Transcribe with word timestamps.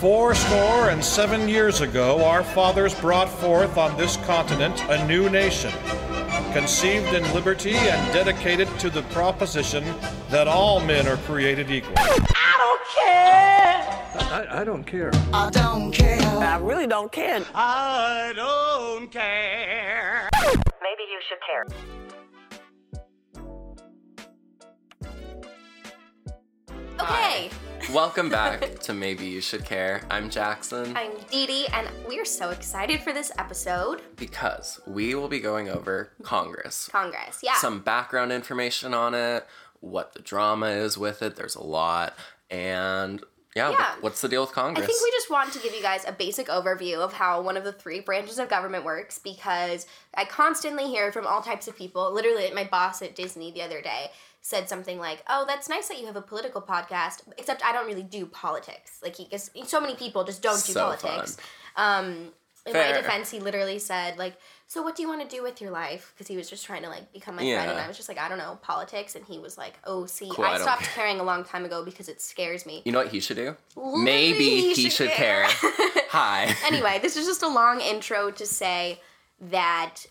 Four 0.00 0.34
score 0.34 0.88
and 0.88 1.04
seven 1.04 1.46
years 1.46 1.82
ago, 1.82 2.24
our 2.24 2.42
fathers 2.42 2.94
brought 2.94 3.28
forth 3.28 3.76
on 3.76 3.94
this 3.98 4.16
continent 4.24 4.82
a 4.88 5.06
new 5.06 5.28
nation, 5.28 5.70
conceived 6.54 7.12
in 7.12 7.22
liberty 7.34 7.74
and 7.74 8.10
dedicated 8.14 8.66
to 8.78 8.88
the 8.88 9.02
proposition 9.12 9.84
that 10.30 10.48
all 10.48 10.80
men 10.80 11.06
are 11.06 11.18
created 11.18 11.70
equal. 11.70 11.92
I 11.98 12.56
don't 12.56 12.80
care. 12.96 14.30
I, 14.32 14.60
I 14.60 14.64
don't 14.64 14.84
care. 14.84 15.10
I 15.34 15.50
don't 15.50 15.92
care. 15.92 16.18
I 16.22 16.56
really 16.56 16.86
don't 16.86 17.12
care. 17.12 17.44
I 17.54 18.32
don't 18.34 19.12
care. 19.12 20.30
Maybe 20.80 21.04
you 21.10 21.20
should 21.28 21.40
care. 21.46 21.66
Okay, 26.98 27.50
Welcome 27.88 28.28
back 28.28 28.78
to 28.80 28.94
Maybe 28.94 29.26
You 29.26 29.40
Should 29.40 29.64
Care. 29.64 30.02
I'm 30.10 30.30
Jackson 30.30 30.96
I'm 30.96 31.10
Dee 31.30 31.46
Dee, 31.46 31.66
and 31.72 31.88
we're 32.06 32.24
so 32.24 32.50
excited 32.50 33.00
for 33.00 33.12
this 33.12 33.32
episode. 33.38 34.02
because 34.16 34.78
we 34.86 35.14
will 35.16 35.26
be 35.28 35.40
going 35.40 35.68
over 35.68 36.12
Congress. 36.22 36.88
Congress, 36.92 37.40
yeah. 37.42 37.54
Some 37.56 37.80
background 37.80 38.30
information 38.32 38.94
on 38.94 39.14
it, 39.14 39.44
what 39.80 40.12
the 40.12 40.20
drama 40.22 40.66
is 40.68 40.96
with 40.96 41.20
it. 41.22 41.34
There's 41.34 41.56
a 41.56 41.62
lot. 41.64 42.14
And 42.48 43.24
yeah, 43.56 43.70
Yeah. 43.70 43.94
what's 44.00 44.20
the 44.20 44.28
deal 44.28 44.42
with 44.42 44.52
Congress? 44.52 44.84
I 44.84 44.86
think 44.86 45.02
we 45.02 45.10
just 45.10 45.28
want 45.30 45.52
to 45.54 45.58
give 45.58 45.74
you 45.74 45.82
guys 45.82 46.04
a 46.06 46.12
basic 46.12 46.46
overview 46.46 46.98
of 46.98 47.14
how 47.14 47.40
one 47.40 47.56
of 47.56 47.64
the 47.64 47.72
three 47.72 47.98
branches 47.98 48.38
of 48.38 48.48
government 48.48 48.84
works 48.84 49.18
because 49.18 49.86
I 50.14 50.24
constantly 50.26 50.86
hear 50.86 51.10
from 51.10 51.26
all 51.26 51.40
types 51.42 51.66
of 51.66 51.76
people. 51.76 52.12
Literally, 52.12 52.48
my 52.54 52.62
boss 52.64 53.02
at 53.02 53.16
Disney 53.16 53.50
the 53.50 53.62
other 53.62 53.80
day 53.82 54.12
said 54.42 54.68
something 54.68 54.98
like, 54.98 55.22
"Oh, 55.28 55.44
that's 55.46 55.68
nice 55.68 55.88
that 55.88 55.98
you 56.00 56.06
have 56.06 56.16
a 56.16 56.22
political 56.22 56.62
podcast, 56.62 57.22
except 57.38 57.64
I 57.64 57.72
don't 57.72 57.86
really 57.86 58.02
do 58.02 58.26
politics." 58.26 58.98
Like 59.02 59.16
he, 59.16 59.24
because 59.24 59.50
so 59.66 59.80
many 59.80 59.94
people 59.94 60.24
just 60.24 60.42
don't 60.42 60.64
do 60.64 60.72
So 60.72 60.80
politics. 60.80 61.36
Um, 61.76 62.28
in 62.66 62.72
Fair. 62.74 62.94
my 62.94 63.00
defense, 63.00 63.30
he 63.30 63.40
literally 63.40 63.78
said 63.78 64.18
like, 64.18 64.34
"So 64.66 64.82
what 64.82 64.94
do 64.94 65.02
you 65.02 65.08
want 65.08 65.22
to 65.28 65.34
do 65.36 65.42
with 65.42 65.60
your 65.62 65.70
life?" 65.70 66.12
Because 66.14 66.28
he 66.28 66.36
was 66.36 66.48
just 66.50 66.64
trying 66.64 66.82
to 66.82 66.88
like 66.90 67.10
become 67.12 67.36
my 67.36 67.42
friend, 67.42 67.70
and 67.70 67.80
I 67.80 67.88
was 67.88 67.96
just 67.96 68.08
like, 68.08 68.18
"I 68.18 68.28
don't 68.28 68.36
know, 68.38 68.58
politics." 68.62 69.14
And 69.14 69.24
he 69.24 69.38
was 69.38 69.56
like, 69.56 69.78
"Oh, 69.84 70.04
see, 70.06 70.28
Cool, 70.30 70.44
I 70.44 70.54
I 70.54 70.58
stopped 70.58 70.82
care." 70.82 71.04
caring 71.06 71.20
a 71.20 71.24
long 71.24 71.42
time 71.44 71.64
ago 71.64 71.84
because 71.84 72.08
it 72.08 72.20
scares 72.20 72.66
me." 72.66 72.82
you 72.84 72.92
know 72.92 72.98
what 72.98 73.08
he 73.08 73.20
should 73.20 73.36
do? 73.38 73.56
Literally, 73.76 74.04
Maybe 74.04 74.74
he, 74.74 74.90
should, 74.90 75.10
care. 75.10 75.44
Hi. 76.10 76.54
anyway, 76.66 76.98
this 77.00 77.16
is 77.16 77.26
just 77.26 77.42
a 77.42 77.48
long 77.48 77.80
intro 77.80 78.30
to 78.30 78.44
say 78.44 79.00
that 79.40 80.04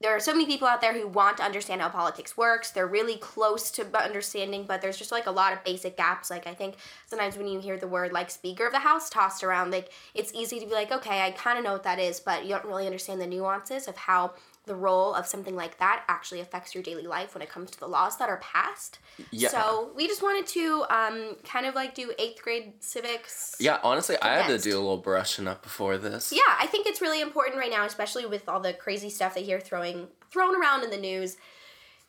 there 0.00 0.14
are 0.14 0.20
so 0.20 0.32
many 0.32 0.44
people 0.44 0.68
out 0.68 0.80
there 0.80 0.92
who 0.92 1.06
want 1.06 1.38
to 1.38 1.42
understand 1.42 1.80
how 1.80 1.88
politics 1.88 2.36
works. 2.36 2.70
They're 2.70 2.86
really 2.86 3.16
close 3.16 3.70
to 3.72 3.86
understanding, 3.96 4.64
but 4.66 4.82
there's 4.82 4.98
just 4.98 5.12
like 5.12 5.26
a 5.26 5.30
lot 5.30 5.52
of 5.52 5.64
basic 5.64 5.96
gaps. 5.96 6.30
Like 6.30 6.46
I 6.46 6.54
think 6.54 6.74
sometimes 7.06 7.36
when 7.36 7.46
you 7.46 7.60
hear 7.60 7.78
the 7.78 7.88
word 7.88 8.12
like 8.12 8.30
Speaker 8.30 8.66
of 8.66 8.72
the 8.72 8.80
House 8.80 9.08
tossed 9.08 9.44
around, 9.44 9.70
like 9.70 9.90
it's 10.14 10.34
easy 10.34 10.60
to 10.60 10.66
be 10.66 10.72
like, 10.72 10.90
okay, 10.90 11.22
I 11.22 11.30
kind 11.30 11.58
of 11.58 11.64
know 11.64 11.72
what 11.72 11.84
that 11.84 11.98
is, 11.98 12.20
but 12.20 12.44
you 12.44 12.50
don't 12.50 12.66
really 12.66 12.86
understand 12.86 13.20
the 13.20 13.26
nuances 13.26 13.88
of 13.88 13.96
how 13.96 14.34
the 14.66 14.74
role 14.74 15.14
of 15.14 15.26
something 15.26 15.54
like 15.54 15.78
that 15.78 16.04
actually 16.08 16.40
affects 16.40 16.74
your 16.74 16.82
daily 16.82 17.06
life 17.06 17.34
when 17.34 17.42
it 17.42 17.50
comes 17.50 17.70
to 17.70 17.78
the 17.78 17.86
laws 17.86 18.16
that 18.16 18.28
are 18.28 18.38
passed. 18.38 18.98
Yeah. 19.30 19.50
So 19.50 19.90
we 19.94 20.06
just 20.06 20.22
wanted 20.22 20.46
to 20.48 20.84
um, 20.88 21.36
kind 21.44 21.66
of 21.66 21.74
like 21.74 21.94
do 21.94 22.12
eighth 22.18 22.42
grade 22.42 22.72
civics. 22.80 23.56
Yeah, 23.60 23.78
honestly, 23.82 24.16
I 24.22 24.40
had 24.40 24.46
to 24.46 24.58
do 24.58 24.76
a 24.76 24.80
little 24.80 24.96
brushing 24.96 25.46
up 25.46 25.62
before 25.62 25.98
this. 25.98 26.32
Yeah, 26.32 26.40
I 26.58 26.66
think 26.66 26.86
it's 26.86 27.00
really 27.02 27.20
important 27.20 27.58
right 27.58 27.70
now, 27.70 27.84
especially 27.84 28.24
with 28.24 28.48
all 28.48 28.60
the 28.60 28.72
crazy 28.72 29.10
stuff 29.10 29.34
that 29.34 29.44
you're 29.44 29.60
throwing 29.60 30.08
thrown 30.30 30.58
around 30.60 30.82
in 30.82 30.90
the 30.90 30.96
news. 30.96 31.36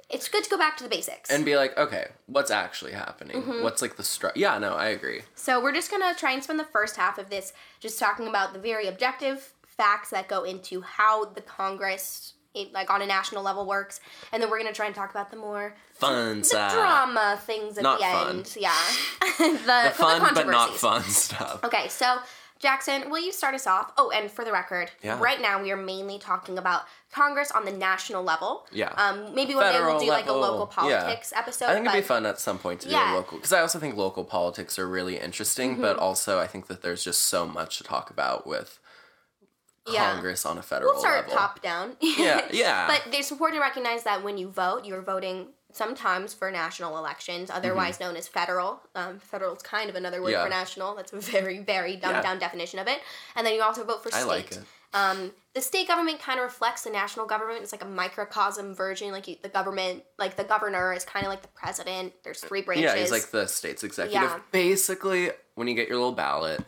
It's 0.07 0.29
good 0.29 0.43
to 0.43 0.49
go 0.49 0.57
back 0.57 0.77
to 0.77 0.83
the 0.83 0.89
basics. 0.89 1.31
And 1.31 1.43
be 1.43 1.57
like, 1.57 1.75
okay, 1.77 2.09
what's 2.27 2.51
actually 2.51 2.91
happening? 2.91 3.41
Mm-hmm. 3.41 3.63
What's 3.63 3.81
like 3.81 3.97
the 3.97 4.03
stru 4.03 4.31
Yeah, 4.35 4.59
no, 4.59 4.73
I 4.75 4.87
agree. 4.89 5.21
so 5.33 5.61
we're 5.61 5.73
just 5.73 5.89
gonna 5.89 6.13
try 6.15 6.31
and 6.31 6.43
spend 6.43 6.59
the 6.59 6.63
first 6.63 6.95
half 6.95 7.17
of 7.17 7.29
this 7.29 7.53
just 7.79 7.99
talking 7.99 8.27
about 8.27 8.53
the 8.53 8.59
very 8.59 8.87
objective 8.87 9.53
facts 9.67 10.11
that 10.11 10.27
go 10.27 10.43
into 10.43 10.81
how 10.81 11.25
the 11.25 11.41
Congress, 11.41 12.33
it, 12.55 12.73
like 12.73 12.89
on 12.89 13.01
a 13.01 13.05
national 13.05 13.43
level, 13.43 13.65
works, 13.65 13.99
and 14.31 14.41
then 14.41 14.49
we're 14.49 14.57
gonna 14.59 14.73
try 14.73 14.85
and 14.85 14.95
talk 14.95 15.11
about 15.11 15.29
the 15.31 15.37
more 15.37 15.75
Fun 15.93 16.39
the 16.39 16.43
stuff. 16.45 16.73
drama 16.73 17.39
things 17.45 17.77
at 17.77 17.83
Not 17.83 17.99
the 17.99 18.05
fun. 18.05 18.29
end. 18.37 18.55
Yeah, 18.59 18.73
the, 19.39 19.81
The 19.89 19.91
fun 19.95 20.33
but 20.33 20.47
not 20.47 20.75
fun 20.75 21.03
stuff. 21.03 21.63
Okay, 21.63 21.87
so 21.89 22.19
Jackson, 22.57 23.09
will 23.09 23.19
you 23.19 23.33
start 23.33 23.53
us 23.53 23.67
off? 23.67 23.91
Oh, 23.97 24.11
and 24.11 24.31
for 24.31 24.45
the 24.45 24.51
record, 24.51 24.89
Yeah. 25.03 25.19
right 25.19 25.41
now 25.41 25.61
we 25.61 25.71
are 25.71 25.77
mainly 25.77 26.17
talking 26.17 26.57
about 26.57 26.83
Congress 27.11 27.51
on 27.51 27.65
the 27.65 27.71
national 27.71 28.23
level. 28.23 28.65
Yeah. 28.71 28.93
Um, 28.95 29.35
maybe 29.35 29.53
one 29.55 29.71
day 29.71 29.79
we'll 29.81 29.99
do 29.99 30.07
like 30.07 30.27
a 30.27 30.31
level. 30.33 30.59
local 30.59 30.87
Yeah. 30.89 31.01
politics 31.01 31.33
episode. 31.35 31.65
I 31.65 31.73
think 31.73 31.85
it'd 31.87 32.01
be 32.01 32.07
fun 32.07 32.25
at 32.25 32.39
some 32.39 32.57
point 32.57 32.79
to 32.81 32.89
do 32.89 32.95
a 32.95 33.13
local 33.13 33.37
because 33.37 33.51
I 33.53 33.59
also 33.59 33.77
think 33.77 33.95
local 33.97 34.23
politics 34.23 34.79
are 34.79 34.87
really 34.87 35.17
interesting, 35.19 35.73
Mm-hmm. 35.73 35.81
but 35.81 35.97
also 35.97 36.39
I 36.39 36.47
think 36.47 36.67
that 36.67 36.81
there's 36.81 37.03
just 37.03 37.21
so 37.25 37.45
much 37.45 37.77
to 37.79 37.83
talk 37.83 38.09
about 38.09 38.47
with 38.47 38.79
Yeah. 39.87 40.13
Congress 40.13 40.45
on 40.45 40.57
a 40.57 40.61
federal 40.61 40.93
We'll 40.93 41.01
start 41.01 41.25
level. 41.29 41.35
top 41.37 41.61
down. 41.61 41.95
Yeah, 42.01 42.45
yeah. 42.51 42.87
But 43.05 43.13
it's 43.13 43.31
important 43.31 43.59
to 43.59 43.61
recognize 43.61 44.03
that 44.03 44.23
when 44.23 44.37
you 44.37 44.49
vote, 44.49 44.85
you're 44.85 45.01
voting 45.01 45.47
sometimes 45.71 46.33
for 46.33 46.49
national 46.51 46.97
elections, 46.97 47.49
otherwise 47.51 47.99
known 47.99 48.15
as 48.15 48.27
federal. 48.27 48.79
Um, 48.95 49.19
federal 49.19 49.53
is 49.55 49.61
kind 49.61 49.89
of 49.89 49.95
another 49.95 50.21
word 50.21 50.29
Mm-hmm. 50.33 50.37
Yeah. 50.37 50.43
for 50.45 50.49
national. 50.49 50.95
That's 50.95 51.11
a 51.13 51.19
very, 51.19 51.59
very 51.59 51.97
dumbed 51.97 52.15
Yeah. 52.15 52.21
down 52.21 52.39
definition 52.39 52.79
of 52.79 52.87
it. 52.87 52.99
And 53.35 53.45
then 53.45 53.53
you 53.53 53.61
also 53.61 53.83
vote 53.83 54.01
for 54.01 54.09
state. 54.09 54.21
I 54.21 54.23
like 54.23 54.51
it. 54.53 54.59
Um, 54.93 55.31
the 55.53 55.61
state 55.61 55.89
government 55.89 56.21
kind 56.21 56.39
of 56.39 56.45
reflects 56.45 56.83
the 56.83 56.89
national 56.89 57.25
government. 57.25 57.61
It's 57.61 57.73
like 57.73 57.83
a 57.83 57.87
microcosm 57.87 58.73
version. 58.73 59.11
Like 59.11 59.27
you, 59.27 59.35
the 59.41 59.49
government, 59.49 60.03
like 60.17 60.37
the 60.37 60.45
governor 60.45 60.93
is 60.93 61.03
kind 61.03 61.25
of 61.25 61.29
like 61.29 61.41
the 61.41 61.49
president. 61.49 62.13
There's 62.23 62.39
three 62.39 62.61
branches. 62.61 62.85
Yeah, 62.85 62.95
he's 62.95 63.11
like 63.11 63.29
the 63.31 63.45
state's 63.47 63.83
executive. 63.83 64.21
Yeah. 64.21 64.39
Basically, 64.51 65.31
when 65.55 65.67
you 65.67 65.75
get 65.75 65.89
your 65.89 65.97
little 65.97 66.13
ballot, 66.13 66.61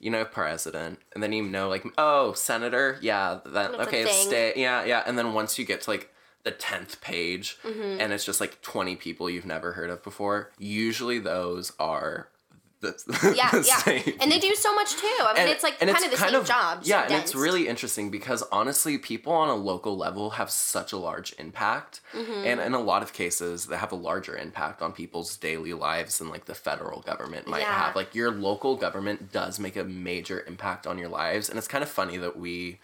you 0.00 0.10
know 0.10 0.24
president, 0.24 0.98
and 1.12 1.22
then 1.22 1.32
you 1.32 1.42
know 1.42 1.68
like 1.68 1.84
oh 1.98 2.32
senator, 2.32 2.98
yeah, 3.00 3.40
that 3.44 3.72
That's 3.72 3.86
okay, 3.88 4.06
state, 4.06 4.56
yeah, 4.56 4.84
yeah, 4.84 5.02
and 5.06 5.16
then 5.18 5.34
once 5.34 5.58
you 5.58 5.64
get 5.64 5.82
to 5.82 5.90
like 5.90 6.12
the 6.42 6.50
tenth 6.50 7.00
page, 7.02 7.58
Mm-hmm. 7.62 8.00
and 8.00 8.12
it's 8.12 8.24
just 8.24 8.40
like 8.40 8.62
twenty 8.62 8.96
people 8.96 9.28
you've 9.28 9.44
never 9.46 9.72
heard 9.72 9.90
of 9.90 10.02
before. 10.02 10.50
Usually 10.58 11.18
those 11.18 11.72
are 11.78 12.28
the 12.80 13.34
yeah, 13.36 13.50
the 13.50 13.64
yeah. 13.66 13.76
same 13.78 14.14
And 14.20 14.32
they 14.32 14.38
do 14.38 14.54
so 14.54 14.74
much 14.74 14.96
too. 14.96 15.06
I 15.20 15.32
mean, 15.34 15.42
and- 15.42 15.50
it's 15.50 15.62
like 15.62 15.78
kind 15.78 15.90
of 15.90 16.10
the 16.10 16.16
same 16.16 16.44
job. 16.44 16.80
Yeah, 16.82 17.02
and 17.04 17.14
it's 17.14 17.34
really 17.34 17.68
interesting 17.68 18.10
because 18.10 18.42
honestly, 18.50 18.96
people 18.98 19.32
on 19.32 19.48
a 19.48 19.54
local 19.54 19.96
level 19.96 20.30
have 20.30 20.50
such 20.50 20.92
a 20.92 20.96
large 20.96 21.34
impact, 21.38 22.00
Mm-hmm. 22.14 22.46
and 22.46 22.60
in 22.60 22.74
a 22.74 22.80
lot 22.80 23.02
of 23.02 23.12
cases, 23.12 23.66
they 23.66 23.76
have 23.76 23.92
a 23.92 23.96
larger 23.96 24.36
impact 24.36 24.82
on 24.82 24.92
people's 24.92 25.36
daily 25.36 25.72
lives 25.74 26.18
than 26.18 26.28
like 26.28 26.46
the 26.46 26.54
federal 26.54 27.00
government 27.02 27.46
might 27.46 27.60
Yeah. 27.60 27.72
have. 27.86 27.94
Like 27.96 28.14
your 28.14 28.30
local 28.32 28.76
government 28.76 29.30
does 29.30 29.58
make 29.60 29.76
a 29.76 29.84
major 29.84 30.42
impact 30.46 30.86
on 30.86 30.98
your 30.98 31.08
lives, 31.08 31.48
and 31.48 31.56
it's 31.58 31.68
kind 31.68 31.82
of 31.84 31.88
funny 31.88 32.16
that 32.16 32.36
we 32.36 32.80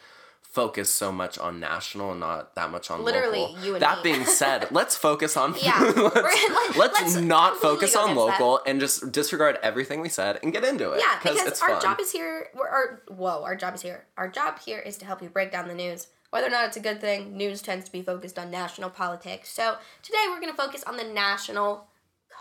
focus 0.56 0.88
so 0.90 1.12
much 1.12 1.38
on 1.38 1.60
national 1.60 2.12
and 2.12 2.20
not 2.20 2.54
that 2.54 2.70
much 2.70 2.90
on 2.90 3.04
Literally, 3.04 3.40
local. 3.40 3.64
you 3.64 3.72
and 3.74 3.82
that 3.82 3.98
me. 3.98 4.12
being 4.12 4.24
said, 4.24 4.68
let's 4.78 4.96
focus 4.96 5.36
on 5.36 5.54
Yeah. 5.62 5.78
let's, 5.96 6.14
We're- 6.14 6.78
let's 6.78 7.00
let's 7.00 7.14
not 7.16 7.58
focus 7.58 7.94
on 7.94 8.10
against 8.12 8.16
that. 8.26 8.40
local 8.42 8.60
and 8.66 8.80
just 8.80 9.12
disregard 9.12 9.58
everything 9.62 10.00
we 10.00 10.08
said 10.08 10.38
and 10.42 10.52
get 10.52 10.64
into 10.64 10.90
it. 10.92 11.00
Yeah, 11.04 11.18
because 11.22 11.46
it's 11.46 11.60
our 11.62 11.68
fun. 11.72 11.82
job 11.82 12.00
is 12.00 12.10
here. 12.10 12.48
We're, 12.54 12.68
our 12.68 13.02
whoa, 13.08 13.42
our 13.44 13.54
job 13.54 13.74
is 13.74 13.82
here. 13.82 14.06
Our 14.16 14.28
job 14.28 14.58
here 14.60 14.78
is 14.80 14.96
to 14.98 15.04
help 15.04 15.20
you 15.22 15.28
break 15.28 15.52
down 15.52 15.68
the 15.68 15.74
news. 15.74 16.06
Whether 16.30 16.46
or 16.48 16.50
not 16.50 16.64
it's 16.68 16.76
a 16.78 16.80
good 16.80 17.00
thing, 17.02 17.36
news 17.36 17.60
tends 17.62 17.84
to 17.84 17.92
be 17.92 18.02
focused 18.02 18.38
on 18.38 18.50
national 18.50 18.90
politics. 18.90 19.50
So 19.50 19.76
today 20.02 20.24
we're 20.28 20.40
going 20.40 20.52
to 20.52 20.56
focus 20.56 20.82
on 20.84 20.96
the 20.96 21.04
National 21.04 21.86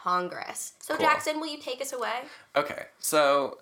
Congress. 0.04 0.74
So 0.80 0.96
Cool. 0.96 1.06
Jackson, 1.06 1.40
will 1.40 1.48
you 1.48 1.60
take 1.60 1.82
us 1.82 1.94
away? 1.94 2.22
Okay, 2.56 2.84
so 3.00 3.58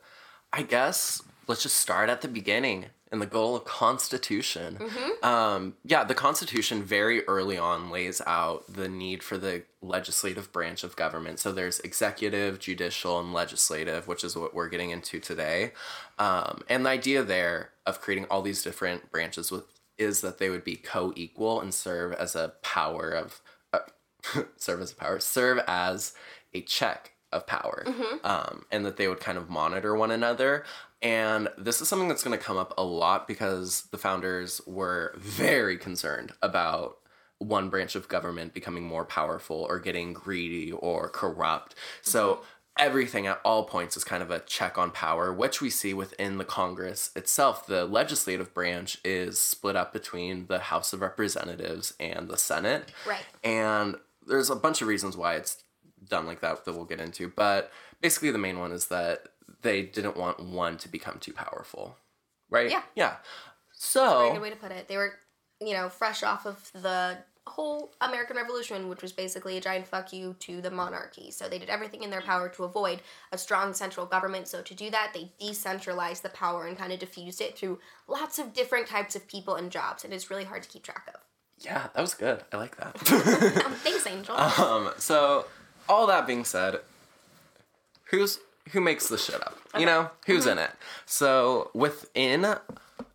I 0.52 0.62
guess 0.62 1.22
let's 1.48 1.64
just 1.64 1.78
start 1.78 2.10
at 2.10 2.22
the 2.22 2.28
beginning 2.28 2.86
and 3.14 3.22
the 3.22 3.28
goal 3.28 3.56
of 3.56 3.64
Constitution. 3.64 4.78
Um, 5.22 5.76
yeah, 5.86 6.04
the 6.04 6.16
Constitution 6.16 6.84
very 6.84 7.24
early 7.28 7.58
on 7.60 7.92
lays 7.92 8.22
out 8.26 8.66
the 8.68 8.90
need 8.90 9.22
for 9.22 9.38
the 9.38 9.64
legislative 9.84 10.52
branch 10.52 10.84
of 10.84 10.96
government. 10.96 11.40
So 11.40 11.52
there's 11.52 11.80
executive, 11.82 12.60
judicial, 12.60 13.20
and 13.20 13.32
legislative, 13.32 14.08
which 14.08 14.24
is 14.24 14.36
what 14.36 14.56
we're 14.56 14.68
getting 14.68 14.90
into 14.90 15.20
today. 15.20 15.74
Um, 16.18 16.64
and 16.68 16.86
the 16.86 16.90
idea 16.90 17.24
there 17.24 17.70
of 17.86 18.02
creating 18.02 18.26
all 18.32 18.42
these 18.42 18.64
different 18.64 19.12
branches 19.12 19.52
with 19.52 19.66
is 20.00 20.22
that 20.22 20.40
they 20.40 20.50
would 20.50 20.64
be 20.64 20.76
co-equal 20.76 21.62
and 21.62 21.72
serve 21.72 22.14
as 22.14 22.36
a 22.36 22.54
power 22.64 23.12
of 23.12 23.42
uh, 23.72 24.42
serve 24.58 24.82
as 24.82 24.92
a 24.92 24.96
power 24.96 25.20
serve 25.20 25.60
as 25.68 26.14
a 26.54 26.62
check 26.62 27.13
of 27.34 27.46
power 27.48 27.86
um, 28.24 28.66
and 28.72 28.86
that 28.86 28.98
they 28.98 29.08
would 29.08 29.20
kind 29.20 29.38
of 29.38 29.50
monitor 29.50 29.96
one 29.96 30.12
another 30.12 30.64
and 31.02 31.50
this 31.58 31.82
is 31.82 31.90
something 31.90 32.08
that's 32.08 32.24
going 32.24 32.38
to 32.38 32.44
come 32.44 32.58
up 32.58 32.74
a 32.78 32.84
lot 32.84 33.28
because 33.28 33.84
the 33.92 33.98
founders 33.98 34.62
were 34.66 35.14
very 35.18 35.78
concerned 35.78 36.32
about 36.42 36.98
one 37.40 37.70
branch 37.70 37.96
of 37.96 38.08
government 38.08 38.54
becoming 38.54 38.84
more 38.86 39.04
powerful 39.04 39.66
or 39.70 39.80
getting 39.80 40.14
greedy 40.14 40.72
or 40.72 41.10
corrupt 41.10 41.76
so 42.02 42.42
everything 42.78 43.28
at 43.28 43.40
all 43.44 43.66
points 43.66 43.96
is 43.96 44.04
kind 44.04 44.24
of 44.24 44.32
a 44.32 44.40
check 44.40 44.78
on 44.78 44.92
power, 44.92 45.32
which 45.32 45.62
we 45.62 45.70
see 45.70 45.94
within 45.94 46.38
the 46.38 46.46
Congress 46.46 47.12
itself. 47.16 47.68
The 47.68 47.86
legislative 47.86 48.54
branch 48.54 49.00
is 49.04 49.38
split 49.40 49.76
up 49.76 49.94
between 49.94 50.48
the 50.48 50.60
House 50.60 50.94
of 50.94 51.02
Representatives 51.02 51.94
and 52.00 52.28
the 52.30 52.38
Senate. 52.38 52.92
Right. 53.08 53.26
And 53.44 53.96
there's 54.26 54.50
a 54.50 54.56
bunch 54.56 54.82
of 54.82 54.88
reasons 54.88 55.16
why 55.16 55.36
it's 55.36 55.64
done 56.10 56.26
like 56.26 56.42
that 56.42 56.66
that 56.66 56.74
we'll 56.74 56.86
get 56.86 57.00
into. 57.00 57.28
But 57.30 57.72
basically, 58.02 58.32
the 58.32 58.38
main 58.38 58.60
one 58.60 58.72
is 58.72 58.88
that 58.88 59.28
they 59.62 59.82
didn't 59.82 60.18
want 60.18 60.40
one 60.40 60.78
to 60.78 60.90
become 60.90 61.20
too 61.20 61.34
powerful. 61.34 61.98
Right? 62.50 62.70
Yeah. 62.70 62.84
Yeah. 62.96 63.16
So 63.74 64.32
good 64.32 64.42
way 64.42 64.50
to 64.50 64.56
put 64.56 64.72
it. 64.72 64.88
They 64.88 64.98
were, 64.98 65.14
you 65.60 65.74
know, 65.74 65.90
fresh 65.90 66.24
off 66.24 66.46
of 66.46 66.72
the 66.74 67.18
whole 67.46 67.94
American 68.00 68.38
Revolution, 68.38 68.88
which 68.88 69.02
was 69.02 69.12
basically 69.12 69.58
a 69.58 69.62
giant 69.62 69.88
fuck 69.88 70.14
you 70.14 70.36
to 70.40 70.62
the 70.62 70.72
monarchy. 70.72 71.32
So 71.32 71.50
they 71.50 71.60
did 71.60 71.70
everything 71.70 72.04
in 72.04 72.10
their 72.10 72.22
power 72.22 72.48
to 72.50 72.64
avoid 72.64 73.02
a 73.32 73.38
strong 73.38 73.74
central 73.74 74.06
government. 74.06 74.48
So 74.48 74.62
to 74.62 74.74
do 74.74 74.90
that, 74.92 75.12
they 75.14 75.32
decentralized 75.40 76.24
the 76.24 76.30
power 76.30 76.66
and 76.66 76.78
kind 76.78 76.94
of 76.94 77.00
diffused 77.00 77.42
it 77.42 77.58
through 77.58 77.80
lots 78.08 78.40
of 78.40 78.54
different 78.54 78.88
types 78.88 79.16
of 79.16 79.28
people 79.28 79.56
and 79.56 79.72
jobs. 79.72 80.06
And 80.06 80.14
it's 80.14 80.30
really 80.30 80.46
hard 80.46 80.64
to 80.64 80.70
keep 80.70 80.84
track 80.84 81.10
of. 81.14 81.20
yeah, 81.60 81.88
that 81.94 82.02
was 82.02 82.14
good. 82.14 82.44
I 82.54 82.58
like 82.58 82.78
that. 82.78 82.98
Thanks, 83.84 84.08
Angel. 84.08 84.36
Um, 84.38 84.92
so 84.98 85.46
all 85.90 86.08
that 86.08 86.26
being 86.28 86.46
said, 86.46 86.80
who's 88.06 88.40
who 88.72 88.80
makes 88.82 89.08
the 89.08 89.18
shit 89.18 89.42
up? 89.42 89.58
You 89.78 89.86
know, 89.86 90.12
who's 90.26 90.46
in 90.46 90.58
it? 90.58 90.72
So 91.06 91.70
within 91.74 92.56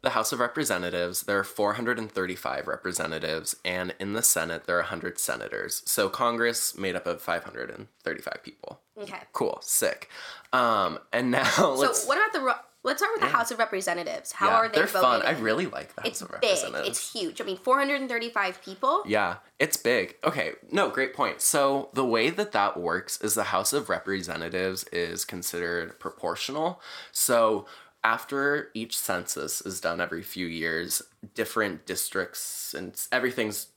the 0.02 0.10
House 0.10 0.32
of 0.32 0.40
Representatives, 0.40 1.22
there 1.22 1.38
are 1.38 1.44
435 1.44 2.66
representatives, 2.66 3.56
and 3.64 3.94
in 3.98 4.12
the 4.12 4.22
Senate, 4.22 4.66
there 4.66 4.76
are 4.76 4.82
100 4.82 5.18
senators. 5.18 5.82
So 5.86 6.08
Congress 6.08 6.76
made 6.76 6.94
up 6.96 7.06
of 7.06 7.20
535 7.22 8.42
people. 8.42 8.80
okay. 9.00 9.18
Cool, 9.32 9.58
sick. 9.62 10.08
Um, 10.52 10.98
and 11.12 11.30
now 11.32 11.44
So 11.44 11.92
what 12.06 12.18
about 12.18 12.32
the? 12.32 12.54
Let's 12.84 13.00
start 13.00 13.12
with 13.14 13.22
the 13.22 13.36
House 13.36 13.50
of 13.50 13.58
Representatives. 13.58 14.32
How 14.32 14.48
yeah, 14.48 14.54
are 14.54 14.68
they 14.68 14.76
they're 14.76 14.86
voted? 14.86 15.00
fun. 15.00 15.22
I 15.22 15.38
really 15.38 15.66
like 15.66 15.94
the 15.94 16.02
House 16.02 16.10
It's 16.10 16.22
of 16.22 16.28
big. 16.40 16.50
Representatives. 16.50 16.88
It's 16.88 17.12
huge. 17.12 17.40
I 17.40 17.44
mean, 17.44 17.56
435 17.56 18.62
people. 18.62 19.02
Yeah, 19.06 19.36
it's 19.58 19.76
big. 19.76 20.16
Okay, 20.22 20.52
no, 20.70 20.88
great 20.88 21.12
point. 21.12 21.40
So, 21.40 21.90
the 21.94 22.04
way 22.04 22.30
that 22.30 22.52
that 22.52 22.78
works 22.78 23.20
is 23.20 23.34
the 23.34 23.44
House 23.44 23.72
of 23.72 23.88
Representatives 23.88 24.84
is 24.92 25.24
considered 25.24 25.98
proportional. 25.98 26.80
So, 27.10 27.66
after 28.04 28.70
each 28.74 28.96
census 28.96 29.60
is 29.60 29.80
done 29.80 30.00
every 30.00 30.22
few 30.22 30.46
years, 30.46 31.02
different 31.34 31.84
districts 31.84 32.74
and 32.74 32.94
everything's 33.10 33.68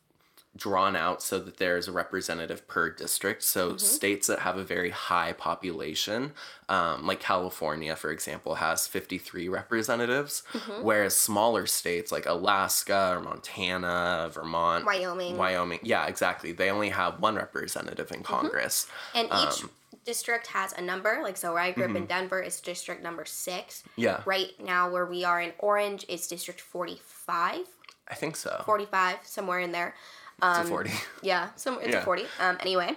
drawn 0.55 0.97
out 0.97 1.21
so 1.23 1.39
that 1.39 1.57
there's 1.57 1.87
a 1.87 1.91
representative 1.93 2.67
per 2.67 2.89
district. 2.89 3.41
So, 3.41 3.77
states 3.77 4.27
that 4.27 4.39
have 4.39 4.57
a 4.57 4.63
very 4.63 4.89
high 4.89 5.31
population, 5.31 6.33
um, 6.67 7.07
like 7.07 7.21
California, 7.21 7.95
for 7.95 8.11
example, 8.11 8.55
has 8.55 8.85
53 8.87 9.47
representatives, 9.47 10.43
whereas 10.81 11.15
smaller 11.15 11.65
states 11.67 12.11
like 12.11 12.25
Alaska 12.25 13.13
or 13.15 13.21
Montana, 13.21 14.29
Vermont, 14.33 14.85
Wyoming. 14.85 15.37
Wyoming, 15.37 15.79
yeah, 15.83 16.05
exactly. 16.07 16.51
They 16.51 16.69
only 16.69 16.89
have 16.89 17.19
one 17.21 17.35
representative 17.35 18.11
in 18.11 18.21
Congress. 18.23 18.87
And 19.15 19.27
each 19.27 19.63
Um, 19.63 19.71
district 20.05 20.47
has 20.47 20.73
a 20.73 20.81
number. 20.81 21.19
Like, 21.23 21.37
so 21.37 21.53
where 21.53 21.61
I 21.63 21.71
grew 21.71 21.85
up 21.85 21.95
in 21.95 22.07
Denver 22.07 22.41
is 22.41 22.59
district 22.59 23.01
number 23.03 23.23
six. 23.23 23.83
mm-hmm. 23.83 24.01
Yeah. 24.01 24.21
Right 24.25 24.51
now, 24.59 24.89
where 24.89 25.05
we 25.05 25.23
are 25.23 25.39
in 25.39 25.53
Orange 25.59 26.05
is 26.09 26.27
district 26.27 26.59
45, 26.59 27.67
I 28.09 28.15
think 28.15 28.35
so. 28.35 28.63
45, 28.65 29.19
somewhere 29.23 29.59
in 29.59 29.71
there. 29.71 29.95
To 30.41 30.63
40. 30.63 30.91
Yeah, 31.21 31.49
so 31.55 31.77
it's 31.79 31.93
Yeah. 31.93 32.03
40. 32.03 32.25
Um, 32.39 32.57
anyway, 32.59 32.95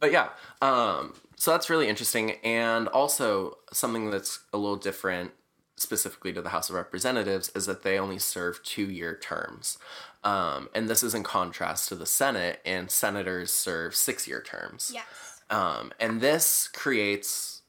But 0.00 0.12
yeah, 0.12 0.28
um, 0.62 1.14
so 1.36 1.50
that's 1.50 1.68
really 1.70 1.88
interesting. 1.88 2.32
And 2.44 2.88
also, 2.88 3.58
something 3.72 4.10
that's 4.10 4.40
a 4.52 4.58
little 4.58 4.76
different 4.76 5.32
specifically 5.76 6.32
to 6.32 6.42
the 6.42 6.48
House 6.48 6.68
of 6.70 6.74
Representatives 6.76 7.50
is 7.54 7.66
that 7.66 7.82
they 7.84 7.98
only 7.98 8.18
serve 8.18 8.62
two 8.64 8.90
year 8.90 9.16
terms. 9.16 9.78
Um, 10.24 10.68
and 10.74 10.88
this 10.88 11.02
is 11.04 11.14
in 11.14 11.22
contrast 11.22 11.88
to 11.88 11.94
the 11.94 12.06
Senate, 12.06 12.60
and 12.64 12.90
senators 12.90 13.52
serve 13.52 13.94
six 13.94 14.26
year 14.26 14.42
terms. 14.42 14.90
yes. 14.92 15.04
Um, 15.50 15.92
and 16.00 16.20
this 16.20 16.68
creates 16.68 17.62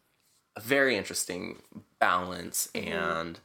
a 0.56 0.60
very 0.62 0.98
interesting 0.98 1.62
balance 2.00 2.70
Mm-hmm. 2.74 2.92
and 2.94 3.40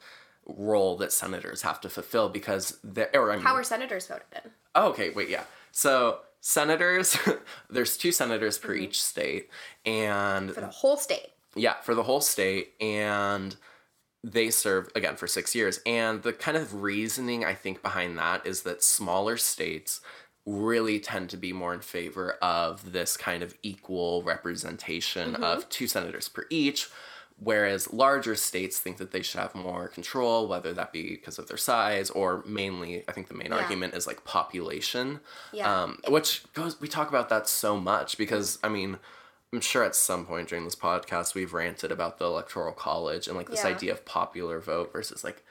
role 0.47 0.95
that 0.97 1.11
senators 1.11 1.61
have 1.63 1.81
to 1.81 1.89
fulfill 1.89 2.29
because 2.29 2.77
they're, 2.83 3.09
or 3.15 3.31
I 3.31 3.35
mean, 3.37 3.45
How 3.45 3.55
are 3.55 3.63
senators 3.63 4.07
voted 4.07 4.25
in? 4.43 4.51
Oh, 4.75 4.89
okay, 4.89 5.09
wait, 5.11 5.29
yeah. 5.29 5.43
So 5.75 6.19
senators, 6.39 7.17
there's 7.69 7.97
two 7.97 8.11
senators 8.13 8.57
Mm-hmm. 8.57 8.67
per 8.67 8.73
each 8.75 9.03
state, 9.03 9.49
and 9.85 10.51
For 10.53 10.61
the 10.61 10.67
whole 10.67 10.95
state. 10.97 11.27
yeah, 11.55 11.75
for 11.81 11.93
the 11.93 12.03
whole 12.03 12.21
state, 12.21 12.73
and 12.79 13.55
they 14.23 14.49
serve 14.49 14.89
again 14.95 15.17
for 15.17 15.27
six 15.27 15.53
years. 15.53 15.81
And 15.85 16.23
the 16.23 16.33
kind 16.33 16.55
of 16.57 16.81
reasoning 16.81 17.43
I 17.45 17.53
think 17.53 17.81
behind 17.83 18.17
that 18.17 18.47
is 18.47 18.61
that 18.63 18.81
smaller 18.83 19.35
states 19.37 19.99
really 20.45 20.99
tend 20.99 21.29
to 21.31 21.37
be 21.37 21.51
more 21.51 21.73
in 21.73 21.81
favor 21.81 22.33
of 22.41 22.91
this 22.93 23.17
kind 23.17 23.43
of 23.43 23.53
equal 23.61 24.23
representation 24.23 25.33
Mm-hmm. 25.33 25.43
of 25.43 25.67
two 25.69 25.87
senators 25.87 26.29
per 26.29 26.45
each. 26.49 26.89
Whereas 27.37 27.91
larger 27.91 28.33
states 28.35 28.79
think 28.79 28.95
that 28.97 29.11
they 29.11 29.21
should 29.21 29.41
have 29.41 29.53
more 29.55 29.89
control, 29.89 30.47
whether 30.47 30.73
that 30.73 30.93
be 30.93 31.09
because 31.09 31.37
of 31.37 31.47
their 31.49 31.57
size 31.57 32.09
or 32.09 32.41
mainly, 32.47 33.03
I 33.09 33.11
think 33.11 33.27
the 33.27 33.33
main 33.33 33.51
Yeah. 33.51 33.57
argument 33.57 33.93
is 33.93 34.07
like 34.07 34.23
population. 34.23 35.19
Yeah. 35.51 35.83
Um, 35.83 35.99
which 36.07 36.43
goes, 36.53 36.79
we 36.79 36.87
talk 36.87 37.09
about 37.09 37.27
that 37.29 37.49
so 37.49 37.77
much 37.77 38.17
because, 38.17 38.57
I 38.63 38.69
mean, 38.69 38.99
I'm 39.51 39.59
sure 39.59 39.83
at 39.83 39.95
some 39.95 40.25
point 40.25 40.47
during 40.47 40.63
this 40.63 40.75
podcast 40.75 41.35
we've 41.35 41.53
ranted 41.53 41.91
about 41.91 42.19
the 42.19 42.25
electoral 42.25 42.73
college 42.73 43.27
and 43.27 43.35
like 43.35 43.49
this 43.49 43.63
Yeah. 43.65 43.71
idea 43.71 43.91
of 43.91 44.05
popular 44.05 44.59
vote 44.61 44.93
versus 44.93 45.23
like 45.25 45.43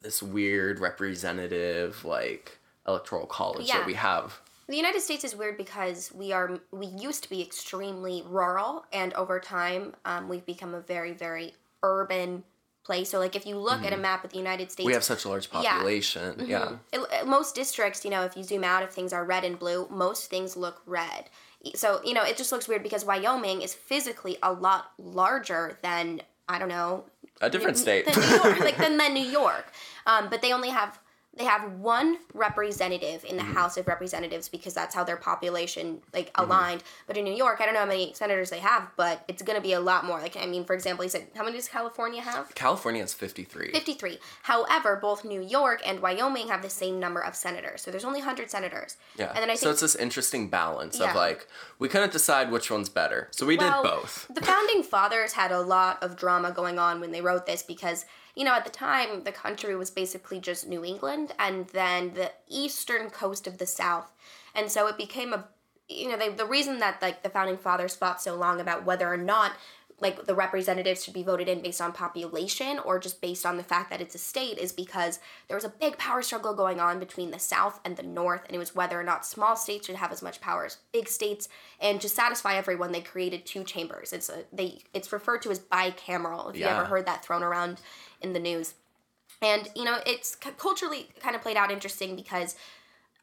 this 0.00 0.22
weird 0.22 0.78
representative 0.80 2.02
like 2.04 2.58
electoral 2.88 3.26
college 3.26 3.66
Yeah. 3.68 3.78
that 3.78 3.86
we 3.86 3.94
have. 3.94 4.40
The 4.70 4.76
United 4.76 5.00
States 5.00 5.24
is 5.24 5.34
weird 5.34 5.56
because 5.56 6.12
we 6.14 6.30
are 6.32 6.60
we 6.70 6.86
used 6.86 7.24
to 7.24 7.30
be 7.30 7.42
extremely 7.42 8.22
rural, 8.24 8.84
and 8.92 9.12
over 9.14 9.40
time, 9.40 9.94
um, 10.04 10.28
we've 10.28 10.46
become 10.46 10.74
a 10.74 10.80
very 10.80 11.12
very 11.12 11.54
urban 11.82 12.44
place. 12.84 13.10
So, 13.10 13.18
like 13.18 13.34
if 13.34 13.46
you 13.46 13.56
look 13.58 13.84
at 13.84 13.92
a 13.92 13.96
map 13.96 14.24
of 14.24 14.30
the 14.30 14.38
United 14.38 14.70
States, 14.70 14.84
Mm-hmm. 14.84 14.86
We 14.86 14.92
have 14.94 15.02
such 15.04 15.24
a 15.24 15.28
large 15.28 15.48
Yeah. 15.52 15.72
population. 15.72 16.44
Yeah. 16.46 16.76
it- 16.92 17.00
it- 17.00 17.26
most 17.26 17.56
districts, 17.56 18.04
you 18.04 18.10
know, 18.12 18.22
if 18.24 18.36
you 18.36 18.44
zoom 18.44 18.62
out, 18.62 18.84
if 18.84 18.90
things 18.92 19.12
are 19.12 19.24
red 19.24 19.42
and 19.44 19.58
blue, 19.58 19.88
most 19.90 20.30
things 20.30 20.56
look 20.56 20.80
red. 20.86 21.28
So, 21.74 22.00
you 22.04 22.14
know, 22.14 22.22
it 22.22 22.36
just 22.36 22.52
looks 22.52 22.68
weird 22.68 22.82
because 22.84 23.04
Wyoming 23.04 23.60
is 23.62 23.74
physically 23.74 24.38
a 24.42 24.52
lot 24.52 24.92
larger 24.98 25.78
than 25.82 26.22
I 26.48 26.58
don't 26.60 26.68
know 26.68 27.04
A 27.40 27.50
different 27.50 27.76
state. 27.76 28.06
than 28.06 28.14
New 28.20 28.36
York, 28.36 28.60
like 28.68 28.76
than, 28.76 28.96
than 28.98 29.14
New 29.14 29.26
York. 29.40 29.66
Um, 30.06 30.28
but 30.30 30.42
they 30.42 30.52
only 30.52 30.70
have 30.70 30.98
they 31.40 31.46
have 31.46 31.72
one 31.80 32.18
representative 32.34 33.24
in 33.24 33.36
the 33.36 33.40
Mm-hmm. 33.42 33.54
House 33.54 33.78
of 33.78 33.88
Representatives 33.88 34.48
because 34.50 34.74
that's 34.74 34.94
how 34.94 35.02
their 35.02 35.16
population 35.16 36.00
like 36.12 36.30
Mm-hmm. 36.34 36.44
aligned. 36.50 36.82
But 37.06 37.16
in 37.16 37.24
New 37.24 37.34
York, 37.34 37.60
I 37.60 37.64
don't 37.64 37.72
know 37.74 37.80
how 37.80 37.86
many 37.86 38.12
senators 38.12 38.50
they 38.50 38.58
have, 38.58 38.88
but 38.96 39.24
it's 39.28 39.42
gonna 39.42 39.60
be 39.62 39.72
a 39.72 39.80
lot 39.80 40.04
more. 40.04 40.20
Like 40.20 40.36
I 40.36 40.44
mean, 40.46 40.64
for 40.64 40.74
example, 40.74 41.02
he 41.02 41.08
said 41.08 41.26
how 41.34 41.42
many 41.44 41.56
does 41.56 41.68
California 41.68 42.20
have? 42.20 42.54
California 42.54 43.00
has 43.02 43.14
53. 43.14 43.72
53. 43.72 44.18
However, 44.42 44.96
both 45.00 45.24
New 45.24 45.40
York 45.40 45.80
and 45.86 46.00
Wyoming 46.00 46.48
have 46.48 46.60
the 46.62 46.68
same 46.70 47.00
number 47.00 47.20
of 47.20 47.34
senators. 47.34 47.80
So 47.82 47.90
there's 47.90 48.04
only 48.04 48.20
100 48.20 48.50
senators. 48.50 48.96
Yeah. 49.16 49.28
And 49.28 49.36
then 49.38 49.44
I 49.44 49.54
think, 49.54 49.60
so 49.60 49.70
it's 49.70 49.80
this 49.80 49.96
interesting 49.96 50.48
balance 50.50 50.98
Yeah. 51.00 51.10
of 51.10 51.16
like 51.16 51.46
we 51.78 51.88
couldn't 51.88 52.12
decide 52.12 52.50
which 52.50 52.70
one's 52.70 52.90
better. 52.90 53.28
So 53.30 53.46
we 53.46 53.56
Well, 53.56 53.82
did 53.82 53.88
both. 53.90 54.26
The 54.32 54.42
founding 54.42 54.82
fathers 54.82 55.32
had 55.32 55.50
a 55.52 55.60
lot 55.60 56.02
of 56.02 56.16
drama 56.16 56.52
going 56.52 56.78
on 56.78 57.00
when 57.00 57.10
they 57.12 57.22
wrote 57.22 57.46
this 57.46 57.62
because, 57.62 58.04
you 58.34 58.44
know, 58.44 58.54
at 58.54 58.64
the 58.64 58.70
time 58.70 59.24
the 59.24 59.32
country 59.32 59.74
was 59.76 59.90
basically 59.90 60.40
just 60.40 60.68
New 60.68 60.84
England 60.84 61.32
and 61.38 61.66
then 61.68 62.14
the 62.14 62.32
eastern 62.48 63.10
coast 63.10 63.46
of 63.46 63.58
the 63.58 63.66
South. 63.66 64.12
And 64.54 64.70
so 64.70 64.86
it 64.86 64.96
became 64.96 65.32
a 65.32 65.46
you 65.90 66.08
know, 66.08 66.16
they, 66.16 66.28
the 66.28 66.46
reason 66.46 66.78
that 66.78 67.02
like 67.02 67.22
the 67.22 67.28
founding 67.28 67.58
fathers 67.58 67.96
fought 67.96 68.22
so 68.22 68.36
long 68.36 68.60
about 68.60 68.84
whether 68.84 69.12
or 69.12 69.16
not 69.16 69.52
like 70.00 70.26
the 70.26 70.34
representatives 70.34 71.04
should 71.04 71.14
be 71.14 71.22
voted 71.22 71.48
in 71.48 71.60
based 71.60 71.80
on 71.80 71.92
population 71.92 72.78
or 72.78 72.98
just 72.98 73.20
based 73.20 73.44
on 73.44 73.56
the 73.56 73.62
fact 73.62 73.90
that 73.90 74.00
it's 74.00 74.14
a 74.14 74.18
state 74.18 74.58
is 74.58 74.72
because 74.72 75.18
there 75.48 75.56
was 75.56 75.64
a 75.64 75.68
big 75.68 75.98
power 75.98 76.22
struggle 76.22 76.54
going 76.54 76.80
on 76.80 76.98
between 76.98 77.30
the 77.30 77.38
south 77.38 77.80
and 77.84 77.96
the 77.96 78.02
north 78.02 78.42
and 78.46 78.54
it 78.54 78.58
was 78.58 78.74
whether 78.74 78.98
or 78.98 79.04
not 79.04 79.26
small 79.26 79.56
states 79.56 79.86
should 79.86 79.96
have 79.96 80.12
as 80.12 80.22
much 80.22 80.40
power 80.40 80.64
as 80.64 80.78
big 80.92 81.08
states 81.08 81.48
and 81.80 82.00
to 82.00 82.08
satisfy 82.08 82.54
everyone 82.54 82.92
they 82.92 83.00
created 83.00 83.44
two 83.44 83.64
chambers. 83.64 84.12
It's 84.12 84.28
a 84.28 84.44
they 84.52 84.78
it's 84.94 85.12
referred 85.12 85.42
to 85.42 85.50
as 85.50 85.58
bicameral 85.58 86.50
if 86.50 86.56
you 86.56 86.64
ever 86.66 86.84
heard 86.84 87.06
that 87.06 87.24
thrown 87.24 87.42
around 87.42 87.80
in 88.20 88.32
the 88.32 88.40
news. 88.40 88.74
And 89.42 89.68
you 89.74 89.84
know 89.84 89.98
it's 90.06 90.34
culturally 90.34 91.08
kind 91.20 91.36
of 91.36 91.42
played 91.42 91.56
out 91.56 91.70
interesting 91.70 92.16
because 92.16 92.56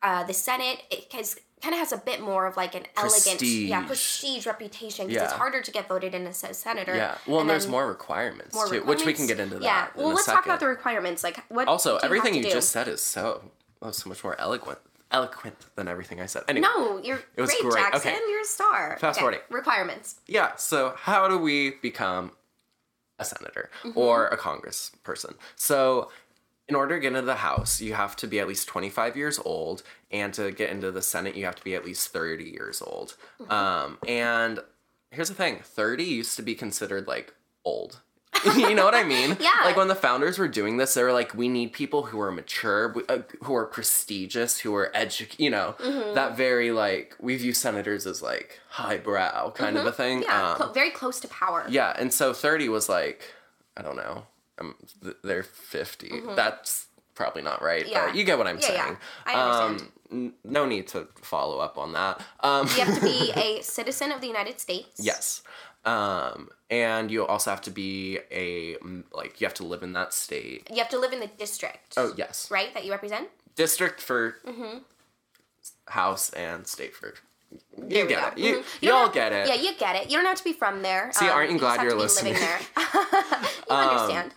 uh, 0.04 0.24
the 0.24 0.34
senate 0.34 0.84
it 0.92 1.12
has 1.14 1.38
kind 1.62 1.74
of 1.74 1.80
has 1.80 1.92
a 1.92 1.98
bit 1.98 2.22
more 2.22 2.46
of 2.46 2.56
like 2.56 2.76
an 2.76 2.84
elegant 2.96 3.42
yeah 3.42 3.80
Prestige. 3.80 3.88
prestige 3.88 4.46
reputation 4.48 5.08
because 5.08 5.24
it's 5.24 5.34
harder 5.34 5.62
to 5.62 5.72
get 5.72 5.88
voted 5.88 6.14
in 6.14 6.28
as 6.28 6.44
a 6.44 6.54
senator 6.54 6.96
Yeah. 6.96 7.18
Well, 7.26 7.38
and 7.38 7.42
and 7.42 7.50
there's 7.50 7.68
more 7.68 7.88
requirements 7.88 8.54
more 8.54 8.68
too, 8.70 8.84
which 8.84 9.06
we 9.06 9.14
can 9.14 9.26
get 9.28 9.40
into 9.40 9.56
that. 9.56 9.64
yeah 9.64 9.88
well 9.96 10.12
a 10.12 10.14
let's 10.14 10.26
talk 10.26 10.46
about 10.46 10.60
the 10.60 10.68
requirements 10.68 11.24
like 11.24 11.40
what 11.50 11.68
Also, 11.68 11.98
everything 11.98 12.36
you 12.36 12.44
do? 12.44 12.52
just 12.52 12.70
said 12.72 12.88
is 12.88 13.02
so 13.02 13.42
oh, 13.82 13.92
so 13.92 14.08
much 14.10 14.24
more 14.24 14.40
eloquent 14.40 14.80
eloquent 15.10 15.56
than 15.76 15.88
everything 15.88 16.20
I 16.22 16.26
said. 16.28 16.44
Anyway. 16.48 16.68
no 16.68 16.98
you're 17.00 17.22
It 17.36 17.42
was 17.42 17.50
great, 17.50 17.62
great. 17.64 17.74
jackson 17.84 18.12
Okay. 18.12 18.22
you're 18.30 18.42
a 18.42 18.46
star 18.46 18.98
Fast 19.00 19.18
Okay, 19.18 19.22
forwarding. 19.22 19.42
requirements 19.50 20.16
Yeah, 20.28 20.56
so 20.58 20.94
how 20.98 21.28
do 21.28 21.38
we 21.40 21.72
become 21.82 22.32
a 23.18 23.26
senator 23.26 23.70
Mm-hmm. 23.84 23.98
or 23.98 24.28
a 24.28 24.38
congress 24.38 24.92
person? 25.04 25.34
So 25.56 26.12
in 26.70 26.76
order 26.76 26.96
to 26.96 27.02
get 27.02 27.08
into 27.08 27.22
the 27.22 27.36
House, 27.36 27.80
you 27.82 27.94
have 27.94 28.16
to 28.18 28.28
be 28.28 28.40
at 28.40 28.48
least 28.48 28.68
25 28.68 29.16
years 29.16 29.40
old, 29.46 29.84
and 30.12 30.34
to 30.34 30.52
get 30.52 30.70
into 30.70 30.92
the 30.92 31.02
Senate, 31.02 31.36
you 31.36 31.46
have 31.46 31.56
to 31.56 31.64
be 31.64 31.76
at 31.76 31.86
least 31.86 32.10
30 32.10 32.44
years 32.44 32.82
old. 32.82 33.16
Mm-hmm. 33.42 33.52
Um, 33.52 33.98
and 34.08 34.60
here's 35.12 35.30
the 35.30 35.36
thing 35.36 35.60
30 35.64 36.04
used 36.04 36.36
to 36.36 36.42
be 36.42 36.56
considered 36.56 37.08
like 37.08 37.34
old. 37.64 38.02
you 38.56 38.76
know 38.76 38.86
what 38.86 38.94
I 38.94 39.04
mean? 39.04 39.36
Yeah. 39.40 39.52
Like 39.64 39.78
when 39.78 39.88
the 39.88 39.96
founders 39.96 40.38
were 40.38 40.48
doing 40.50 40.78
this, 40.78 40.94
they 40.94 41.02
were 41.02 41.14
like, 41.14 41.34
we 41.34 41.48
need 41.48 41.72
people 41.74 42.04
who 42.04 42.20
are 42.20 42.32
mature, 42.32 42.94
uh, 43.10 43.20
who 43.44 43.56
are 43.56 43.66
prestigious, 43.66 44.60
who 44.60 44.76
are 44.76 44.92
edu, 44.94 45.28
you 45.40 45.50
know, 45.50 45.76
Mm-hmm. 45.80 46.14
that 46.16 46.38
very 46.38 46.72
like 46.72 47.16
we 47.20 47.36
view 47.38 47.54
senators 47.54 48.06
as 48.06 48.22
like 48.22 48.60
highbrow 48.70 49.52
kind 49.52 49.78
of 49.78 49.86
a 49.88 49.92
thing. 49.92 50.20
Mm-hmm. 50.22 50.30
Yeah, 50.30 50.50
Um, 50.52 50.56
clo- 50.58 50.72
very 50.74 50.92
close 50.92 51.20
to 51.22 51.28
power. 51.30 51.66
yeah, 51.70 51.94
and 51.98 52.14
so 52.14 52.32
30 52.34 52.70
was 52.70 52.88
like, 52.90 53.24
I 53.76 53.82
don't 53.82 53.96
know, 53.96 54.26
um, 54.60 54.76
th- 55.04 55.16
they're 55.24 55.44
50. 55.44 56.22
That's 56.36 56.88
probably 57.16 57.42
not 57.42 57.62
right, 57.62 57.84
Mm-hmm. 57.84 57.92
Yeah. 57.92 58.06
but 58.08 58.16
you 58.16 58.24
get 58.24 58.38
what 58.38 58.48
I'm 58.48 58.60
Yeah, 58.60 58.72
yeah. 58.74 58.84
saying. 58.86 58.98
I 59.26 59.34
understand. 59.34 59.92
Um, 60.12 60.24
n- 60.26 60.34
no 60.44 60.66
need 60.66 60.88
to 60.90 61.08
follow 61.22 61.60
up 61.60 61.78
on 61.78 61.94
that. 61.94 62.22
Um, 62.42 62.68
You 62.68 62.84
have 62.86 62.96
to 62.96 63.02
be 63.02 63.32
a 63.36 63.62
citizen 63.64 64.12
of 64.12 64.22
the 64.22 64.28
United 64.28 64.60
States. 64.60 65.00
yes. 65.00 65.42
Um, 65.86 66.50
and 66.70 67.10
you 67.10 67.26
also 67.26 67.50
have 67.50 67.62
to 67.62 67.72
be 67.72 68.20
a, 68.30 68.76
like, 69.14 69.40
you 69.40 69.48
have 69.48 69.54
to 69.56 69.64
live 69.64 69.84
in 69.84 69.94
that 69.94 70.14
state. 70.14 70.68
You 70.70 70.78
have 70.80 70.90
to 70.90 71.00
live 71.00 71.14
in 71.14 71.22
the 71.22 71.28
district. 71.28 71.94
Oh, 71.96 72.14
yes. 72.18 72.52
Right, 72.52 72.74
that 72.74 72.84
you 72.84 72.92
represent. 72.92 73.30
District 73.56 74.02
for 74.02 74.36
Mm-hmm. 74.46 74.80
House 75.88 76.30
and 76.32 76.68
state 76.68 76.94
for. 76.94 77.14
You 77.78 78.08
get 78.08 78.34
it. 78.34 78.38
You, 78.40 78.56
Mhm. 78.58 78.64
you 78.82 78.94
all 78.94 79.06
have- 79.06 79.14
get 79.14 79.32
it. 79.32 79.48
Yeah, 79.48 79.54
you 79.56 79.74
get 79.76 79.96
it. 79.96 80.10
You 80.10 80.18
don't 80.18 80.26
have 80.26 80.38
to 80.38 80.44
be 80.44 80.54
from 80.54 80.82
there. 80.82 81.12
See, 81.14 81.28
aren't 81.30 81.52
you 81.52 81.58
glad 81.60 81.80
have 81.80 81.84
you're 81.84 81.92
to 81.92 81.98
be 81.98 82.02
living 82.04 82.34
listening? 82.34 82.34
there. 82.34 82.60
you 83.70 83.76
understand. 83.76 84.34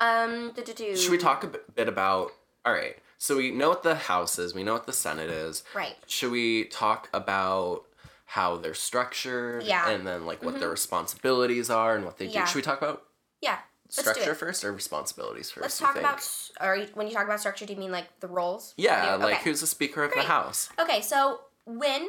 Um. 0.00 0.52
Should 0.96 1.10
we 1.10 1.18
talk 1.18 1.44
a 1.44 1.48
bit 1.74 1.88
about? 1.88 2.32
All 2.64 2.72
right. 2.72 2.98
So 3.18 3.36
we 3.36 3.50
know 3.50 3.68
what 3.68 3.82
the 3.82 3.94
House 3.94 4.38
is. 4.38 4.54
We 4.54 4.62
know 4.64 4.72
what 4.72 4.86
the 4.86 4.92
Senate 4.92 5.30
is. 5.30 5.62
Right. 5.74 5.96
Should 6.06 6.30
we 6.32 6.64
talk 6.64 7.08
about 7.12 7.84
how 8.24 8.56
they're 8.56 8.74
structured? 8.74 9.62
Yeah. 9.62 9.82
Mm-hmm. 9.82 9.90
And 9.90 10.06
then 10.06 10.26
like 10.26 10.42
what 10.42 10.58
their 10.58 10.70
responsibilities 10.70 11.68
are 11.70 11.96
and 11.96 12.04
what 12.04 12.16
they 12.18 12.28
do. 12.28 12.44
Should 12.46 12.56
we 12.56 12.62
talk 12.62 12.78
about 12.80 13.02
Yeah. 13.40 13.58
Structure 13.90 14.34
first 14.36 14.64
or 14.64 14.72
responsibilities 14.72 15.50
1st 15.50 15.60
Let's 15.62 15.78
talk 15.78 15.96
about. 15.96 16.24
Or 16.60 16.78
when 16.94 17.08
you 17.08 17.12
talk 17.12 17.24
about 17.24 17.40
structure, 17.40 17.66
do 17.66 17.72
you 17.72 17.78
mean 17.78 17.90
like 17.90 18.06
the 18.20 18.28
roles? 18.28 18.72
Yeah, 18.76 19.14
Okay. 19.16 19.24
like 19.24 19.38
who's 19.38 19.60
the 19.60 19.66
Speaker 19.66 20.04
of 20.04 20.12
Great. 20.12 20.22
the 20.22 20.28
House? 20.28 20.68
Okay, 20.78 21.00
so 21.02 21.40
when, 21.64 22.08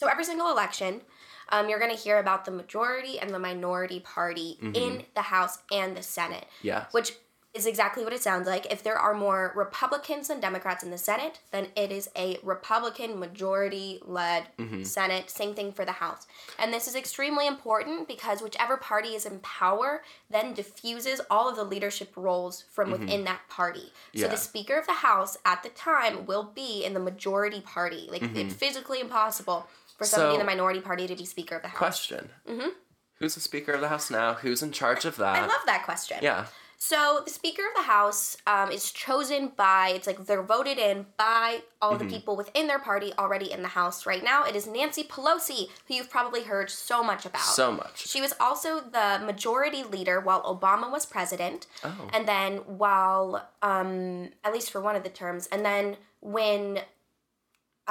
so 0.00 0.08
every 0.08 0.24
single 0.24 0.50
election, 0.50 1.02
um, 1.50 1.68
you're 1.68 1.78
going 1.78 1.94
to 1.94 2.02
hear 2.02 2.18
about 2.18 2.46
the 2.46 2.50
majority 2.50 3.18
and 3.18 3.30
the 3.34 3.38
minority 3.38 4.00
party 4.00 4.56
in 4.62 5.04
the 5.14 5.22
House 5.22 5.58
and 5.70 5.94
the 5.96 6.02
Senate. 6.02 6.46
Mm-hmm. 6.58 6.66
Yeah. 6.68 6.84
Which 6.92 7.12
is 7.52 7.66
exactly 7.66 8.04
what 8.04 8.12
it 8.12 8.22
sounds 8.22 8.46
like. 8.46 8.70
If 8.72 8.84
there 8.84 8.96
are 8.96 9.12
more 9.12 9.52
Republicans 9.56 10.28
than 10.28 10.38
Democrats 10.38 10.84
in 10.84 10.92
the 10.92 10.96
Senate, 10.98 11.40
then 11.50 11.66
it 11.74 11.90
is 11.90 12.08
a 12.16 12.38
Republican 12.44 13.18
majority 13.18 13.98
led 14.06 14.44
Mm-hmm. 14.56 14.84
Senate. 14.84 15.28
Same 15.28 15.52
thing 15.54 15.72
for 15.72 15.84
the 15.84 15.90
House. 15.90 16.28
And 16.60 16.72
this 16.72 16.86
is 16.86 16.94
extremely 16.94 17.48
important 17.48 18.06
because 18.06 18.40
whichever 18.40 18.76
party 18.76 19.08
is 19.16 19.26
in 19.26 19.40
power 19.40 20.02
then 20.30 20.54
diffuses 20.54 21.20
all 21.28 21.48
of 21.48 21.56
the 21.56 21.64
leadership 21.64 22.12
roles 22.14 22.62
from 22.70 22.92
within 22.92 23.24
that 23.24 23.40
party. 23.48 23.80
So 23.80 23.86
Mm-hmm. 23.86 24.18
Yeah. 24.20 24.28
the 24.28 24.36
Speaker 24.36 24.78
of 24.78 24.86
the 24.86 24.92
House 24.92 25.36
at 25.44 25.64
the 25.64 25.70
time 25.70 26.26
will 26.26 26.44
be 26.54 26.84
in 26.84 26.94
the 26.94 27.00
majority 27.00 27.60
party. 27.60 28.06
Like 28.08 28.22
it's 28.36 28.54
physically 28.54 29.00
impossible 29.00 29.66
for 30.00 30.06
somebody 30.06 30.34
in. 30.34 30.40
The 30.40 30.46
minority 30.46 30.80
party 30.80 31.06
to 31.06 31.14
be 31.14 31.24
Speaker 31.26 31.56
of 31.56 31.62
the 31.62 31.68
House. 31.68 31.78
Question. 31.78 32.30
Mm-hmm. 32.48 32.68
Who's 33.18 33.34
the 33.34 33.40
Speaker 33.40 33.72
of 33.72 33.80
the 33.82 33.88
House 33.88 34.10
now? 34.10 34.34
Who's 34.34 34.62
in 34.62 34.72
charge 34.72 35.04
of 35.04 35.16
that? 35.16 35.36
I 35.36 35.40
love 35.42 35.60
that 35.66 35.84
question. 35.84 36.18
Yeah. 36.22 36.46
So 36.82 37.20
the 37.26 37.30
Speaker 37.30 37.60
of 37.68 37.74
the 37.76 37.82
House 37.82 38.38
um, 38.46 38.70
is 38.70 38.90
chosen 38.90 39.52
by 39.54 39.92
it's 39.94 40.06
like 40.06 40.24
they're 40.24 40.42
voted 40.42 40.78
in 40.78 41.04
by 41.18 41.60
all 41.82 41.92
Mm-hmm. 41.98 42.08
the 42.08 42.14
people 42.14 42.36
within 42.36 42.66
their 42.68 42.78
party 42.78 43.12
already 43.18 43.52
in 43.52 43.60
the 43.60 43.68
House 43.68 44.06
right 44.06 44.24
now. 44.24 44.44
It 44.44 44.56
is 44.56 44.66
Nancy 44.66 45.04
Pelosi, 45.04 45.68
who 45.86 45.92
you've 45.94 46.08
probably 46.08 46.44
heard 46.44 46.70
so 46.70 47.04
much 47.04 47.26
about. 47.26 47.42
So 47.42 47.70
much. 47.72 48.08
She 48.08 48.22
was 48.22 48.32
also 48.40 48.80
the 48.80 49.20
majority 49.22 49.82
leader 49.82 50.18
while 50.20 50.42
Obama 50.42 50.90
was 50.90 51.04
president, 51.04 51.66
Oh. 51.84 52.08
and 52.14 52.26
then 52.26 52.56
while 52.66 53.46
um, 53.60 54.30
at 54.42 54.54
least 54.54 54.70
for 54.70 54.80
one 54.80 54.96
of 54.96 55.02
the 55.02 55.10
terms, 55.10 55.46
and 55.52 55.62
then 55.62 55.98
when. 56.22 56.80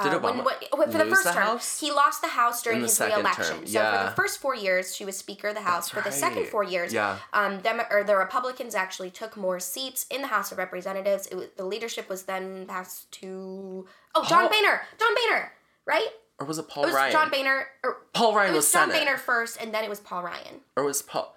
Did 0.02 0.14
uh, 0.14 0.18
Obama 0.20 0.22
when, 0.22 0.44
what, 0.44 0.64
what- 0.72 0.92
for 0.92 0.98
the 0.98 1.04
first 1.04 1.24
the 1.24 1.30
term, 1.32 1.42
House? 1.42 1.80
he 1.80 1.90
lost 1.92 2.22
the 2.22 2.28
House 2.28 2.62
during 2.62 2.80
his 2.80 2.98
reelection. 2.98 3.44
term, 3.58 3.66
So 3.66 3.80
for 3.80 4.04
the 4.08 4.12
first 4.16 4.38
four 4.40 4.54
years, 4.54 4.94
she 4.96 5.04
was 5.04 5.16
Speaker 5.16 5.48
of 5.48 5.54
the 5.54 5.60
House. 5.60 5.90
That's 5.90 6.02
for 6.04 6.08
the 6.10 6.14
second 6.16 6.46
four 6.46 6.64
years, 6.64 6.92
Yeah. 6.92 7.18
um, 7.34 7.60
Demo- 7.60 7.84
or 7.90 8.02
the 8.04 8.16
Republicans 8.16 8.74
actually 8.74 9.10
took 9.10 9.36
more 9.36 9.60
seats 9.60 10.06
in 10.10 10.22
the 10.22 10.28
House 10.28 10.52
of 10.52 10.58
Representatives. 10.58 11.26
It 11.26 11.34
was, 11.34 11.46
the 11.56 11.64
leadership 11.66 12.08
was 12.08 12.22
then 12.22 12.64
passed 12.66 13.10
to 13.20 13.86
oh 14.14 14.24
John 14.26 14.48
Paul- 14.48 14.48
Boehner, 14.48 14.82
John 14.98 15.14
Boehner, 15.14 15.52
right? 15.86 16.08
Or 16.38 16.46
was 16.46 16.58
it 16.58 16.68
Paul 16.68 16.84
It 16.84 16.86
was 16.86 16.94
Ryan? 16.94 17.12
John 17.12 17.30
Boehner. 17.30 17.66
Or, 17.84 17.96
Paul 18.14 18.34
Ryan 18.34 18.52
it 18.54 18.56
was, 18.56 18.64
was 18.64 18.72
John 18.72 18.90
Senate. 18.90 19.04
Boehner 19.04 19.18
first, 19.18 19.60
and 19.60 19.74
then 19.74 19.84
it 19.84 19.90
was 19.90 20.00
Paul 20.00 20.22
Ryan. 20.22 20.60
Or 20.76 20.84
was 20.84 21.02
Paul? 21.02 21.36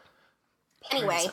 Anyway, 0.92 1.26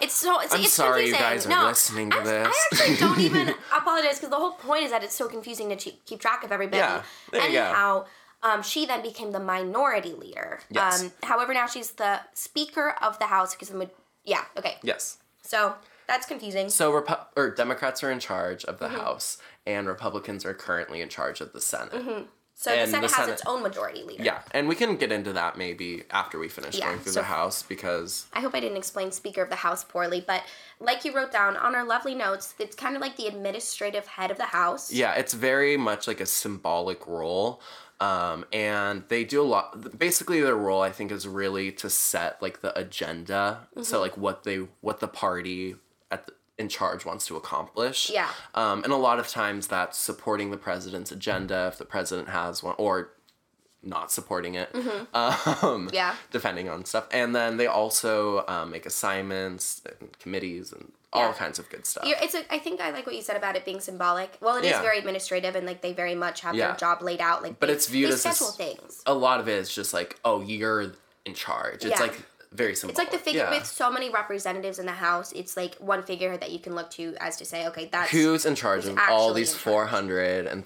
it's 0.00 0.14
so 0.14 0.40
it's, 0.40 0.54
I'm 0.54 0.60
it's 0.62 0.72
sorry 0.72 1.06
you 1.06 1.12
guys 1.12 1.46
are 1.46 1.50
no, 1.50 1.66
listening 1.66 2.10
to 2.10 2.16
I'm- 2.16 2.24
this. 2.26 2.48
I 2.48 2.66
actually 2.72 2.96
don't 2.96 3.20
even 3.20 3.48
apologize 3.76 4.16
because 4.16 4.30
the 4.30 4.36
whole 4.36 4.52
point 4.52 4.84
is 4.84 4.90
that 4.90 5.02
it's 5.04 5.14
so 5.14 5.28
confusing 5.28 5.68
to 5.76 5.76
keep 6.06 6.20
track 6.20 6.44
of 6.44 6.52
everybody. 6.52 6.78
Yeah, 6.78 7.02
there 7.32 7.48
you. 7.48 7.58
Anyhow, 7.58 8.06
um, 8.42 8.62
she 8.62 8.86
then 8.86 9.02
became 9.02 9.32
the 9.32 9.40
minority 9.40 10.12
leader. 10.12 10.60
Yes. 10.70 11.02
Um, 11.02 11.12
however, 11.22 11.52
now 11.54 11.66
she's 11.66 11.90
the 11.92 12.20
Speaker 12.34 12.94
of 13.02 13.18
the 13.18 13.26
House 13.26 13.54
because 13.54 13.68
the 13.68 13.76
ma- 13.76 13.84
yeah 14.24 14.44
okay. 14.56 14.76
Yes. 14.82 15.18
So 15.42 15.74
that's 16.06 16.26
confusing. 16.26 16.68
So 16.70 16.90
Repu- 16.92 17.24
or 17.36 17.50
Democrats 17.50 18.02
are 18.02 18.10
in 18.10 18.18
charge 18.20 18.64
of 18.64 18.78
the 18.78 18.86
Mm-hmm. 18.88 18.96
House, 19.00 19.38
and 19.66 19.86
Republicans 19.86 20.44
are 20.44 20.54
currently 20.54 21.00
in 21.02 21.08
charge 21.08 21.40
of 21.40 21.52
the 21.52 21.60
Senate. 21.60 22.26
So 22.60 22.76
the 22.76 22.86
Senate 22.86 23.10
the 23.10 23.16
has 23.16 23.28
its 23.28 23.42
own 23.46 23.62
majority 23.62 24.02
leader. 24.02 24.22
Yeah, 24.22 24.40
and 24.50 24.68
we 24.68 24.74
can 24.74 24.96
get 24.96 25.10
into 25.10 25.32
that 25.32 25.56
maybe 25.56 26.02
after 26.10 26.38
we 26.38 26.48
finish 26.48 26.76
Yeah, 26.78 26.88
going 26.88 26.98
through 26.98 27.12
so- 27.12 27.20
the 27.20 27.26
House 27.26 27.62
because 27.62 28.26
I 28.34 28.40
hope 28.40 28.54
I 28.54 28.60
didn't 28.60 28.76
explain 28.76 29.12
Speaker 29.12 29.40
of 29.42 29.48
the 29.48 29.56
House 29.56 29.82
poorly, 29.82 30.22
but 30.26 30.42
like 30.78 31.02
you 31.06 31.14
wrote 31.14 31.32
down 31.32 31.56
on 31.56 31.74
our 31.74 31.84
lovely 31.86 32.14
notes, 32.14 32.52
it's 32.58 32.76
kind 32.76 32.96
of 32.96 33.00
like 33.00 33.16
the 33.16 33.26
administrative 33.28 34.06
head 34.06 34.30
of 34.30 34.36
the 34.36 34.44
House. 34.44 34.92
yeah, 34.92 35.14
it's 35.14 35.32
very 35.32 35.78
much 35.78 36.06
like 36.06 36.20
a 36.20 36.26
symbolic 36.26 37.06
role. 37.06 37.62
Um, 37.98 38.44
and 38.52 39.04
they 39.08 39.24
do 39.24 39.40
a 39.42 39.44
lot 39.44 39.98
basically 39.98 40.40
their 40.42 40.54
role 40.56 40.80
I 40.82 40.90
think 40.90 41.10
is 41.12 41.26
really 41.28 41.70
to 41.72 41.88
set 41.90 42.40
like 42.42 42.60
the 42.62 42.78
agenda 42.78 43.68
Mm-hmm. 43.72 43.82
so 43.82 44.00
like 44.00 44.16
what 44.16 44.44
they 44.44 44.66
what 44.80 45.00
the 45.00 45.08
party 45.08 45.76
at 46.10 46.26
the, 46.26 46.32
in 46.60 46.68
charge 46.68 47.04
wants 47.10 47.24
to 47.26 47.36
accomplish 47.36 47.98
Yeah. 48.10 48.28
um, 48.54 48.84
and 48.84 48.92
a 48.92 48.96
lot 49.08 49.18
of 49.18 49.26
times 49.28 49.62
that's 49.74 49.96
supporting 49.98 50.50
the 50.50 50.56
president's 50.68 51.10
agenda 51.18 51.58
if 51.72 51.78
the 51.78 51.84
president 51.94 52.28
has 52.28 52.62
one 52.62 52.74
or 52.78 52.94
not 53.82 54.12
supporting 54.12 54.54
it 54.62 54.68
um, 55.14 55.88
Yeah. 55.92 56.14
depending 56.30 56.68
on 56.68 56.84
stuff 56.84 57.06
and 57.10 57.34
then 57.34 57.56
they 57.56 57.66
also 57.66 58.44
um, 58.46 58.70
make 58.70 58.84
assignments 58.86 59.80
and 60.00 60.16
committees 60.18 60.70
and 60.72 60.92
all 61.12 61.28
Yeah. 61.28 61.32
kinds 61.32 61.58
of 61.58 61.68
good 61.70 61.86
stuff 61.86 62.04
You're, 62.06 62.18
it's 62.20 62.34
a, 62.34 62.42
I 62.52 62.58
think 62.58 62.80
I 62.80 62.90
like 62.90 63.06
what 63.06 63.14
you 63.16 63.22
said 63.22 63.36
about 63.36 63.56
it 63.56 63.64
being 63.64 63.80
symbolic. 63.80 64.30
Well, 64.40 64.56
it 64.56 64.64
is 64.64 64.70
Yeah. 64.70 64.82
very 64.82 64.98
administrative, 64.98 65.56
and 65.56 65.66
like 65.66 65.80
they 65.80 65.92
very 65.92 66.14
much 66.14 66.42
have 66.42 66.54
Yeah. 66.54 66.68
their 66.68 66.76
job 66.76 67.02
laid 67.02 67.20
out. 67.20 67.42
Like, 67.42 67.58
But 67.58 67.66
they, 67.66 67.72
it's 67.72 67.88
viewed 67.88 68.10
as 68.12 68.20
schedule 68.20 68.52
things. 68.52 69.02
a 69.06 69.14
lot 69.14 69.40
of 69.40 69.48
it 69.48 69.58
is 69.58 69.74
just 69.74 69.92
like 69.92 70.10
oh 70.24 70.40
you're 70.40 70.92
in 71.24 71.34
charge 71.34 71.84
it's 71.84 72.00
like 72.00 72.22
very 72.52 72.74
symbolic 72.74 72.98
It's 72.98 73.12
like 73.12 73.12
the 73.12 73.24
figure 73.24 73.42
Yeah. 73.44 73.50
with 73.50 73.64
so 73.66 73.90
many 73.92 74.10
representatives 74.10 74.78
in 74.80 74.86
the 74.86 74.92
House. 74.92 75.30
It's 75.32 75.56
like 75.56 75.76
one 75.76 76.02
figure 76.02 76.36
that 76.36 76.50
you 76.50 76.58
can 76.58 76.74
look 76.74 76.90
to 76.92 77.14
as 77.20 77.36
to 77.36 77.44
say, 77.44 77.66
okay, 77.68 77.88
that's 77.92 78.10
who's 78.10 78.44
in 78.44 78.54
charge 78.56 78.82
who's 78.84 78.92
of 78.92 78.98
all 79.08 79.32
these 79.32 79.52
in 79.52 79.58
charge. 79.58 79.90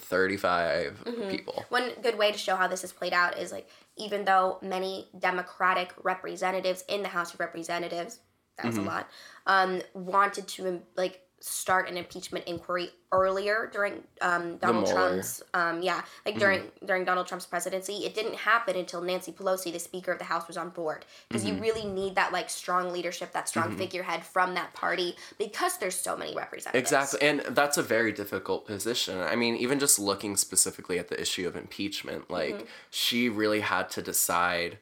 435 0.05 1.03
Mm-hmm. 1.05 1.31
people 1.31 1.65
one 1.69 1.91
good 2.03 2.17
way 2.19 2.33
to 2.33 2.39
show 2.39 2.57
how 2.57 2.67
this 2.67 2.81
has 2.83 2.93
played 2.93 3.13
out 3.13 3.39
is 3.39 3.53
like 3.53 3.69
even 3.97 4.25
though 4.25 4.59
many 4.63 5.09
democratic 5.19 5.93
representatives 6.03 6.85
in 6.89 7.03
the 7.03 7.09
house 7.09 7.35
of 7.35 7.41
representatives 7.41 8.19
that 8.57 8.67
Mm-hmm. 8.67 8.69
was 8.69 8.79
a 8.79 8.83
lot 8.83 9.09
um, 9.47 9.83
wanted 9.95 10.47
to 10.49 10.81
like 10.97 11.21
start 11.47 11.91
an 11.91 11.99
impeachment 11.99 12.43
inquiry 12.47 12.89
earlier 13.13 13.69
during 13.71 14.03
um, 14.23 14.57
donald 14.57 14.87
trump's 14.87 15.43
um, 15.53 15.83
yeah 15.83 16.01
like 16.25 16.39
during 16.39 16.63
during 16.87 17.05
donald 17.05 17.27
trump's 17.27 17.45
presidency. 17.45 17.93
It 18.07 18.15
didn't 18.15 18.35
happen 18.35 18.77
until 18.77 19.03
nancy 19.03 19.31
pelosi 19.31 19.71
the 19.71 19.79
speaker 19.79 20.11
of 20.11 20.19
the 20.19 20.25
house 20.25 20.49
was 20.49 20.57
on 20.57 20.71
board. 20.71 21.05
Because 21.29 21.45
Mm-hmm. 21.45 21.57
you 21.57 21.61
really 21.61 21.85
need 21.85 22.15
that 22.15 22.33
like 22.33 22.49
strong 22.49 22.91
leadership 22.93 23.33
that 23.33 23.47
strong 23.47 23.77
figurehead 23.77 24.25
from 24.25 24.55
that 24.55 24.73
party 24.73 25.17
because 25.39 25.77
there's 25.77 25.95
so 25.97 26.17
many 26.17 26.35
representatives. 26.35 26.91
Exactly 26.91 27.21
and 27.29 27.41
that's 27.55 27.77
a 27.77 27.83
very 27.83 28.11
difficult 28.13 28.67
position. 28.67 29.19
I 29.21 29.37
mean 29.37 29.55
even 29.57 29.79
just 29.79 29.99
looking 29.99 30.37
specifically 30.37 30.99
at 30.99 31.09
the 31.09 31.21
issue 31.21 31.47
of 31.47 31.57
impeachment 31.57 32.31
like 32.31 32.55
Mm-hmm. 32.55 32.65
she 32.91 33.29
really 33.29 33.61
had 33.61 33.91
to 33.91 34.01
decide 34.03 34.79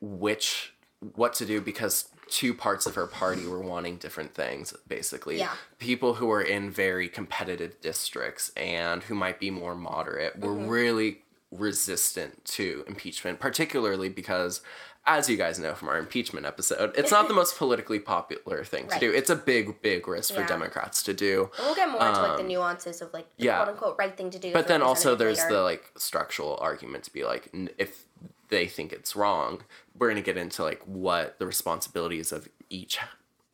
which 0.00 0.74
what 1.14 1.34
to 1.34 1.44
do 1.46 1.60
because 1.60 2.08
two 2.28 2.52
parts 2.52 2.86
of 2.86 2.94
her 2.94 3.06
party 3.06 3.46
were 3.46 3.60
wanting 3.60 3.96
different 3.96 4.34
things 4.34 4.74
basically 4.88 5.38
Yeah. 5.38 5.52
people 5.78 6.14
who 6.14 6.26
were 6.26 6.42
in 6.42 6.70
very 6.70 7.08
competitive 7.08 7.80
districts 7.80 8.50
and 8.56 9.02
who 9.04 9.14
might 9.14 9.38
be 9.38 9.50
more 9.50 9.74
moderate 9.74 10.38
were 10.38 10.50
mm-hmm. 10.50 10.68
really 10.68 11.22
resistant 11.52 12.44
to 12.44 12.84
impeachment 12.88 13.38
particularly 13.38 14.08
because 14.08 14.60
as 15.06 15.28
you 15.30 15.36
guys 15.36 15.58
know 15.58 15.74
from 15.74 15.88
our 15.88 15.98
impeachment 15.98 16.44
episode 16.46 16.92
it's 16.96 17.10
not 17.10 17.28
the 17.28 17.34
most 17.34 17.56
politically 17.56 17.98
popular 18.00 18.64
thing 18.64 18.88
to 18.88 18.98
do 18.98 19.12
it's 19.12 19.30
a 19.30 19.36
big 19.36 19.80
big 19.82 20.06
risk 20.08 20.34
for 20.34 20.40
Yeah. 20.40 20.46
democrats 20.48 21.02
to 21.04 21.14
do 21.14 21.50
we'll 21.58 21.74
get 21.74 21.88
more 21.88 22.06
into 22.06 22.20
like 22.22 22.36
the 22.38 22.42
nuances 22.42 23.00
of 23.00 23.12
like 23.12 23.26
the 23.36 23.42
Um, 23.42 23.46
yeah. 23.46 23.56
quote 23.64 23.68
unquote 23.68 23.96
right 23.98 24.16
thing 24.16 24.30
to 24.30 24.38
do 24.38 24.52
but 24.52 24.66
then 24.68 24.82
also 24.82 25.14
there's 25.14 25.38
later. 25.42 25.54
the 25.54 25.62
like 25.62 25.92
structural 25.96 26.56
argument 26.60 27.04
to 27.04 27.12
be 27.12 27.24
like 27.24 27.48
n- 27.54 27.70
if 27.78 28.04
they 28.48 28.66
think 28.66 28.92
it's 28.92 29.14
wrong 29.16 29.62
we're 29.98 30.08
going 30.08 30.16
to 30.22 30.26
get 30.26 30.36
into 30.36 30.62
like 30.62 30.82
what 30.84 31.38
the 31.38 31.46
responsibilities 31.46 32.32
of 32.32 32.48
each 32.68 32.98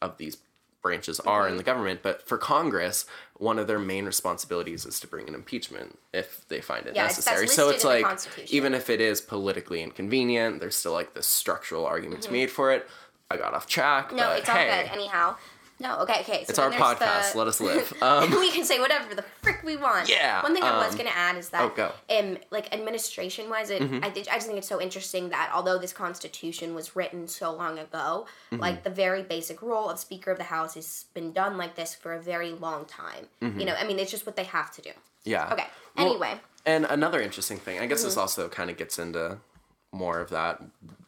of 0.00 0.16
these 0.18 0.38
branches 0.82 1.20
are 1.20 1.42
Mm-hmm. 1.42 1.50
in 1.52 1.56
the 1.58 1.62
government. 1.62 2.00
But 2.02 2.26
for 2.26 2.36
Congress, 2.36 3.06
one 3.42 3.58
of 3.58 3.66
their 3.66 3.80
main 3.80 4.04
responsibilities 4.04 4.86
is 4.86 5.00
to 5.00 5.08
bring 5.08 5.26
an 5.26 5.34
impeachment 5.34 5.98
if 6.14 6.46
they 6.46 6.60
find 6.60 6.86
it 6.86 6.94
Yeah, 6.94 7.02
necessary. 7.02 7.48
So 7.48 7.70
it's 7.70 7.82
like 7.84 8.06
even 8.52 8.72
if 8.72 8.88
it 8.88 9.00
is 9.00 9.20
politically 9.20 9.82
inconvenient, 9.82 10.60
there's 10.60 10.76
still 10.76 10.92
like 10.92 11.14
this 11.14 11.26
structural 11.26 11.84
arguments 11.84 12.30
made 12.30 12.52
for 12.52 12.70
it. 12.70 12.88
I 13.32 13.36
got 13.36 13.52
off 13.52 13.66
track. 13.66 14.08
Mm-hmm. 14.08 14.16
No, 14.16 14.30
it's 14.30 14.48
all 14.48 14.54
hey, 14.54 14.84
good. 14.84 14.92
Anyhow, 14.92 15.36
no, 15.82 15.98
okay, 16.00 16.20
okay. 16.20 16.44
So 16.44 16.50
It's 16.50 16.58
our 16.58 16.70
podcast. 16.70 17.32
The... 17.32 17.38
Let 17.38 17.46
us 17.48 17.60
live. 17.70 17.92
Um, 18.00 18.30
we 18.30 18.50
can 18.50 18.64
say 18.64 18.78
whatever 18.80 19.14
the 19.14 19.24
frick 19.42 19.62
we 19.64 19.76
want. 19.76 20.08
Yeah, 20.08 20.42
One 20.42 20.54
thing 20.54 20.62
I 20.62 20.78
was 20.78 20.92
um, 20.92 20.98
gonna 20.98 21.10
add 21.14 21.36
is 21.36 21.48
that, 21.50 21.62
oh, 21.62 21.68
go. 21.74 21.90
Mm-hmm. 22.08 22.32
um, 22.36 22.38
like 22.50 22.72
administration 22.72 23.50
wise, 23.50 23.68
it 23.70 23.82
I, 24.02 24.08
did, 24.10 24.28
I 24.28 24.34
just 24.36 24.46
think 24.46 24.58
it's 24.58 24.68
so 24.68 24.80
interesting 24.80 25.28
that 25.30 25.50
although 25.54 25.78
this 25.78 25.92
Constitution 25.92 26.74
was 26.74 26.96
written 26.96 27.28
so 27.28 27.52
long 27.52 27.78
ago, 27.78 28.26
Mm-hmm. 28.52 28.60
like 28.60 28.84
the 28.84 28.90
very 28.90 29.22
basic 29.22 29.62
role 29.62 29.88
of 29.88 29.98
Speaker 29.98 30.30
of 30.30 30.38
the 30.38 30.44
House 30.44 30.74
has 30.74 31.06
been 31.14 31.32
done 31.32 31.56
like 31.56 31.74
this 31.74 31.94
for 31.94 32.12
a 32.14 32.20
very 32.20 32.50
long 32.52 32.84
time. 32.84 33.26
You 33.40 33.64
know, 33.64 33.74
I 33.74 33.84
mean, 33.84 33.98
it's 33.98 34.10
just 34.10 34.26
what 34.26 34.36
they 34.36 34.44
have 34.44 34.70
to 34.76 34.82
do. 34.82 34.90
yeah. 35.24 35.50
Okay. 35.52 35.62
Mm-hmm. 35.62 36.02
Well, 36.02 36.10
Anyway, 36.12 36.40
And 36.66 36.84
another 36.86 37.20
interesting 37.20 37.58
thing, 37.58 37.78
I 37.80 37.86
guess 37.86 38.00
Mm-hmm. 38.00 38.08
this 38.08 38.16
also 38.16 38.48
kind 38.48 38.70
of 38.70 38.76
gets 38.76 38.98
into 38.98 39.38
more 39.92 40.20
of 40.20 40.30
that 40.30 40.60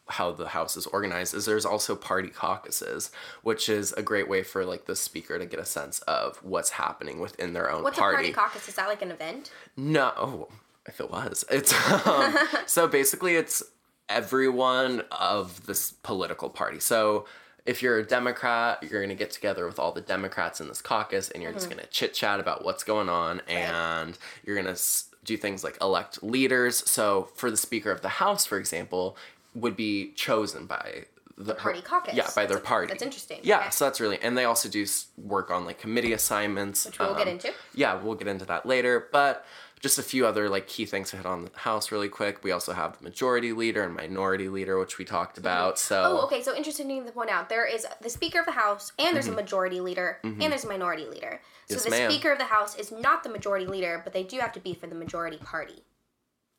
how 0.07 0.31
the 0.31 0.49
house 0.49 0.77
is 0.77 0.85
organized 0.87 1.33
is 1.33 1.45
there's 1.45 1.65
also 1.65 1.95
party 1.95 2.29
caucuses 2.29 3.09
which 3.41 3.67
is 3.67 3.91
a 3.93 4.03
great 4.03 4.29
way 4.29 4.43
for 4.43 4.63
like 4.63 4.85
the 4.85 4.95
speaker 4.95 5.39
to 5.39 5.45
get 5.47 5.59
a 5.59 5.65
sense 5.65 5.99
of 6.01 6.37
what's 6.43 6.69
happening 6.69 7.19
within 7.19 7.53
their 7.53 7.71
own 7.71 7.81
what's 7.83 7.97
party 7.97 8.29
a 8.29 8.33
party 8.33 8.49
caucus? 8.53 8.67
Is 8.69 8.75
that 8.75 8.87
like 8.87 9.01
an 9.01 9.09
event? 9.11 9.51
no 9.75 10.13
oh, 10.17 10.47
if 10.87 10.99
it 10.99 11.09
was 11.09 11.43
it's 11.49 11.73
um, 12.05 12.37
so 12.67 12.87
basically 12.87 13.35
it's 13.35 13.63
everyone 14.07 15.01
of 15.11 15.65
this 15.65 15.91
political 16.03 16.49
party 16.49 16.79
so 16.79 17.25
if 17.65 17.81
you're 17.81 17.97
a 17.97 18.05
democrat 18.05 18.77
you're 18.83 19.01
going 19.01 19.09
to 19.09 19.15
get 19.15 19.31
together 19.31 19.65
with 19.65 19.79
all 19.79 19.91
the 19.91 20.01
democrats 20.01 20.61
in 20.61 20.67
this 20.67 20.81
caucus 20.83 21.31
and 21.31 21.41
you're 21.41 21.51
just 21.51 21.65
Mm-hmm. 21.65 21.77
going 21.77 21.87
to 21.87 21.91
chit 21.91 22.13
chat 22.13 22.39
about 22.39 22.63
what's 22.63 22.83
going 22.83 23.09
on 23.09 23.41
and 23.47 24.15
you're 24.45 24.55
going 24.55 24.73
to 24.73 24.79
do 25.25 25.35
things 25.37 25.63
like 25.63 25.77
elect 25.81 26.23
leaders 26.23 26.89
so 26.89 27.29
for 27.35 27.49
the 27.51 27.57
speaker 27.57 27.91
of 27.91 28.01
the 28.01 28.09
house 28.09 28.45
for 28.45 28.57
example 28.57 29.17
would 29.53 29.75
be 29.75 30.11
chosen 30.13 30.65
by 30.65 31.05
the, 31.37 31.53
party 31.55 31.81
caucus. 31.81 32.13
yeah 32.13 32.27
by 32.35 32.45
their 32.45 32.55
That's- 32.57 32.67
party 32.67 32.87
that's 32.87 33.03
interesting. 33.03 33.39
yeah 33.43 33.59
Okay. 33.61 33.69
so 33.71 33.85
that's 33.85 33.99
really 33.99 34.17
and 34.21 34.37
they 34.37 34.45
also 34.45 34.69
do 34.69 34.85
work 35.17 35.51
on 35.51 35.65
like 35.65 35.79
committee 35.79 36.13
assignments 36.13 36.85
Which 36.85 36.97
we'll 36.99 37.13
get 37.15 37.23
um, 37.27 37.33
into. 37.33 37.51
yeah, 37.73 37.95
we'll 38.01 38.15
get 38.15 38.27
into 38.29 38.45
that 38.45 38.65
later. 38.65 39.07
But 39.11 39.45
just 39.85 39.99
a 39.99 40.03
few 40.03 40.25
other 40.25 40.49
like 40.49 40.65
key 40.67 40.83
things 40.83 41.11
to 41.11 41.17
hit 41.17 41.27
on 41.27 41.43
the 41.45 41.51
House 41.59 41.91
really 41.91 42.09
quick. 42.09 42.43
We 42.43 42.51
also 42.51 42.73
have 42.73 42.97
the 42.97 43.03
majority 43.03 43.53
leader 43.53 43.83
and 43.83 43.93
minority 43.95 44.49
leader, 44.49 44.79
which 44.79 44.97
we 44.97 45.05
talked 45.05 45.37
about. 45.37 45.77
So 45.77 46.01
Oh, 46.03 46.25
okay. 46.25 46.41
So 46.41 46.55
interesting 46.55 46.87
to 47.05 47.11
point 47.11 47.29
out. 47.29 47.49
There 47.49 47.67
is 47.67 47.85
the 48.01 48.09
Speaker 48.09 48.39
of 48.39 48.47
the 48.47 48.53
House, 48.53 48.91
and 48.97 49.15
there's 49.15 49.27
a 49.27 49.31
majority 49.31 49.79
leader, 49.81 50.17
and 50.23 50.41
there's 50.41 50.63
a 50.65 50.67
minority 50.67 51.05
leader. 51.05 51.39
So 51.69 51.75
Mm-hmm. 51.75 51.75
Yes, 51.75 51.83
the 51.83 51.89
ma'am. 51.91 52.11
Speaker 52.11 52.31
of 52.31 52.39
the 52.39 52.45
House 52.45 52.75
is 52.77 52.91
not 52.91 53.21
the 53.23 53.29
majority 53.29 53.67
leader, 53.67 54.01
but 54.03 54.11
they 54.13 54.23
do 54.23 54.39
have 54.39 54.51
to 54.53 54.59
be 54.59 54.73
for 54.73 54.87
the 54.87 54.95
majority 54.95 55.37
party. 55.37 55.83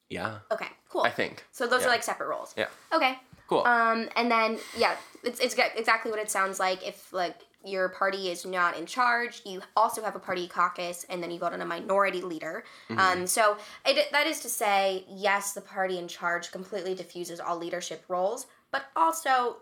yeah, 0.08 0.38
Okay, 0.52 0.68
cool. 0.88 1.02
I 1.02 1.10
think. 1.10 1.44
So 1.50 1.66
those 1.66 1.80
Yeah. 1.80 1.88
are 1.88 1.90
like 1.90 2.04
separate 2.04 2.28
roles. 2.28 2.54
Yeah. 2.56 2.68
Okay. 2.92 3.18
Cool. 3.48 3.62
Um, 3.64 4.08
and 4.16 4.30
then 4.30 4.58
yeah, 4.76 4.96
it's 5.24 5.38
it's 5.40 5.54
exactly 5.54 6.10
what 6.12 6.20
it 6.20 6.30
sounds 6.30 6.58
like. 6.60 6.86
If 6.86 7.12
like 7.12 7.36
your 7.66 7.88
party 7.88 8.30
is 8.30 8.46
not 8.46 8.78
in 8.78 8.86
charge, 8.86 9.42
you 9.44 9.60
also 9.76 10.02
have 10.02 10.14
a 10.14 10.20
party 10.20 10.46
caucus, 10.46 11.04
and 11.10 11.22
then 11.22 11.30
you 11.30 11.38
vote 11.38 11.52
on 11.52 11.60
a 11.60 11.66
minority 11.66 12.22
leader. 12.22 12.64
Mm-hmm. 12.88 12.98
Um, 12.98 13.26
so 13.26 13.56
it, 13.84 14.10
that 14.12 14.26
is 14.26 14.40
to 14.40 14.48
say, 14.48 15.04
yes, 15.08 15.52
the 15.52 15.60
party 15.60 15.98
in 15.98 16.08
charge 16.08 16.52
completely 16.52 16.94
diffuses 16.94 17.40
all 17.40 17.58
leadership 17.58 18.04
roles, 18.08 18.46
but 18.70 18.84
also 18.94 19.56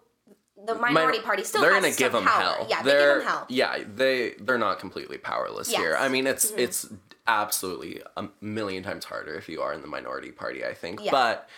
the 0.67 0.75
minority 0.75 1.19
Min- 1.19 1.25
party 1.25 1.45
still 1.45 1.63
they're 1.63 1.73
has 1.75 1.83
gonna 1.83 1.95
give 1.95 2.13
some 2.13 2.25
them 2.25 2.33
power. 2.33 2.43
hell. 2.43 2.67
Yeah, 2.69 2.83
they're, 2.83 2.99
they 2.99 3.15
give 3.15 3.19
them 3.25 3.29
hell. 3.29 3.47
Yeah, 3.49 3.79
they 3.95 4.35
they're 4.41 4.59
not 4.59 4.79
completely 4.79 5.19
powerless 5.19 5.69
here. 5.69 5.81
Yes. 5.81 5.95
Mm-hmm. 5.95 6.05
I 6.05 6.09
mean, 6.09 6.27
it's 6.27 6.51
it's 6.53 6.89
absolutely 7.27 8.03
a 8.17 8.29
million 8.41 8.83
times 8.83 9.07
harder 9.07 9.35
if 9.35 9.49
you 9.49 9.63
are 9.63 9.73
in 9.73 9.81
the 9.81 9.89
minority 9.89 10.31
party. 10.31 10.65
I 10.65 10.75
think, 10.75 11.03
Yeah. 11.03 11.11
but 11.11 11.49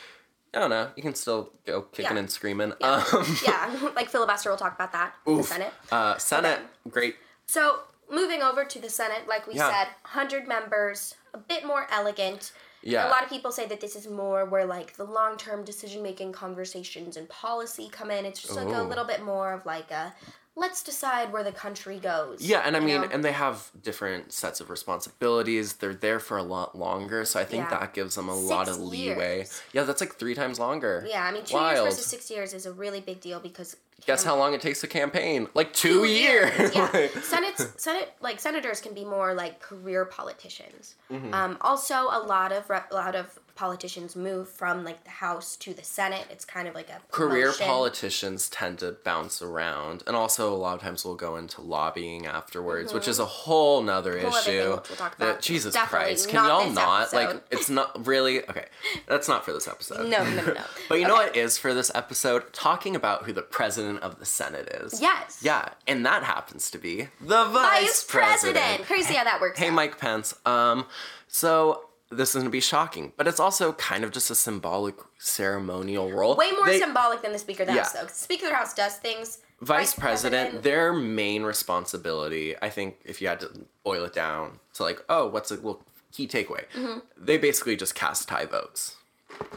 I 0.54 0.58
don't 0.60 0.70
know. 0.70 0.90
You 0.96 1.02
can 1.02 1.14
still 1.14 1.50
go 1.66 1.82
kicking 1.82 2.12
Yeah. 2.12 2.18
and 2.20 2.30
screaming. 2.30 2.72
Yeah. 2.80 3.04
Um, 3.12 3.36
yeah, 3.46 3.90
like 3.94 4.08
filibuster. 4.08 4.48
We'll 4.50 4.56
talk 4.56 4.74
about 4.74 4.92
that 4.92 5.14
in 5.26 5.36
the 5.38 5.42
Senate. 5.42 5.72
uh, 5.92 6.16
Senate, 6.18 6.60
great. 6.88 7.16
So 7.46 7.80
moving 8.10 8.42
over 8.42 8.64
to 8.64 8.78
the 8.78 8.88
Senate, 8.88 9.28
like 9.28 9.46
we 9.46 9.54
Yeah. 9.54 9.70
said, 9.70 9.88
hundred 10.02 10.48
members, 10.48 11.14
a 11.34 11.38
bit 11.38 11.66
more 11.66 11.86
elegant. 11.90 12.52
Yeah. 12.82 13.08
A 13.08 13.10
lot 13.10 13.22
of 13.24 13.28
people 13.28 13.50
say 13.50 13.66
that 13.66 13.80
this 13.80 13.96
is 13.96 14.06
more 14.08 14.44
where 14.44 14.64
like 14.64 14.96
the 14.96 15.04
long 15.04 15.36
term 15.36 15.64
decision 15.64 16.02
making 16.02 16.32
conversations 16.32 17.16
and 17.16 17.28
policy 17.28 17.88
come 17.90 18.10
in. 18.10 18.24
It's 18.24 18.40
just 18.40 18.54
like 18.54 18.68
a 18.74 18.82
little 18.82 19.04
bit 19.04 19.22
more 19.22 19.52
of 19.52 19.66
like 19.66 19.90
a 19.90 20.14
let's 20.58 20.82
decide 20.82 21.32
where 21.32 21.44
the 21.44 21.52
country 21.52 21.98
goes. 21.98 22.40
Yeah, 22.40 22.62
and 22.64 22.76
I 22.76 22.80
mean, 22.80 23.02
know? 23.02 23.08
and 23.12 23.22
they 23.22 23.32
have 23.32 23.70
different 23.82 24.32
sets 24.32 24.58
of 24.60 24.70
responsibilities. 24.70 25.74
They're 25.74 25.94
there 25.94 26.18
for 26.18 26.38
a 26.38 26.42
lot 26.42 26.76
longer, 26.76 27.24
so 27.26 27.38
I 27.38 27.44
think 27.44 27.64
Yeah. 27.70 27.78
that 27.78 27.94
gives 27.94 28.14
them 28.14 28.28
a 28.28 28.34
lot 28.34 28.66
of 28.68 28.76
Six 28.76 28.86
leeway. 28.86 29.36
years. 29.36 29.62
Yeah, 29.72 29.82
that's 29.84 30.00
like 30.00 30.14
three 30.16 30.34
times 30.34 30.58
longer. 30.58 31.04
yeah, 31.08 31.24
I 31.24 31.30
mean, 31.32 31.44
two 31.44 31.54
Wild. 31.56 31.76
years 31.84 31.94
versus 31.96 32.06
six 32.06 32.30
years 32.30 32.52
is 32.54 32.64
a 32.66 32.72
really 32.72 33.00
big 33.00 33.20
deal 33.20 33.38
because 33.40 33.76
Guess 34.06 34.24
how 34.24 34.36
long 34.36 34.52
it 34.52 34.60
takes 34.60 34.82
to 34.82 34.86
campaign? 34.86 35.48
Like 35.54 35.72
two, 35.72 36.04
years. 36.04 36.52
Yeah, 36.74 36.90
Like- 36.92 37.12
Senate's 37.24 37.66
Senate 37.82 38.12
like 38.20 38.40
senators 38.40 38.80
can 38.80 38.92
be 38.94 39.04
more 39.06 39.32
like 39.34 39.60
career 39.60 40.04
politicians. 40.04 40.94
Mm-hmm. 41.10 41.32
Um, 41.32 41.56
also, 41.62 41.94
a 41.94 42.20
lot 42.26 42.52
of 42.52 42.70
a 42.70 42.84
lot 42.94 43.14
of 43.14 43.38
politicians 43.56 44.14
move 44.14 44.48
from 44.48 44.84
like 44.84 45.02
the 45.04 45.10
House 45.10 45.56
to 45.56 45.74
the 45.74 45.82
Senate. 45.82 46.26
It's 46.30 46.44
kind 46.44 46.68
of 46.68 46.74
like 46.74 46.88
a 46.90 47.00
Career 47.10 47.46
promotion. 47.46 47.66
politicians 47.66 48.48
tend 48.48 48.78
to 48.80 48.92
bounce 49.04 49.42
around, 49.42 50.02
and 50.06 50.14
also 50.14 50.52
a 50.52 50.56
lot 50.56 50.74
of 50.76 50.82
times 50.82 51.04
we'll 51.04 51.14
go 51.16 51.36
into 51.36 51.60
lobbying 51.62 52.26
afterwards, 52.26 52.92
which 52.92 53.08
is 53.08 53.18
a 53.18 53.24
whole 53.24 53.82
nother 53.82 54.18
Whole 54.20 54.36
issue. 54.36 54.50
we'll- 54.52 54.84
that. 55.18 55.40
Jesus 55.40 55.74
Definitely 55.74 56.06
Christ, 56.08 56.28
can 56.28 56.44
y'all 56.46 56.70
not 56.70 57.12
like? 57.12 57.42
It's 57.50 57.70
not 57.70 58.06
really 58.06 58.42
okay. 58.48 58.66
That's 59.08 59.28
not 59.28 59.44
for 59.44 59.52
this 59.52 59.66
episode. 59.66 60.08
No, 60.08 60.22
no, 60.22 60.42
no, 60.42 60.52
no. 60.52 60.62
But 60.88 61.00
you 61.00 61.08
know 61.08 61.14
what 61.14 61.34
is 61.36 61.58
for 61.58 61.74
this 61.74 61.90
episode? 61.94 62.52
Talking 62.52 62.94
about 62.94 63.24
who 63.24 63.32
the 63.32 63.42
president 63.42 64.00
of 64.02 64.18
the 64.18 64.26
Senate 64.26 64.68
is. 64.68 65.00
Yes. 65.00 65.40
Yeah, 65.42 65.70
and 65.86 66.04
that 66.06 66.22
happens 66.22 66.70
to 66.72 66.78
be 66.78 67.08
the 67.20 67.44
vice, 67.46 67.52
Vice 67.80 68.04
president. 68.04 68.56
president. 68.56 68.86
Crazy 68.86 69.14
how 69.14 69.24
that 69.24 69.40
works. 69.40 69.58
Hey, 69.58 69.68
out. 69.68 69.74
Mike 69.74 69.98
Pence. 69.98 70.34
Um, 70.44 70.86
so 71.28 71.85
this 72.10 72.30
is 72.34 72.36
gonna 72.42 72.50
be 72.50 72.60
shocking, 72.60 73.12
but 73.16 73.26
it's 73.26 73.40
also 73.40 73.72
kind 73.74 74.04
of 74.04 74.10
just 74.12 74.30
a 74.30 74.34
symbolic 74.34 74.94
ceremonial 75.18 76.10
role. 76.12 76.36
Way 76.36 76.52
more 76.52 76.66
They- 76.66 76.78
symbolic 76.78 77.22
than 77.22 77.32
the 77.32 77.38
Speaker 77.38 77.62
of 77.64 77.68
the 77.68 77.74
Yeah. 77.74 77.82
House, 77.82 77.92
though. 77.92 78.06
Speaker 78.08 78.46
of 78.46 78.50
the 78.52 78.56
House 78.56 78.74
does 78.74 78.94
things. 78.96 79.38
Vice 79.60 79.94
president, 79.94 80.62
their 80.62 80.92
main 80.92 81.42
responsibility, 81.42 82.54
I 82.60 82.68
think, 82.70 82.98
if 83.04 83.20
you 83.22 83.28
had 83.28 83.40
to 83.40 83.50
boil 83.84 84.04
it 84.04 84.12
down 84.12 84.60
to 84.74 84.82
like, 84.82 85.02
oh, 85.08 85.26
what's 85.28 85.50
a 85.50 85.54
little 85.54 85.82
key 86.12 86.26
takeaway? 86.28 86.64
Mm-hmm. 86.74 86.98
They 87.16 87.38
basically 87.38 87.76
just 87.76 87.94
cast 87.94 88.28
tie 88.28 88.44
votes. 88.44 88.96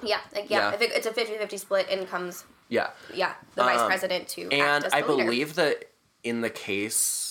Yeah, 0.02 0.20
like, 0.34 0.50
yeah. 0.50 0.70
Yeah. 0.70 0.74
If 0.76 0.82
it, 0.82 0.92
it's 0.94 1.06
a 1.08 1.12
50-50 1.12 1.58
split, 1.60 1.90
in 1.90 2.06
comes 2.08 2.46
Yeah. 2.70 2.90
yeah 3.14 3.34
the 3.56 3.64
vice 3.64 3.80
Um, 3.80 3.88
president 3.88 4.28
to 4.30 4.42
And 4.44 4.54
act 4.84 4.86
as 4.86 4.94
I 4.94 5.02
leader. 5.02 5.24
believe 5.24 5.56
that 5.56 5.90
in 6.24 6.42
the 6.42 6.50
case 6.50 7.29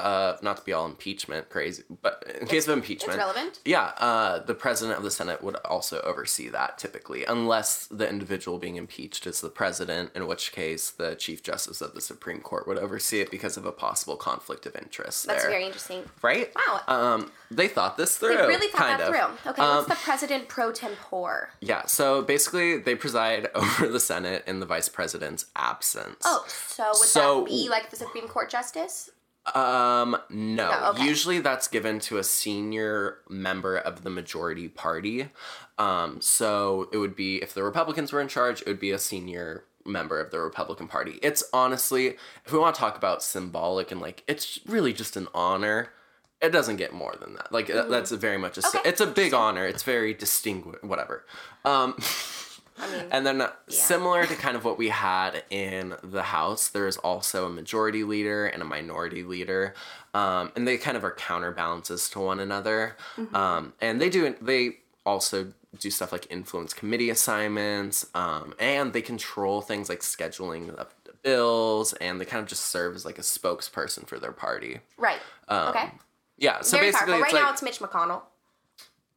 of 0.00 0.42
not 0.42 0.56
to 0.58 0.62
be 0.64 0.72
all 0.72 0.86
impeachment 0.86 1.48
crazy, 1.48 1.82
but 2.02 2.24
in 2.40 2.46
case 2.46 2.66
of 2.68 2.76
impeachment, 2.76 3.18
relevant. 3.18 3.60
Yeah, 3.64 3.92
uh, 3.98 4.40
the 4.40 4.54
president 4.54 4.98
of 4.98 5.04
the 5.04 5.10
Senate 5.10 5.42
would 5.42 5.56
also 5.64 6.00
oversee 6.02 6.48
that 6.48 6.78
typically, 6.78 7.24
unless 7.24 7.86
the 7.86 8.08
individual 8.08 8.58
being 8.58 8.76
impeached 8.76 9.26
is 9.26 9.40
the 9.40 9.48
president, 9.48 10.10
in 10.14 10.26
which 10.26 10.52
case 10.52 10.90
the 10.90 11.14
chief 11.14 11.42
justice 11.42 11.80
of 11.80 11.94
the 11.94 12.00
Supreme 12.00 12.40
Court 12.40 12.66
would 12.66 12.78
oversee 12.78 13.20
it 13.20 13.30
because 13.30 13.56
of 13.56 13.64
a 13.66 13.72
possible 13.72 14.16
conflict 14.16 14.66
of 14.66 14.74
interest. 14.76 15.26
That's 15.26 15.42
there. 15.42 15.50
very 15.50 15.64
interesting. 15.64 16.02
right. 16.22 16.50
Wow. 16.54 16.80
Um, 16.88 17.32
they 17.50 17.68
thought 17.68 17.96
this 17.96 18.16
through. 18.16 18.36
They 18.36 18.46
really 18.46 18.68
thought 18.68 18.98
that 18.98 19.00
of. 19.00 19.08
through. 19.08 19.50
Okay, 19.52 19.62
Um, 19.62 19.76
what's 19.76 19.88
the 19.88 19.94
president 19.96 20.48
pro 20.48 20.72
tempore? 20.72 21.50
Yeah, 21.60 21.86
so 21.86 22.22
basically 22.22 22.78
they 22.78 22.94
preside 22.94 23.48
over 23.54 23.88
the 23.88 24.00
Senate 24.00 24.44
in 24.46 24.60
the 24.60 24.66
vice 24.66 24.88
president's 24.88 25.46
absence. 25.56 26.22
Oh, 26.24 26.44
so 26.48 26.84
would 26.88 26.96
So- 26.96 27.40
that 27.40 27.46
be 27.46 27.68
like 27.68 27.90
the 27.90 27.96
Supreme 27.96 28.28
Court 28.28 28.48
justice? 28.50 29.10
Um, 29.54 30.16
no. 30.28 30.70
No, 30.70 30.90
okay. 30.90 31.04
Usually 31.04 31.40
that's 31.40 31.66
given 31.68 31.98
to 32.00 32.18
a 32.18 32.24
senior 32.24 33.18
member 33.28 33.76
of 33.76 34.02
the 34.04 34.10
majority 34.10 34.68
party. 34.68 35.30
Um, 35.78 36.20
so 36.20 36.88
it 36.92 36.98
would 36.98 37.16
be 37.16 37.36
if 37.42 37.54
the 37.54 37.62
Republicans 37.62 38.12
were 38.12 38.20
in 38.20 38.28
charge, 38.28 38.60
it 38.60 38.66
would 38.66 38.80
be 38.80 38.90
a 38.90 38.98
senior 38.98 39.64
member 39.86 40.20
of 40.20 40.30
the 40.30 40.38
Republican 40.38 40.88
Party. 40.88 41.18
It's 41.22 41.42
honestly, 41.52 42.16
if 42.44 42.52
we 42.52 42.58
want 42.58 42.74
to 42.74 42.80
talk 42.80 42.96
about 42.96 43.22
symbolic 43.22 43.90
and 43.90 44.00
like, 44.00 44.22
it's 44.28 44.60
really 44.66 44.92
just 44.92 45.16
an 45.16 45.26
honor. 45.34 45.88
It 46.42 46.50
doesn't 46.50 46.76
get 46.76 46.92
more 46.92 47.14
than 47.20 47.34
that. 47.34 47.52
Like 47.52 47.68
uh 47.68 47.86
that's 47.86 48.12
a 48.12 48.16
very 48.16 48.38
much 48.38 48.56
a. 48.56 48.62
Mm-hmm. 48.62 48.78
Okay. 48.78 48.88
It's 48.88 49.00
a 49.00 49.06
big 49.06 49.34
honor. 49.34 49.66
It's 49.66 49.82
very 49.82 50.14
distinguished. 50.14 50.82
Whatever. 50.84 51.24
Um, 51.64 51.98
I 52.80 52.90
mean, 52.90 53.06
and 53.10 53.26
then 53.26 53.40
uh, 53.40 53.50
similar 53.68 54.26
to 54.26 54.34
kind 54.34 54.56
of 54.56 54.64
what 54.64 54.78
we 54.78 54.88
had 54.88 55.42
in 55.50 55.94
the 56.02 56.22
House, 56.22 56.68
there 56.68 56.86
is 56.86 56.96
also 56.98 57.46
a 57.46 57.50
majority 57.50 58.04
leader 58.04 58.46
and 58.46 58.62
a 58.62 58.64
minority 58.64 59.22
leader, 59.22 59.74
um, 60.14 60.52
and 60.56 60.66
they 60.66 60.76
kind 60.76 60.96
of 60.96 61.04
are 61.04 61.14
counterbalances 61.14 62.08
to 62.10 62.20
one 62.20 62.40
another. 62.40 62.96
Um, 63.34 63.74
and 63.80 64.00
they 64.00 64.10
do 64.10 64.34
they 64.40 64.78
also 65.06 65.52
do 65.78 65.90
stuff 65.90 66.10
like 66.10 66.26
influence 66.30 66.72
committee 66.72 67.10
assignments, 67.10 68.06
um, 68.14 68.54
and 68.58 68.92
they 68.92 69.02
control 69.02 69.60
things 69.60 69.88
like 69.88 70.00
scheduling 70.00 70.74
of 70.74 70.94
bills 71.22 71.92
and 71.94 72.20
they 72.20 72.24
kind 72.24 72.42
of 72.42 72.48
just 72.48 72.66
serve 72.66 72.94
as 72.96 73.04
like 73.04 73.18
a 73.18 73.22
spokesperson 73.22 74.06
for 74.06 74.18
their 74.18 74.32
party. 74.32 74.80
Right. 74.96 75.18
okay. 75.50 75.92
Yeah, 76.38 76.62
so 76.62 76.78
Very 76.78 76.90
basically. 76.90 77.12
Right 77.14 77.32
like 77.32 77.42
now 77.42 77.52
it's 77.52 77.62
Mitch 77.62 77.80
McConnell, 77.80 78.22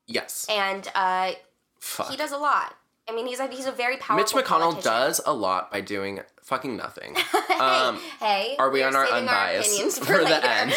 yes. 0.08 0.46
and 0.50 0.86
uh, 0.94 1.32
Fuck. 1.80 2.10
he 2.10 2.18
does 2.18 2.34
a 2.34 2.38
lot. 2.38 2.76
I 3.10 3.14
mean, 3.14 3.28
he's 3.28 3.40
a 3.40 3.48
he's 3.48 3.66
a 3.66 3.72
very 3.72 3.98
powerful. 3.98 4.40
Mitch 4.40 4.46
McConnell 4.46 4.72
politician. 4.72 4.84
does 4.84 5.22
a 5.26 5.34
lot 5.34 5.72
by 5.72 5.82
doing 5.82 6.22
fucking 6.42 6.78
nothing. 6.78 7.16
Um, 7.54 8.00
Hey, 8.20 8.56
are 8.58 8.72
we 8.72 8.82
on 8.82 8.96
our 8.96 9.06
unbiased 9.06 9.70
opinions 9.70 10.00
for, 10.00 10.06
for, 10.06 10.24
the 10.24 10.44
end? 10.44 10.74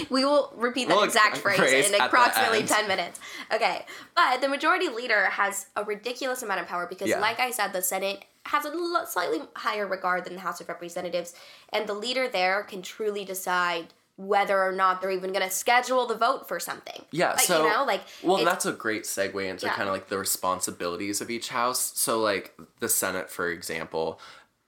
we 0.10 0.24
will 0.24 0.50
repeat 0.56 0.88
that 0.88 0.96
We'll 0.96 1.04
exact 1.04 1.36
phrase, 1.36 1.58
phrase 1.58 1.90
in 1.90 2.00
approximately 2.00 2.62
10 2.62 2.88
minutes. 2.88 3.20
Okay. 3.52 3.84
But 4.16 4.40
the 4.40 4.48
majority 4.48 4.88
leader 4.88 5.26
has 5.26 5.66
a 5.76 5.84
ridiculous 5.84 6.42
amount 6.42 6.62
of 6.62 6.66
power 6.66 6.86
because, 6.86 7.08
Yeah. 7.08 7.20
like 7.20 7.38
I 7.38 7.50
said, 7.50 7.74
the 7.74 7.82
Senate 7.82 8.24
has 8.46 8.64
a 8.64 8.72
slightly 9.06 9.42
higher 9.56 9.86
regard 9.86 10.24
than 10.24 10.34
the 10.34 10.40
House 10.40 10.60
of 10.60 10.68
Representatives. 10.68 11.34
And 11.68 11.86
the 11.86 11.94
leader 11.94 12.28
there 12.28 12.62
can 12.62 12.80
truly 12.80 13.24
decide 13.26 13.92
whether 14.18 14.60
or 14.60 14.72
not 14.72 15.00
they're 15.00 15.12
even 15.12 15.32
going 15.32 15.44
to 15.48 15.50
schedule 15.50 16.04
the 16.04 16.16
vote 16.16 16.48
for 16.48 16.58
something. 16.58 17.04
Yeah, 17.12 17.30
Like, 17.30 17.40
so 17.42 17.64
you 17.64 17.70
know, 17.72 17.84
like 17.84 18.02
well, 18.22 18.44
that's 18.44 18.66
a 18.66 18.72
great 18.72 19.04
segue 19.04 19.48
into 19.48 19.66
Yeah. 19.66 19.74
kind 19.74 19.88
of 19.88 19.94
like 19.94 20.08
the 20.08 20.18
responsibilities 20.18 21.20
of 21.20 21.30
each 21.30 21.50
house. 21.50 21.92
So, 21.94 22.18
like 22.20 22.52
the 22.80 22.88
Senate, 22.88 23.30
for 23.30 23.48
example, 23.48 24.20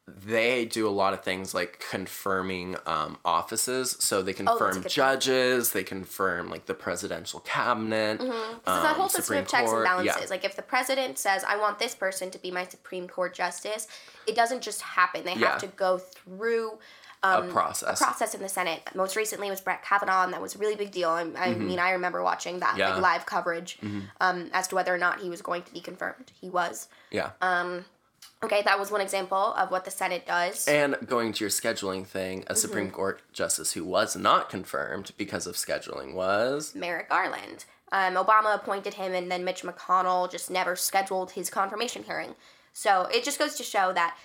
they 0.07 0.65
do 0.67 0.89
a 0.89 0.91
lot 0.91 1.15
of 1.15 1.23
things 1.25 1.53
like 1.53 1.85
confirming 1.91 2.77
um, 2.87 3.19
offices. 3.25 3.97
So 3.99 4.23
they 4.23 4.33
Oh, 4.33 4.35
confirm 4.35 4.75
point. 4.83 4.89
judges, 4.89 5.73
they 5.73 5.83
confirm 5.85 6.49
like 6.49 6.67
the 6.67 6.75
presidential 6.75 7.41
cabinet. 7.41 8.21
So 8.21 8.27
um, 8.31 8.63
that 8.65 8.97
whole 8.97 9.09
system 9.09 9.25
Supreme 9.25 9.43
of 9.43 9.49
checks 9.49 9.71
Court, 9.71 9.87
and 9.87 10.05
yeah. 10.05 10.13
balances. 10.13 10.31
Like 10.31 10.45
if 10.45 10.55
the 10.55 10.63
president 10.63 11.19
says, 11.19 11.43
"I 11.43 11.57
want 11.57 11.81
this 11.81 11.95
person 11.97 12.31
to 12.31 12.39
be 12.39 12.53
my 12.53 12.65
Supreme 12.67 13.09
Court 13.09 13.35
justice," 13.35 13.89
it 14.29 14.37
doesn't 14.37 14.63
just 14.63 14.81
happen. 14.83 15.25
They 15.25 15.35
Yeah. 15.35 15.51
have 15.51 15.61
to 15.63 15.67
go 15.69 15.99
through 15.99 16.79
a 17.23 17.43
process. 17.43 18.01
a 18.01 18.05
process 18.05 18.35
in 18.35 18.41
the 18.43 18.49
Senate. 18.49 18.83
Most 18.95 19.15
recently 19.17 19.51
was 19.51 19.61
Brett 19.61 19.83
Kavanaugh, 19.85 20.25
and 20.25 20.33
that 20.33 20.41
was 20.41 20.55
a 20.55 20.59
really 20.59 20.77
big 20.77 20.91
deal. 20.91 21.11
I, 21.11 21.27
I 21.37 21.55
mean, 21.55 21.79
I 21.79 21.91
remember 21.93 22.23
watching 22.23 22.61
that 22.61 22.71
Mm-hmm. 22.71 22.79
Yeah. 22.79 22.87
Mm-hmm. 22.93 23.03
like 23.03 23.13
live 23.19 23.27
coverage 23.27 23.79
um, 24.21 24.51
as 24.53 24.69
to 24.69 24.75
whether 24.75 24.95
or 24.95 24.99
not 24.99 25.21
he 25.21 25.29
was 25.29 25.43
going 25.43 25.63
to 25.65 25.73
be 25.73 25.81
confirmed. 25.81 26.33
He 26.41 26.49
was. 26.49 26.89
yeah. 27.11 27.31
Um, 27.43 27.85
Okay, 28.43 28.63
that 28.63 28.79
was 28.79 28.91
one 28.91 29.03
example 29.03 29.53
of 29.55 29.71
what 29.71 29.85
the 29.85 29.91
Senate 29.91 30.27
does. 30.27 30.67
and 30.67 30.97
going 31.07 31.35
to 31.35 31.45
your 31.45 31.51
scheduling 31.51 32.07
thing, 32.07 32.41
Mm-hmm. 32.41 32.53
a 32.53 32.57
Supreme 32.57 32.91
Court 32.91 33.21
justice 33.35 33.73
who 33.73 33.85
was 33.85 34.17
not 34.17 34.49
confirmed 34.49 35.13
because 35.19 35.47
of 35.47 35.57
scheduling 35.57 36.15
was 36.15 36.75
Merrick 36.75 37.11
Garland. 37.11 37.67
Um, 37.93 38.15
Obama 38.15 38.55
appointed 38.55 38.95
him, 38.95 39.13
and 39.13 39.31
then 39.31 39.45
Mitch 39.45 39.63
McConnell 39.63 40.31
just 40.31 40.51
never 40.51 40.75
scheduled 40.75 41.33
his 41.33 41.51
confirmation 41.51 42.03
hearing. 42.05 42.35
So 42.73 43.09
it 43.13 43.25
just 43.25 43.39
goes 43.39 43.57
to 43.57 43.63
show 43.63 43.93
that 43.93 44.17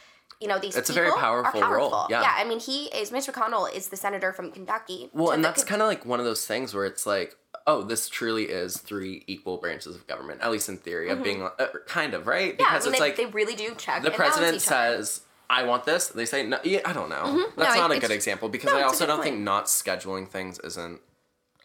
you 0.41 0.47
know 0.47 0.59
these 0.59 0.75
It's 0.75 0.89
a 0.89 0.93
very 0.93 1.11
powerful 1.11 1.63
are 1.63 1.73
role, 1.75 1.89
powerful. 1.91 2.07
yeah. 2.09 2.33
I 2.37 2.43
mean 2.45 2.59
he 2.59 2.85
is 2.85 3.11
Mitch 3.11 3.27
McConnell 3.27 3.73
is 3.73 3.87
the 3.89 3.97
senator 3.97 4.33
from 4.33 4.51
Kentucky. 4.51 5.09
Well, 5.13 5.27
So 5.27 5.31
and 5.33 5.43
that's 5.45 5.63
kind 5.63 5.81
of 5.81 5.87
like 5.87 6.05
one 6.05 6.19
of 6.19 6.25
those 6.25 6.45
things 6.45 6.73
where 6.73 6.85
it's 6.85 7.05
like, 7.05 7.35
oh, 7.67 7.81
this 7.83 8.09
truly 8.09 8.43
is 8.45 8.77
three 8.77 9.23
equal 9.27 9.57
branches 9.57 9.95
of 9.95 10.05
government, 10.07 10.41
at 10.41 10.51
least 10.51 10.69
in 10.69 10.77
theory, 10.77 11.09
of 11.09 11.23
being 11.23 11.41
uh, 11.43 11.49
kind 11.87 12.13
of 12.13 12.27
right 12.27 12.53
Mm-hmm. 12.57 12.61
yeah. 12.61 12.67
I 12.67 12.73
because 12.73 12.85
mean, 12.85 12.93
it's 12.93 12.99
they, 12.99 13.05
like 13.07 13.15
they 13.17 13.25
really 13.27 13.55
do 13.55 13.73
check. 13.75 14.03
the 14.03 14.11
president 14.11 14.61
says. 14.61 15.21
I 15.47 15.61
want 15.61 15.85
this. 15.85 16.07
They 16.07 16.25
say 16.25 16.43
no. 16.43 16.57
Yeah, 16.63 16.79
I 16.85 16.91
don't 16.91 17.07
know. 17.09 17.17
Mm-hmm. 17.17 17.59
That's 17.61 17.75
No, 17.75 17.81
not 17.81 17.91
a 17.91 17.99
good 17.99 18.09
example 18.09 18.49
because 18.49 18.71
no, 18.73 18.79
I 18.79 18.81
also 18.81 19.05
don't 19.05 19.17
point. 19.17 19.29
think 19.35 19.41
not 19.43 19.65
scheduling 19.65 20.27
things 20.27 20.57
isn't 20.59 21.01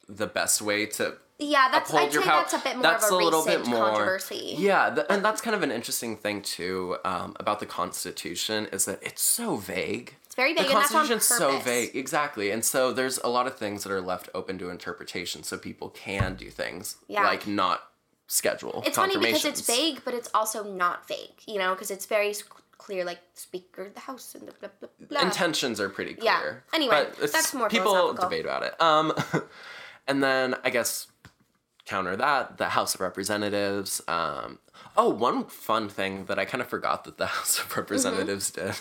the 0.07 0.27
best 0.27 0.61
way 0.61 0.85
to 0.85 1.17
Yeah, 1.43 1.69
that's 1.73 1.93
I'd 1.95 2.13
say 2.13 2.19
power. 2.21 2.43
that's 2.43 2.53
a 2.53 2.59
bit 2.59 2.75
more 2.75 2.83
That's 2.83 3.07
of 3.07 3.13
a, 3.13 3.17
little 3.17 3.43
recent 3.45 3.65
bit 3.65 3.71
more 3.71 3.87
controversy. 3.87 4.55
Yeah, 4.59 4.91
th- 4.95 5.07
and 5.09 5.25
that's 5.25 5.41
kind 5.41 5.57
of 5.57 5.63
an 5.63 5.71
interesting 5.71 6.17
thing 6.17 6.43
too 6.43 6.99
um, 7.05 7.35
about 7.41 7.61
the 7.61 7.67
Constitution 7.67 8.67
is 8.73 8.85
that 8.85 8.99
it's 9.03 9.23
so 9.23 9.57
vague. 9.57 10.17
It's 10.27 10.35
very 10.35 10.53
vague, 10.55 10.67
The 10.67 10.71
and 10.73 10.79
that's 10.83 10.95
on 10.95 11.07
Constitution's 11.09 11.25
so 11.39 11.59
vague, 11.61 11.97
exactly, 11.97 12.51
and 12.51 12.65
so 12.65 12.93
there's 12.93 13.19
a 13.19 13.29
lot 13.29 13.47
of 13.47 13.57
things 13.57 13.85
that 13.85 13.93
are 13.93 14.01
left 14.03 14.29
open 14.35 14.59
to 14.59 14.69
interpretation, 14.71 15.43
so 15.43 15.57
people 15.57 15.89
can 15.89 16.35
do 16.35 16.51
things 16.51 16.97
Yeah. 17.09 17.25
like 17.25 17.47
not 17.47 17.83
schedule. 18.27 18.83
It's 18.87 18.97
funny 18.97 19.17
because 19.17 19.45
it's 19.45 19.63
vague, 19.63 20.03
but 20.05 20.15
it's 20.15 20.29
also 20.35 20.63
not 20.63 21.09
vague. 21.09 21.35
You 21.47 21.59
know, 21.59 21.75
because 21.75 21.91
it's 21.91 22.07
very 22.07 22.35
clear, 22.79 23.05
like 23.05 23.19
Speaker 23.35 23.87
of 23.87 23.95
the 23.95 24.01
House 24.01 24.35
and 24.35 24.47
the 24.47 24.53
blah 24.61 24.69
blah 24.79 24.89
blah. 25.09 25.21
Intentions 25.23 25.81
are 25.81 25.89
pretty 25.89 26.15
clear. 26.15 26.33
Yeah. 26.33 26.77
Anyway, 26.77 27.07
that's 27.19 27.55
more 27.55 27.69
people 27.69 28.13
debate 28.15 28.45
about 28.45 28.63
it. 28.63 28.81
Um, 28.81 29.13
and 30.07 30.23
then 30.23 30.55
I 30.65 30.71
guess 30.71 31.07
counter 31.91 32.15
that 32.17 32.57
the 32.59 32.71
House 32.71 32.95
of 32.95 33.01
Representatives. 33.01 34.01
Um, 34.09 34.59
oh, 34.97 35.09
one 35.11 35.45
fun 35.47 35.89
thing 35.89 36.25
that 36.27 36.39
I 36.39 36.45
kind 36.45 36.63
of 36.63 36.69
forgot 36.69 37.05
that 37.05 37.19
the 37.19 37.27
House 37.37 37.59
of 37.59 37.77
Representatives 37.77 38.51
did, 38.51 38.75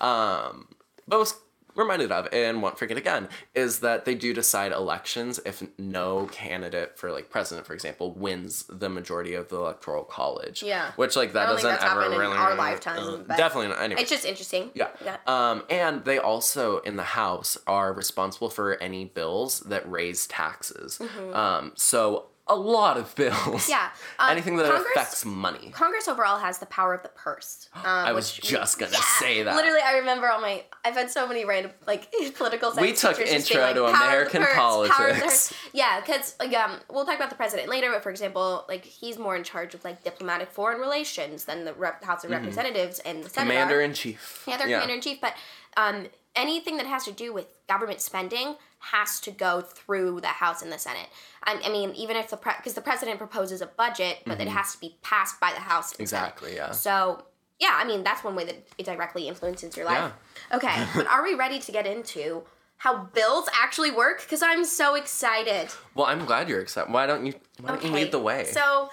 um, 0.00 0.68
but 1.06 1.18
was 1.18 1.34
reminded 1.76 2.12
of 2.12 2.28
and 2.32 2.62
won't 2.62 2.78
forget 2.78 2.96
again 2.96 3.28
is 3.52 3.80
that 3.80 4.04
they 4.04 4.14
do 4.14 4.32
decide 4.32 4.70
elections 4.70 5.40
if 5.44 5.60
no 5.76 6.26
candidate 6.26 6.96
for 6.96 7.10
like 7.10 7.30
president 7.30 7.66
for 7.66 7.74
example 7.74 8.12
wins 8.12 8.64
the 8.68 8.88
majority 8.88 9.34
of 9.34 9.48
the 9.48 9.56
electoral 9.56 10.04
college 10.04 10.62
Yeah. 10.62 10.92
which 10.94 11.16
like 11.16 11.32
that 11.32 11.46
doesn't 11.46 11.68
ever 11.68 11.80
happened 11.82 12.14
in 12.14 12.20
really 12.20 12.36
our 12.36 12.54
lifetime, 12.54 13.24
but 13.26 13.36
definitely 13.36 13.70
not 13.70 13.80
anyway 13.82 14.00
It's 14.02 14.10
just 14.12 14.24
interesting. 14.24 14.70
yeah. 14.74 14.90
Yeah. 15.04 15.16
Um, 15.26 15.64
and 15.68 16.04
they 16.04 16.18
also 16.18 16.78
in 16.78 16.94
the 16.94 17.02
House 17.02 17.58
are 17.66 17.92
responsible 17.92 18.50
for 18.50 18.74
any 18.80 19.04
bills 19.06 19.58
that 19.66 19.82
raise 19.90 20.28
taxes. 20.28 21.00
Um, 21.32 21.72
so 21.74 22.26
a 22.46 22.54
lot 22.54 22.98
of 22.98 23.14
bills. 23.14 23.34
Mm-hmm. 23.36 23.70
Yeah. 23.70 23.88
Um, 24.18 24.30
Anything 24.30 24.56
that 24.56 24.66
Congress- 24.66 24.86
affects 24.94 25.24
money. 25.24 25.70
Congress 25.72 26.08
overall 26.08 26.38
has 26.38 26.58
the 26.58 26.66
power 26.66 26.92
of 26.92 27.02
the 27.02 27.08
purse. 27.10 27.68
Um, 27.76 27.82
I 27.84 28.12
was 28.12 28.32
just 28.32 28.78
gonna 28.78 28.92
say 29.18 29.42
that. 29.42 29.56
Literally, 29.56 29.80
I 29.84 29.98
remember 29.98 30.28
all 30.28 30.40
my. 30.40 30.64
I've 30.84 30.94
had 30.94 31.10
so 31.10 31.26
many 31.26 31.44
random 31.44 31.72
like 31.86 32.10
political. 32.36 32.72
We 32.80 32.92
took 32.92 33.18
intro 33.20 33.72
to 33.74 33.82
like, 33.82 33.92
"Power 33.92 33.92
of 33.92 33.92
the 33.92 34.06
American 34.08 34.42
purse, 34.42 34.54
power 34.54 34.82
of 34.82 34.88
the 34.88 34.94
politics." 34.94 35.22
purse." 35.22 35.54
Yeah, 35.74 36.00
because 36.00 36.34
like 36.40 36.54
um, 36.54 36.78
we'll 36.90 37.04
talk 37.04 37.16
about 37.16 37.28
the 37.30 37.36
president 37.36 37.68
later. 37.68 37.90
But 37.92 38.02
for 38.02 38.10
example, 38.10 38.64
like 38.68 38.84
he's 38.84 39.18
more 39.18 39.36
in 39.36 39.42
charge 39.44 39.74
of 39.74 39.84
like 39.84 40.02
diplomatic 40.04 40.50
foreign 40.50 40.80
relations 40.80 41.44
than 41.44 41.64
the 41.64 41.74
rep- 41.74 42.02
House 42.04 42.24
of 42.24 42.30
Representatives 42.30 43.00
and 43.00 43.22
the 43.24 43.28
Senate. 43.28 43.50
Commander 43.50 43.80
in 43.80 43.92
chief. 43.92 44.44
Yeah, 44.48 44.56
they're 44.56 44.66
commander 44.66 44.94
in 44.94 45.00
chief, 45.00 45.20
but 45.20 45.34
um, 45.76 46.06
anything 46.36 46.76
that 46.78 46.86
has 46.86 47.04
to 47.04 47.12
do 47.12 47.32
with 47.34 47.46
government 47.68 48.00
spending 48.00 48.56
has 48.92 49.20
to 49.20 49.30
go 49.30 49.60
through 49.60 50.20
the 50.20 50.28
House 50.28 50.62
and 50.62 50.70
the 50.70 50.78
Senate. 50.78 51.08
I, 51.42 51.60
I 51.64 51.70
mean, 51.70 51.92
even 51.94 52.16
if 52.16 52.30
the 52.30 52.36
because 52.36 52.74
the 52.74 52.80
president 52.80 53.18
proposes 53.18 53.60
a 53.60 53.66
budget, 53.66 54.18
but 54.26 54.40
it 54.40 54.48
has 54.48 54.72
to 54.74 54.80
be 54.80 54.96
passed 55.02 55.40
by 55.40 55.52
the 55.52 55.60
House. 55.60 55.94
And 55.98 56.08
Senate. 56.08 56.36
Mm-hmm. 56.36 56.46
Exactly, 56.46 56.56
yeah. 56.56 56.72
So 56.72 57.24
yeah, 57.58 57.78
I 57.80 57.84
mean 57.84 58.02
that's 58.02 58.22
one 58.22 58.34
way 58.34 58.44
that 58.44 58.56
it 58.78 58.86
directly 58.86 59.28
influences 59.28 59.76
your 59.76 59.86
life. 59.86 60.12
Okay, 60.52 60.86
but 60.94 61.06
are 61.06 61.22
we 61.22 61.34
ready 61.34 61.58
to 61.58 61.72
get 61.72 61.86
into? 61.86 62.42
How 62.78 63.04
bills 63.04 63.48
actually 63.54 63.92
work? 63.92 64.20
Because 64.22 64.42
I'm 64.42 64.64
so 64.64 64.94
excited. 64.94 65.68
Well, 65.94 66.06
I'm 66.06 66.26
glad 66.26 66.48
you're 66.48 66.60
excited. 66.60 66.92
Why 66.92 67.06
don't 67.06 67.24
you? 67.24 67.32
Why 67.60 67.70
don't 67.70 67.84
you 67.84 67.90
lead 67.90 68.10
the 68.10 68.18
way? 68.18 68.44
So, 68.44 68.90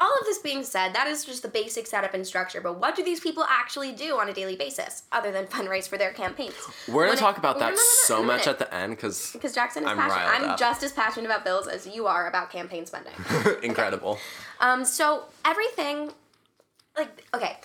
all 0.00 0.12
of 0.20 0.26
this 0.26 0.38
being 0.38 0.64
said, 0.64 0.92
that 0.94 1.06
is 1.06 1.24
just 1.24 1.42
the 1.42 1.48
basic 1.48 1.86
setup 1.86 2.14
and 2.14 2.26
structure. 2.26 2.60
But 2.60 2.80
what 2.80 2.96
do 2.96 3.04
these 3.04 3.20
people 3.20 3.44
actually 3.48 3.92
do 3.92 4.18
on 4.18 4.28
a 4.28 4.32
daily 4.32 4.56
basis, 4.56 5.04
other 5.12 5.30
than 5.30 5.46
fundraise 5.46 5.88
for 5.88 5.96
their 5.96 6.12
campaigns? 6.12 6.54
We're 6.88 7.06
gonna 7.06 7.18
talk 7.18 7.38
about 7.38 7.58
that 7.60 7.70
no, 7.70 7.70
no, 7.70 7.76
no, 7.76 8.04
so 8.04 8.22
much 8.22 8.46
at 8.46 8.58
the 8.58 8.72
end 8.74 8.96
because 8.96 9.32
because 9.32 9.54
Jackson 9.54 9.84
is 9.84 9.90
I'm 9.90 9.96
passionate. 9.96 10.42
I'm 10.42 10.50
up. 10.50 10.58
just 10.58 10.82
as 10.82 10.92
passionate 10.92 11.26
about 11.26 11.44
bills 11.44 11.68
as 11.68 11.86
you 11.86 12.06
are 12.06 12.28
about 12.28 12.50
campaign 12.50 12.86
spending. 12.86 13.12
incredible. 13.62 14.18
Um, 14.60 14.84
so 14.84 15.24
everything, 15.44 16.10
like, 16.96 17.24
okay. 17.32 17.58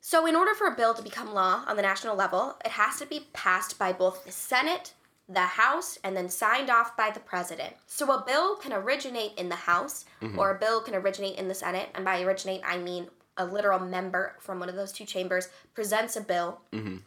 So 0.00 0.26
in 0.26 0.36
order 0.36 0.54
for 0.54 0.66
a 0.66 0.74
bill 0.74 0.94
to 0.94 1.02
become 1.02 1.34
law 1.34 1.64
on 1.66 1.76
the 1.76 1.82
national 1.82 2.16
level, 2.16 2.56
it 2.64 2.72
has 2.72 2.98
to 2.98 3.06
be 3.06 3.26
passed 3.32 3.78
by 3.78 3.92
both 3.92 4.24
the 4.24 4.32
Senate, 4.32 4.94
the 5.28 5.40
House, 5.40 5.98
and 6.02 6.16
then 6.16 6.28
signed 6.30 6.70
off 6.70 6.96
by 6.96 7.10
the 7.10 7.20
President. 7.20 7.74
So 7.86 8.10
a 8.12 8.24
bill 8.26 8.56
can 8.56 8.72
originate 8.72 9.32
in 9.36 9.48
the 9.48 9.56
House, 9.56 10.04
Mm-hmm. 10.22 10.38
or 10.38 10.50
a 10.54 10.58
bill 10.58 10.80
can 10.80 10.94
originate 10.94 11.36
in 11.36 11.48
the 11.48 11.54
Senate, 11.54 11.90
and 11.94 12.04
by 12.04 12.22
originate 12.22 12.62
I 12.64 12.78
mean 12.78 13.08
a 13.36 13.44
literal 13.44 13.78
member 13.78 14.34
from 14.40 14.58
one 14.58 14.68
of 14.68 14.74
those 14.74 14.90
two 14.90 15.04
chambers 15.04 15.48
presents 15.74 16.16
a 16.16 16.20
bill 16.20 16.60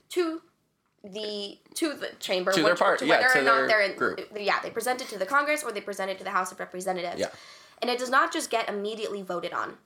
to 0.09 0.41
the 1.03 1.57
to 1.75 1.93
the 1.93 2.09
chamber 2.19 2.51
Mm-hmm. 2.51 2.59
To 2.61 2.65
their 2.65 2.75
part- 2.75 3.01
yeah, 3.01 3.19
whether 3.19 3.33
to 3.33 3.39
or 3.39 3.43
not 3.43 3.67
they're 3.67 3.81
in 3.81 3.97
group. 3.97 4.21
yeah 4.37 4.61
they 4.61 4.69
present 4.69 5.01
it 5.01 5.09
to 5.09 5.17
the 5.17 5.25
congress 5.25 5.63
or 5.63 5.71
they 5.71 5.81
present 5.81 6.11
it 6.11 6.17
to 6.19 6.23
the 6.23 6.29
house 6.29 6.51
of 6.51 6.59
representatives 6.59 7.19
Yeah. 7.19 7.27
and 7.81 7.89
it 7.89 7.97
does 7.99 8.09
not 8.11 8.31
just 8.31 8.49
get 8.51 8.69
immediately 8.69 9.23
voted 9.23 9.51
on 9.51 9.77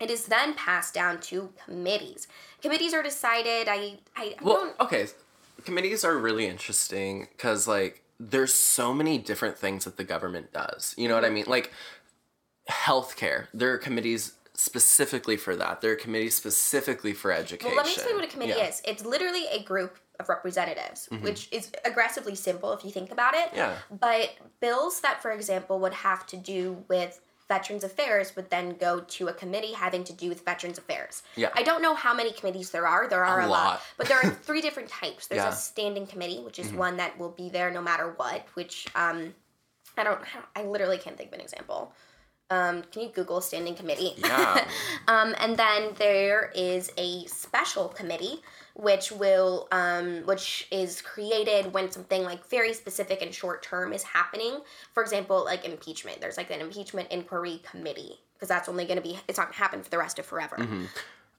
it 0.00 0.10
is 0.10 0.26
then 0.26 0.54
passed 0.54 0.94
down 0.94 1.20
to 1.20 1.52
committees 1.64 2.26
committees 2.62 2.94
are 2.94 3.02
decided 3.02 3.68
i 3.68 3.98
i, 4.16 4.24
I 4.24 4.34
Well, 4.42 4.56
don't 4.56 4.80
okay. 4.80 5.06
Committees 5.64 6.04
are 6.04 6.16
really 6.16 6.46
interesting 6.46 7.28
because, 7.32 7.68
like, 7.68 8.02
there's 8.18 8.52
so 8.52 8.92
many 8.94 9.18
different 9.18 9.56
things 9.58 9.84
that 9.84 9.96
the 9.96 10.04
government 10.04 10.52
does. 10.52 10.94
You 10.96 11.08
know 11.08 11.14
what 11.14 11.24
I 11.24 11.30
mean? 11.30 11.44
Like, 11.46 11.72
healthcare. 12.70 13.46
There 13.52 13.72
are 13.72 13.78
committees 13.78 14.34
specifically 14.54 15.36
for 15.36 15.56
that. 15.56 15.80
There 15.80 15.92
are 15.92 15.96
committees 15.96 16.36
specifically 16.36 17.12
for 17.14 17.32
education. 17.32 17.68
well 17.74 17.76
let 17.76 17.86
me 17.86 17.92
explain 17.94 18.14
what 18.16 18.24
a 18.24 18.28
committee 18.28 18.50
Yeah. 18.52 18.58
Mm-hmm. 18.66 18.68
is 18.68 18.82
it's 18.84 19.04
literally 19.04 19.46
a 19.50 19.62
group 19.62 19.96
of 20.20 20.28
representatives 20.28 21.08
which 21.22 21.48
is 21.50 21.72
aggressively 21.86 22.34
simple 22.34 22.70
if 22.74 22.84
you 22.84 22.90
think 22.90 23.10
about 23.10 23.34
it 23.34 23.48
Yeah. 23.56 23.74
but 23.90 24.36
bills 24.60 25.00
that 25.00 25.22
for 25.22 25.32
example 25.32 25.80
would 25.80 25.94
have 25.94 26.26
to 26.28 26.36
do 26.36 26.84
with 26.88 27.20
Veterans 27.52 27.84
Affairs 27.84 28.34
would 28.36 28.48
then 28.50 28.66
go 28.86 29.00
to 29.16 29.28
a 29.28 29.32
committee 29.42 29.72
having 29.72 30.04
to 30.04 30.12
do 30.22 30.28
with 30.28 30.40
Veterans 30.44 30.78
Affairs. 30.78 31.22
Yeah. 31.36 31.50
I 31.54 31.62
don't 31.62 31.82
know 31.82 31.94
how 31.94 32.14
many 32.14 32.32
committees 32.32 32.70
there 32.70 32.86
are. 32.86 33.08
There 33.08 33.24
are 33.24 33.40
A 33.40 33.46
a, 33.46 33.48
lot. 33.48 33.64
lot. 33.64 33.80
But 33.98 34.06
there 34.08 34.18
are 34.22 34.30
three 34.46 34.60
different 34.66 34.88
types. 34.88 35.26
There's 35.26 35.38
Yeah. 35.40 35.44
Mm-hmm. 35.50 35.52
a 35.52 35.72
standing 35.72 36.06
committee, 36.06 36.40
which 36.46 36.58
is 36.58 36.72
one 36.72 36.96
that 36.96 37.18
will 37.18 37.30
be 37.42 37.48
there 37.56 37.70
no 37.70 37.82
matter 37.82 38.06
what, 38.16 38.40
which 38.54 38.86
um 38.94 39.34
I 39.98 40.02
don't 40.04 40.20
I 40.56 40.62
literally 40.64 40.98
can't 41.04 41.16
think 41.18 41.28
of 41.30 41.34
an 41.34 41.40
example. 41.48 41.92
Um, 42.50 42.82
can 42.90 43.00
you 43.02 43.08
Google 43.08 43.40
standing 43.40 43.74
committee? 43.74 44.12
Yeah. 44.18 44.66
Um, 45.08 45.34
and 45.38 45.56
then 45.56 45.80
there 45.98 46.52
is 46.54 46.90
a 46.96 47.24
special 47.26 47.88
committee, 47.88 48.36
which 48.74 49.12
will, 49.12 49.68
um, 49.72 50.22
which 50.24 50.66
is 50.70 51.02
created 51.02 51.72
when 51.72 51.90
something 51.90 52.22
like 52.24 52.46
very 52.48 52.72
specific 52.72 53.22
and 53.22 53.34
short 53.34 53.62
term 53.62 53.92
is 53.92 54.02
happening. 54.02 54.60
For 54.92 55.02
example, 55.02 55.44
like 55.44 55.64
impeachment. 55.64 56.20
There's 56.20 56.36
like 56.36 56.50
an 56.50 56.60
impeachment 56.60 57.10
inquiry 57.10 57.60
committee 57.70 58.20
because 58.34 58.48
that's 58.48 58.68
only 58.68 58.84
going 58.84 58.96
to 58.96 59.02
be. 59.02 59.18
It's 59.28 59.38
not 59.38 59.44
going 59.48 59.54
to 59.54 59.58
happen 59.58 59.82
for 59.82 59.90
the 59.90 59.98
rest 59.98 60.18
of 60.18 60.26
forever. 60.26 60.56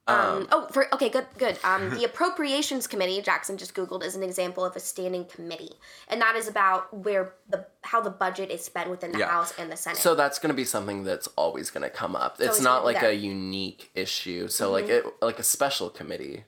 Um, 0.05 0.49
oh, 0.51 0.67
for 0.69 0.93
okay, 0.93 1.07
good, 1.07 1.25
good. 1.37 1.57
Um, 1.63 1.89
the 1.97 2.03
Appropriations 2.03 2.87
Committee, 2.87 3.21
Jackson 3.21 3.57
just 3.57 3.73
googled, 3.73 4.03
is 4.03 4.15
an 4.15 4.23
example 4.23 4.65
of 4.65 4.75
a 4.75 4.79
standing 4.79 5.23
committee, 5.25 5.71
and 6.09 6.19
that 6.21 6.35
is 6.35 6.47
about 6.49 6.93
where 6.93 7.33
the 7.49 7.65
how 7.83 8.01
the 8.01 8.09
budget 8.09 8.51
is 8.51 8.63
spent 8.63 8.89
within 8.89 9.13
the 9.13 9.19
Yeah. 9.19 9.29
House 9.29 9.53
and 9.57 9.71
the 9.71 9.77
Senate. 9.77 9.99
So 9.99 10.13
that's 10.13 10.39
going 10.39 10.49
to 10.49 10.55
be 10.55 10.65
something 10.65 11.05
that's 11.05 11.27
always 11.37 11.69
going 11.69 11.83
to 11.83 11.89
come 11.89 12.17
up. 12.17 12.35
It's 12.39 12.47
always 12.49 12.61
not 12.61 12.83
like 12.83 12.99
there. 12.99 13.11
a 13.11 13.13
unique 13.13 13.91
issue. 13.95 14.49
So 14.49 14.71
like 14.71 14.89
it 14.89 15.05
like 15.21 15.39
a 15.39 15.43
special 15.43 15.89
committee 15.89 16.43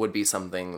would 0.00 0.12
be 0.12 0.24
something 0.24 0.68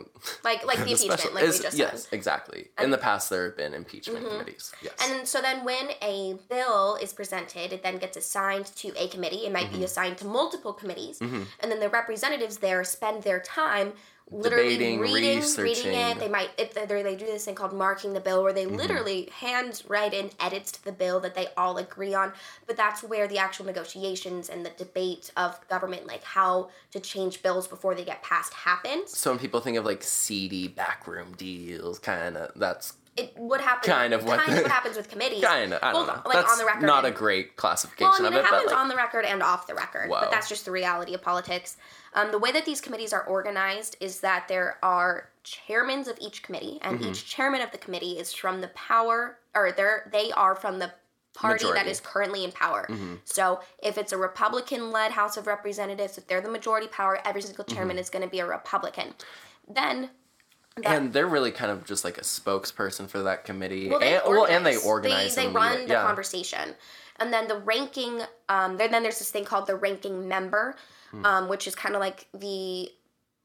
like 0.43 0.65
like 0.65 0.77
the 0.77 0.91
impeachment, 0.91 1.33
like 1.33 1.43
is- 1.45 1.57
we 1.59 1.63
just 1.63 1.77
yes, 1.77 2.03
said. 2.03 2.13
exactly. 2.17 2.67
In 2.79 2.91
the 2.91 2.97
past 2.97 3.29
there 3.31 3.45
have 3.45 3.57
been 3.57 3.73
impeachment 3.73 4.27
committees. 4.29 4.71
Yes. 4.81 4.93
And 5.09 5.27
so 5.27 5.41
then 5.41 5.63
when 5.63 5.85
a 6.01 6.35
bill 6.49 6.97
is 7.01 7.11
presented, 7.13 7.71
it 7.73 7.81
then 7.83 7.97
gets 7.97 8.15
assigned 8.17 8.67
to 8.81 8.87
a 9.03 9.07
committee. 9.07 9.45
It 9.47 9.51
might 9.51 9.63
Mm-hmm. 9.67 9.79
be 9.79 9.85
assigned 9.85 10.17
to 10.19 10.25
multiple 10.25 10.73
committees. 10.73 11.19
And 11.21 11.47
then 11.71 11.79
the 11.79 11.89
representatives 11.89 12.57
there 12.57 12.83
spend 12.83 13.23
their 13.23 13.39
time 13.39 13.93
literally 14.33 14.73
Debating, 14.73 14.99
reading, 14.99 15.41
reading 15.57 15.93
it. 15.93 16.19
They 16.19 16.27
might 16.27 16.49
it, 16.57 16.73
they 16.73 16.85
they 17.03 17.15
do 17.15 17.25
this 17.25 17.45
thing 17.45 17.55
called 17.55 17.73
marking 17.73 18.13
the 18.13 18.19
bill, 18.19 18.41
where 18.43 18.53
Mm-hmm. 18.53 18.69
they 18.69 18.75
literally 18.77 19.29
hand 19.39 19.83
write 19.87 20.13
in 20.13 20.31
edits 20.39 20.71
to 20.73 20.83
the 20.83 20.91
bill 20.91 21.19
that 21.21 21.35
they 21.35 21.47
all 21.55 21.77
agree 21.77 22.13
on. 22.13 22.33
But 22.67 22.77
that's 22.77 23.03
where 23.03 23.27
the 23.27 23.37
actual 23.37 23.65
negotiations 23.65 24.49
and 24.49 24.65
the 24.65 24.71
debate 24.71 25.31
of 25.37 25.59
government, 25.67 26.07
like 26.07 26.23
how 26.23 26.69
to 26.91 26.99
change 26.99 27.41
bills 27.43 27.67
before 27.67 27.95
they 27.95 28.03
get 28.03 28.23
passed, 28.23 28.53
happens. 28.53 29.17
so 29.17 29.31
when 29.31 29.39
people 29.39 29.59
think 29.59 29.77
of 29.77 29.85
like 29.85 30.03
seedy 30.03 30.67
backroom 30.67 31.33
deals, 31.37 31.99
kind 31.99 32.37
of 32.37 32.51
that's 32.55 32.93
It 33.15 33.33
would 33.37 33.61
happen. 33.61 33.91
Kind 33.91 34.13
of 34.13 34.23
what 34.25 34.39
kind 34.39 34.53
the- 34.53 34.57
of 34.57 34.63
what 34.63 34.71
happens 34.71 34.97
with 34.97 35.07
committees. 35.09 35.43
kind 35.43 35.73
of 35.73 35.83
I 35.83 35.91
don't 35.91 36.07
Well, 36.07 36.15
know. 36.17 36.21
Like 36.25 36.33
that's 36.39 36.51
on 36.51 36.57
the 36.57 36.65
record. 36.65 36.85
not 36.87 37.05
a 37.05 37.11
great 37.11 37.55
classification 37.57 38.09
Well, 38.23 38.27
I 38.27 38.29
mean, 38.29 38.33
of 38.33 38.33
it 38.33 38.39
it, 38.39 38.43
but 38.43 38.49
happens 38.55 38.71
like, 38.71 38.79
on 38.79 38.87
the 38.87 38.95
record 38.95 39.25
and 39.25 39.43
off 39.43 39.67
the 39.67 39.75
record, 39.75 40.09
Whoa. 40.09 40.19
but 40.21 40.31
that's 40.31 40.49
just 40.49 40.65
the 40.65 40.71
reality 40.71 41.13
of 41.13 41.21
politics. 41.21 41.77
Um, 42.15 42.31
the 42.31 42.37
way 42.39 42.51
that 42.51 42.65
these 42.65 42.81
committees 42.81 43.11
are 43.13 43.23
organized 43.23 43.97
is 43.99 44.19
that 44.21 44.47
there 44.47 44.77
are 44.83 45.29
chairmans 45.43 46.07
of 46.07 46.17
each 46.21 46.43
committee, 46.43 46.77
and 46.81 46.99
Mm-hmm. 46.99 47.09
each 47.11 47.25
chairman 47.25 47.61
of 47.61 47.71
the 47.71 47.77
committee 47.77 48.13
is 48.19 48.33
from 48.33 48.61
the 48.61 48.69
power, 48.69 49.37
or 49.55 49.71
they're 49.71 50.09
they 50.11 50.31
are 50.31 50.55
from 50.55 50.79
the 50.79 50.91
party 51.33 51.63
that 51.65 51.71
Majority. 51.71 51.91
Mm-hmm. 51.91 52.05
currently 52.05 52.43
in 52.43 52.51
power. 52.51 52.87
So 53.25 53.59
if 53.81 53.97
it's 53.97 54.11
a 54.11 54.17
Republican-led 54.17 55.11
House 55.11 55.35
of 55.35 55.47
Representatives, 55.47 56.17
if 56.19 56.27
they're 56.27 56.41
the 56.41 56.49
majority 56.51 56.87
power, 56.87 57.19
every 57.25 57.41
single 57.41 57.65
Mm-hmm. 57.65 57.75
chairman 57.75 57.97
is 57.97 58.09
going 58.09 58.23
to 58.23 58.29
be 58.29 58.39
a 58.39 58.45
Republican. 58.45 59.15
Then 59.67 60.11
and 60.83 61.13
they're 61.13 61.27
really 61.27 61.51
kind 61.51 61.71
of 61.71 61.85
just 61.85 62.03
like 62.03 62.17
a 62.17 62.21
spokesperson 62.21 63.07
for 63.07 63.21
that 63.23 63.45
committee. 63.45 63.89
Well, 63.89 64.01
and, 64.01 64.21
well, 64.27 64.45
and 64.45 64.65
they 64.65 64.75
organize. 64.75 64.85
organize. 64.85 65.35
They, 65.35 65.45
they 65.47 65.51
run 65.53 65.81
the 65.87 65.93
yeah. 65.93 66.03
conversation, 66.03 66.73
and 67.19 67.31
then 67.31 67.47
the 67.47 67.57
ranking. 67.57 68.21
Um, 68.49 68.77
then 68.77 68.91
then 68.91 69.03
there's 69.03 69.19
this 69.19 69.29
thing 69.31 69.45
called 69.45 69.67
the 69.67 69.75
ranking 69.75 70.27
member, 70.27 70.75
Hmm. 71.13 71.25
um, 71.25 71.47
which 71.47 71.67
is 71.67 71.75
kind 71.75 71.93
of 71.93 72.01
like 72.01 72.27
the 72.33 72.89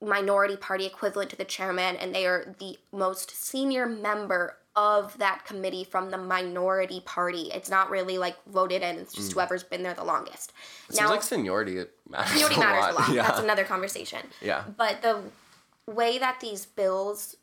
minority 0.01 0.57
party 0.57 0.87
equivalent 0.87 1.29
to 1.31 1.37
the 1.37 1.45
chairman, 1.45 1.97
and 1.97 2.15
they 2.15 2.27
are 2.27 2.55
the 2.59 2.79
most 2.93 3.31
senior 3.31 3.85
member 3.87 4.57
of 4.75 5.19
that 5.19 5.45
committee 5.45 5.85
from 5.85 6.11
the 6.11 6.17
minority 6.17 7.01
party. 7.05 7.51
It's 7.53 7.69
not 7.69 7.91
really 7.91 8.17
like 8.17 8.37
voted 8.47 8.81
in; 8.83 8.97
it's 8.97 9.13
just 9.13 9.33
whoever's 9.33 9.65
been 9.65 9.83
there 9.83 9.93
the 9.95 10.05
longest. 10.05 10.53
It 10.89 10.97
seems 10.97 11.11
like 11.11 11.23
seniority 11.23 11.85
matters, 12.09 12.31
Seniority 12.31 12.57
a, 12.57 12.59
matters 12.61 12.83
lot. 12.83 12.91
a 12.93 12.95
lot. 12.95 13.15
Yeah. 13.15 13.23
That's 13.27 13.41
another 13.41 13.65
conversation. 13.65 14.21
yeah. 14.41 14.65
But 14.77 15.03
the 15.03 15.21
way 15.87 16.19
that 16.19 16.41
these 16.41 16.65
bills 16.65 17.37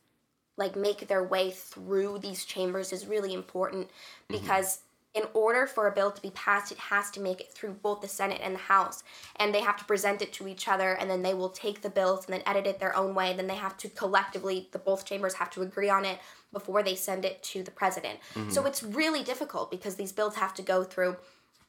like 0.58 0.76
make 0.76 1.08
their 1.08 1.24
way 1.24 1.52
through 1.52 2.20
these 2.20 2.46
chambers 2.46 2.94
is 2.94 3.06
really 3.06 3.34
important 3.34 3.90
because 4.30 4.80
in 5.16 5.24
order 5.34 5.66
for 5.66 5.88
a 5.88 5.92
bill 5.92 6.12
to 6.12 6.22
be 6.22 6.30
passed 6.32 6.72
it 6.72 6.78
has 6.78 7.10
to 7.10 7.22
make 7.22 7.40
it 7.40 7.52
through 7.54 7.72
both 7.72 8.02
the 8.02 8.08
Senate 8.08 8.42
and 8.44 8.54
the 8.56 8.60
House. 8.60 9.04
And 9.38 9.56
they 9.56 9.62
have 9.62 9.78
to 9.78 9.86
present 9.86 10.22
it 10.22 10.34
to 10.34 10.48
each 10.48 10.68
other 10.68 10.92
and 10.92 11.10
then 11.10 11.24
they 11.24 11.34
will 11.34 11.50
take 11.50 11.82
the 11.82 11.90
bills 11.90 12.26
and 12.26 12.34
then 12.34 12.44
edit 12.46 12.68
it 12.68 12.80
their 12.80 12.96
own 12.96 13.16
way. 13.16 13.34
Then 13.34 13.48
they 13.48 13.56
have 13.56 13.78
to 13.78 13.90
collectively 13.90 14.68
the 14.72 14.80
both 14.80 15.06
chambers 15.06 15.36
have 15.36 15.50
to 15.52 15.62
agree 15.62 15.90
on 15.90 16.04
it 16.04 16.20
before 16.52 16.84
they 16.84 16.96
send 16.96 17.24
it 17.24 17.42
to 17.44 17.64
the 17.64 17.72
president. 17.72 18.20
Mm-hmm. 18.34 18.50
So 18.50 18.66
it's 18.66 18.84
really 18.84 19.24
difficult 19.24 19.72
because 19.72 19.96
these 19.96 20.12
bills 20.12 20.36
have 20.36 20.54
to 20.56 20.62
go 20.62 20.84
through 20.84 21.16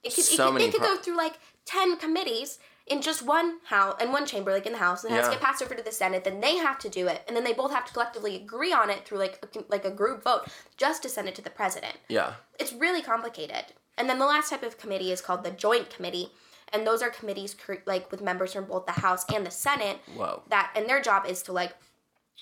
it 0.02 0.14
could, 0.14 0.24
So 0.24 0.48
it 0.48 0.52
could, 0.52 0.60
they 0.60 0.70
could 0.70 0.80
pro- 0.80 0.96
go 0.96 1.00
through 1.00 1.16
like 1.16 1.38
10 1.66 1.96
committees 1.98 2.58
in 2.86 3.02
just 3.02 3.22
one 3.22 3.58
house 3.64 4.00
in 4.00 4.12
one 4.12 4.24
chamber 4.26 4.52
like 4.52 4.66
in 4.66 4.72
the 4.72 4.78
house 4.78 5.02
and 5.04 5.12
it 5.12 5.16
has 5.16 5.26
to 5.26 5.32
get 5.34 5.40
passed 5.42 5.60
over 5.62 5.74
to 5.74 5.82
the 5.82 5.90
senate 5.92 6.22
then 6.24 6.40
they 6.40 6.56
have 6.56 6.78
to 6.78 6.88
do 6.88 7.08
it 7.08 7.22
and 7.26 7.36
then 7.36 7.42
they 7.44 7.52
both 7.52 7.72
have 7.72 7.84
to 7.84 7.92
collectively 7.92 8.36
agree 8.36 8.72
on 8.72 8.90
it 8.90 9.04
through 9.04 9.18
like 9.18 9.44
a, 9.56 9.64
like 9.68 9.84
a 9.84 9.90
group 9.90 10.22
vote 10.22 10.42
just 10.76 11.02
to 11.02 11.08
send 11.08 11.28
it 11.28 11.34
to 11.34 11.42
the 11.42 11.50
president 11.50 11.96
Yeah. 12.08 12.34
it's 12.60 12.72
really 12.72 13.02
complicated 13.02 13.64
and 13.98 14.08
then 14.08 14.18
the 14.18 14.26
last 14.26 14.50
type 14.50 14.62
of 14.62 14.78
committee 14.78 15.10
is 15.10 15.20
called 15.20 15.42
the 15.42 15.50
joint 15.50 15.90
committee 15.90 16.28
and 16.72 16.86
those 16.86 17.02
are 17.02 17.10
committees 17.10 17.54
cr- 17.54 17.82
like 17.86 18.10
with 18.10 18.20
members 18.22 18.52
from 18.52 18.66
both 18.66 18.86
the 18.86 18.92
house 18.92 19.24
and 19.34 19.44
the 19.44 19.50
senate 19.50 19.98
Whoa. 20.14 20.42
that 20.48 20.70
and 20.76 20.88
their 20.88 21.00
job 21.00 21.26
is 21.26 21.42
to 21.44 21.52
like 21.52 21.74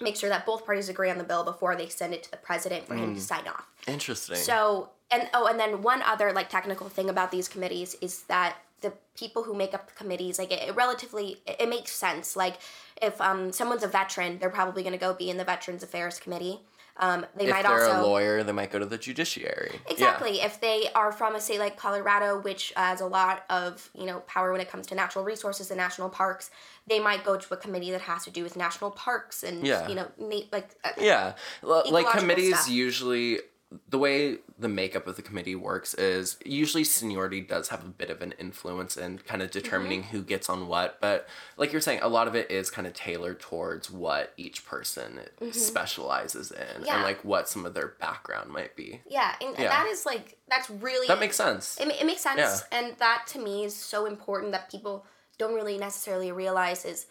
make 0.01 0.17
sure 0.17 0.29
that 0.29 0.45
both 0.45 0.67
parties 0.67 0.89
agree 0.89 1.09
on 1.11 1.19
the 1.19 1.25
bill 1.25 1.45
before 1.45 1.77
they 1.77 1.89
send 1.89 2.13
it 2.13 2.23
to 2.25 2.31
the 2.31 2.37
president 2.37 2.87
for 2.87 2.95
Mm. 2.95 2.99
him 3.05 3.15
to 3.15 3.21
sign 3.21 3.47
off 3.49 3.67
Interesting. 3.87 4.37
so, 4.37 4.91
and 5.11 5.29
oh, 5.35 5.47
and 5.47 5.61
then 5.61 5.83
one 5.83 6.03
other 6.03 6.33
like 6.33 6.49
technical 6.49 6.89
thing 6.89 7.09
about 7.09 7.31
these 7.31 7.49
committees 7.49 7.95
is 8.01 8.23
that 8.25 8.57
the 8.85 8.93
people 9.19 9.43
who 9.43 9.55
make 9.55 9.75
up 9.75 9.89
the 9.89 9.95
committees, 9.95 10.39
like 10.39 10.53
it, 10.53 10.69
it 10.69 10.75
relatively, 10.77 11.39
it, 11.47 11.57
it 11.63 11.69
makes 11.69 11.91
sense. 11.93 12.37
Like 12.37 12.57
if 13.03 13.21
um 13.21 13.51
someone's 13.53 13.83
a 13.83 13.89
veteran, 13.89 14.39
they're 14.39 14.51
probably 14.61 14.83
going 14.87 14.93
to 15.01 15.05
go 15.07 15.13
be 15.15 15.29
in 15.31 15.37
the 15.37 15.45
Veterans 15.45 15.83
Affairs 15.83 16.21
Committee. 16.21 16.61
Um, 16.97 17.27
they 17.37 17.47
if 17.47 17.51
might 17.51 17.63
they're 17.65 17.89
also 17.89 18.03
a 18.03 18.07
lawyer, 18.07 18.45
they 18.45 18.53
might 18.53 18.71
go 18.71 18.79
to 18.79 18.87
the 18.87 18.97
judiciary. 18.97 19.73
Yeah. 19.87 19.93
Exactly. 19.93 20.41
If 20.41 20.61
they 20.61 20.87
are 20.95 21.11
from 21.11 21.35
a 21.35 21.41
state 21.41 21.59
like 21.59 21.77
Colorado, 21.77 22.41
which 22.41 22.73
has 22.77 23.01
a 23.01 23.07
lot 23.07 23.43
of 23.51 23.91
you 23.99 24.07
know 24.07 24.21
power 24.35 24.53
when 24.53 24.61
it 24.61 24.71
comes 24.71 24.87
to 24.89 24.95
natural 24.95 25.25
resources 25.25 25.73
and 25.73 25.79
national 25.79 26.09
parks, 26.09 26.53
they 26.87 27.01
might 27.01 27.25
go 27.25 27.37
to 27.37 27.55
a 27.55 27.57
committee 27.57 27.91
that 27.91 28.03
has 28.03 28.23
to 28.27 28.31
do 28.31 28.45
with 28.45 28.55
national 28.57 28.93
parks 28.93 29.43
and 29.43 29.67
Yeah. 29.67 29.89
you 29.89 29.97
know 29.97 30.07
na- 30.19 30.47
like 30.53 30.69
uh, 30.85 30.91
Yeah, 31.01 31.35
like 31.63 32.07
committees 32.17 32.55
stuff. 32.61 32.71
usually 32.71 33.41
the 33.89 33.99
way 33.99 34.39
the 34.59 34.69
makeup 34.69 35.07
of 35.07 35.17
the 35.17 35.23
committee 35.23 35.55
works 35.55 35.95
is 35.95 36.37
usually 36.45 36.85
seniority 36.85 37.41
does 37.41 37.69
have 37.69 37.85
a 37.85 37.89
bit 37.89 38.11
of 38.11 38.23
an 38.23 38.33
influence 38.39 38.97
in 38.97 39.19
kind 39.19 39.43
of 39.43 39.51
determining 39.51 40.03
Mm-hmm. 40.03 40.17
who 40.17 40.23
gets 40.23 40.49
on 40.49 40.67
what, 40.69 41.01
but 41.01 41.27
like 41.57 41.73
you're 41.73 41.81
saying, 41.81 42.01
a 42.03 42.09
lot 42.09 42.29
of 42.29 42.35
it 42.35 42.51
is 42.51 42.71
kind 42.71 42.87
of 42.87 42.93
tailored 42.95 43.41
towards 43.41 43.91
what 43.91 44.33
each 44.37 44.65
person 44.67 45.21
specializes 45.53 46.51
in 46.51 46.59
Mm-hmm. 46.59 46.85
Yeah. 46.85 46.95
and 46.97 47.03
like 47.05 47.25
what 47.25 47.49
some 47.49 47.67
of 47.67 47.75
their 47.75 47.89
background 48.01 48.51
might 48.51 48.77
be. 48.77 49.01
yeah, 49.09 49.35
and 49.41 49.57
Yeah. 49.59 49.69
that 49.69 49.87
is 49.89 50.05
like 50.07 50.37
that's 50.49 50.69
really 50.71 51.07
That 51.09 51.21
makes 51.21 51.37
sense. 51.37 51.79
It, 51.81 51.89
it 51.89 52.07
makes 52.07 52.21
sense, 52.23 52.39
Yeah. 52.39 52.59
and 52.79 52.97
that 52.99 53.27
to 53.29 53.39
me 53.39 53.65
is 53.65 53.75
so 53.75 54.07
important 54.07 54.53
that 54.53 54.71
people 54.71 55.07
don't 55.39 55.55
really 55.55 55.79
necessarily 55.79 56.31
realize 56.33 56.85
is 56.85 57.07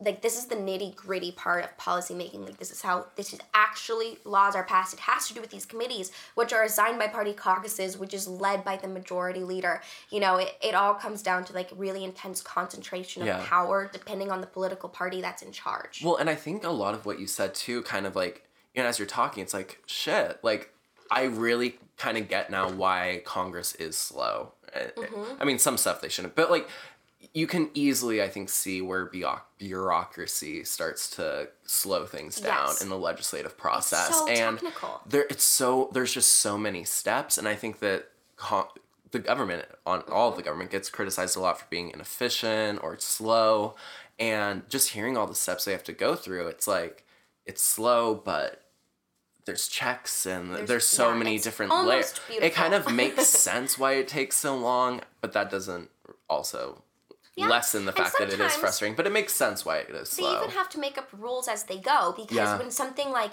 like 0.00 0.22
this 0.22 0.36
is 0.36 0.46
the 0.46 0.56
nitty 0.56 0.94
gritty 0.96 1.30
part 1.32 1.64
of 1.64 1.76
policymaking. 1.78 2.44
Like 2.44 2.58
this 2.58 2.70
is 2.72 2.82
how 2.82 3.06
this 3.16 3.32
is 3.32 3.40
actually 3.54 4.18
laws 4.24 4.56
are 4.56 4.64
passed. 4.64 4.92
It 4.94 5.00
has 5.00 5.28
to 5.28 5.34
do 5.34 5.40
with 5.40 5.50
these 5.50 5.64
committees, 5.64 6.10
which 6.34 6.52
are 6.52 6.64
assigned 6.64 6.98
by 6.98 7.06
party 7.06 7.32
caucuses, 7.32 7.96
which 7.96 8.12
is 8.12 8.26
led 8.26 8.64
by 8.64 8.76
the 8.76 8.88
majority 8.88 9.44
leader. 9.44 9.80
You 10.10 10.20
know, 10.20 10.36
it, 10.36 10.52
it 10.62 10.74
all 10.74 10.94
comes 10.94 11.22
down 11.22 11.44
to 11.44 11.52
like 11.52 11.70
really 11.76 12.02
intense 12.04 12.42
concentration 12.42 13.22
of 13.22 13.28
Yeah. 13.28 13.44
power 13.46 13.88
depending 13.92 14.30
on 14.30 14.40
the 14.40 14.46
political 14.48 14.88
party 14.88 15.20
that's 15.20 15.42
in 15.42 15.52
charge. 15.52 16.02
Well, 16.04 16.16
and 16.16 16.28
I 16.28 16.34
think 16.34 16.64
a 16.64 16.70
lot 16.70 16.94
of 16.94 17.06
what 17.06 17.20
you 17.20 17.26
said 17.28 17.54
too, 17.54 17.82
kind 17.82 18.04
of 18.06 18.16
like, 18.16 18.44
you 18.74 18.82
know, 18.82 18.88
as 18.88 18.98
you're 18.98 19.06
talking, 19.06 19.42
it's 19.44 19.54
like, 19.54 19.80
shit, 19.86 20.40
like, 20.42 20.70
I 21.10 21.24
really 21.24 21.78
kind 21.96 22.18
of 22.18 22.28
get 22.28 22.50
now 22.50 22.68
why 22.68 23.22
Congress 23.24 23.74
is 23.76 23.96
slow. 23.96 24.52
Uh, 24.74 24.80
Mm-hmm. 24.96 25.40
I 25.40 25.44
mean, 25.44 25.60
some 25.60 25.76
stuff 25.76 26.00
they 26.00 26.08
shouldn't, 26.08 26.34
but 26.34 26.50
like, 26.50 26.68
you 27.34 27.48
can 27.48 27.68
easily, 27.74 28.22
I 28.22 28.28
think, 28.28 28.48
see 28.48 28.80
where 28.80 29.10
bureaucracy 29.58 30.62
starts 30.62 31.10
to 31.16 31.48
slow 31.64 32.06
things 32.06 32.36
down 32.40 32.68
Yes. 32.68 32.80
in 32.82 32.88
the 32.88 32.96
legislative 32.96 33.58
process. 33.58 34.16
so 34.16 34.28
and 34.28 34.58
technical. 34.58 35.00
there, 35.04 35.26
it's 35.28 35.42
so 35.42 35.90
there's 35.92 36.12
just 36.12 36.32
so 36.34 36.56
many 36.56 36.84
steps, 36.84 37.36
and 37.36 37.48
I 37.48 37.56
think 37.56 37.80
that 37.80 38.10
the 39.10 39.18
government 39.18 39.66
on 39.84 40.02
all 40.02 40.28
of 40.28 40.36
the 40.36 40.42
mm-hmm. 40.42 40.46
government 40.48 40.70
gets 40.70 40.88
criticized 40.88 41.36
a 41.36 41.40
lot 41.40 41.58
for 41.58 41.66
being 41.70 41.90
inefficient 41.90 42.80
or 42.82 42.96
slow, 43.00 43.74
and 44.18 44.68
just 44.70 44.90
hearing 44.90 45.16
all 45.16 45.26
the 45.26 45.34
steps 45.34 45.64
they 45.64 45.72
have 45.72 45.84
to 45.84 45.92
go 45.92 46.14
through, 46.14 46.46
it's 46.46 46.68
like 46.68 47.04
it's 47.46 47.62
slow, 47.62 48.14
but 48.14 48.62
there's 49.44 49.68
checks 49.68 50.24
and 50.24 50.54
there's, 50.54 50.68
There's- 50.68 50.86
so 50.86 51.10
yeah, 51.10 51.16
many 51.18 51.38
different 51.38 51.70
layers. 51.72 51.84
almost 51.84 52.20
It 52.30 52.54
kind 52.54 52.72
of 52.72 52.90
makes 52.90 53.26
sense 53.48 53.76
why 53.78 53.94
it 53.94 54.08
takes 54.08 54.36
so 54.36 54.56
long, 54.56 55.02
but 55.20 55.32
that 55.34 55.50
doesn't 55.50 55.90
also 56.30 56.82
Yeah. 57.36 57.48
lessen 57.48 57.84
the 57.84 57.92
fact 57.92 58.16
that 58.18 58.32
it 58.32 58.38
is 58.40 58.54
frustrating. 58.54 58.94
But 58.96 59.06
it 59.06 59.12
makes 59.12 59.32
sense 59.32 59.64
why 59.64 59.78
it 59.78 59.90
is 59.90 60.10
They 60.10 60.22
slow. 60.22 60.36
even 60.38 60.50
have 60.50 60.68
to 60.70 60.78
make 60.78 60.96
up 60.96 61.08
rules 61.12 61.48
as 61.48 61.64
they 61.64 61.78
go 61.78 62.12
because 62.16 62.36
Yeah. 62.36 62.58
when 62.58 62.70
something 62.70 63.10
like 63.10 63.32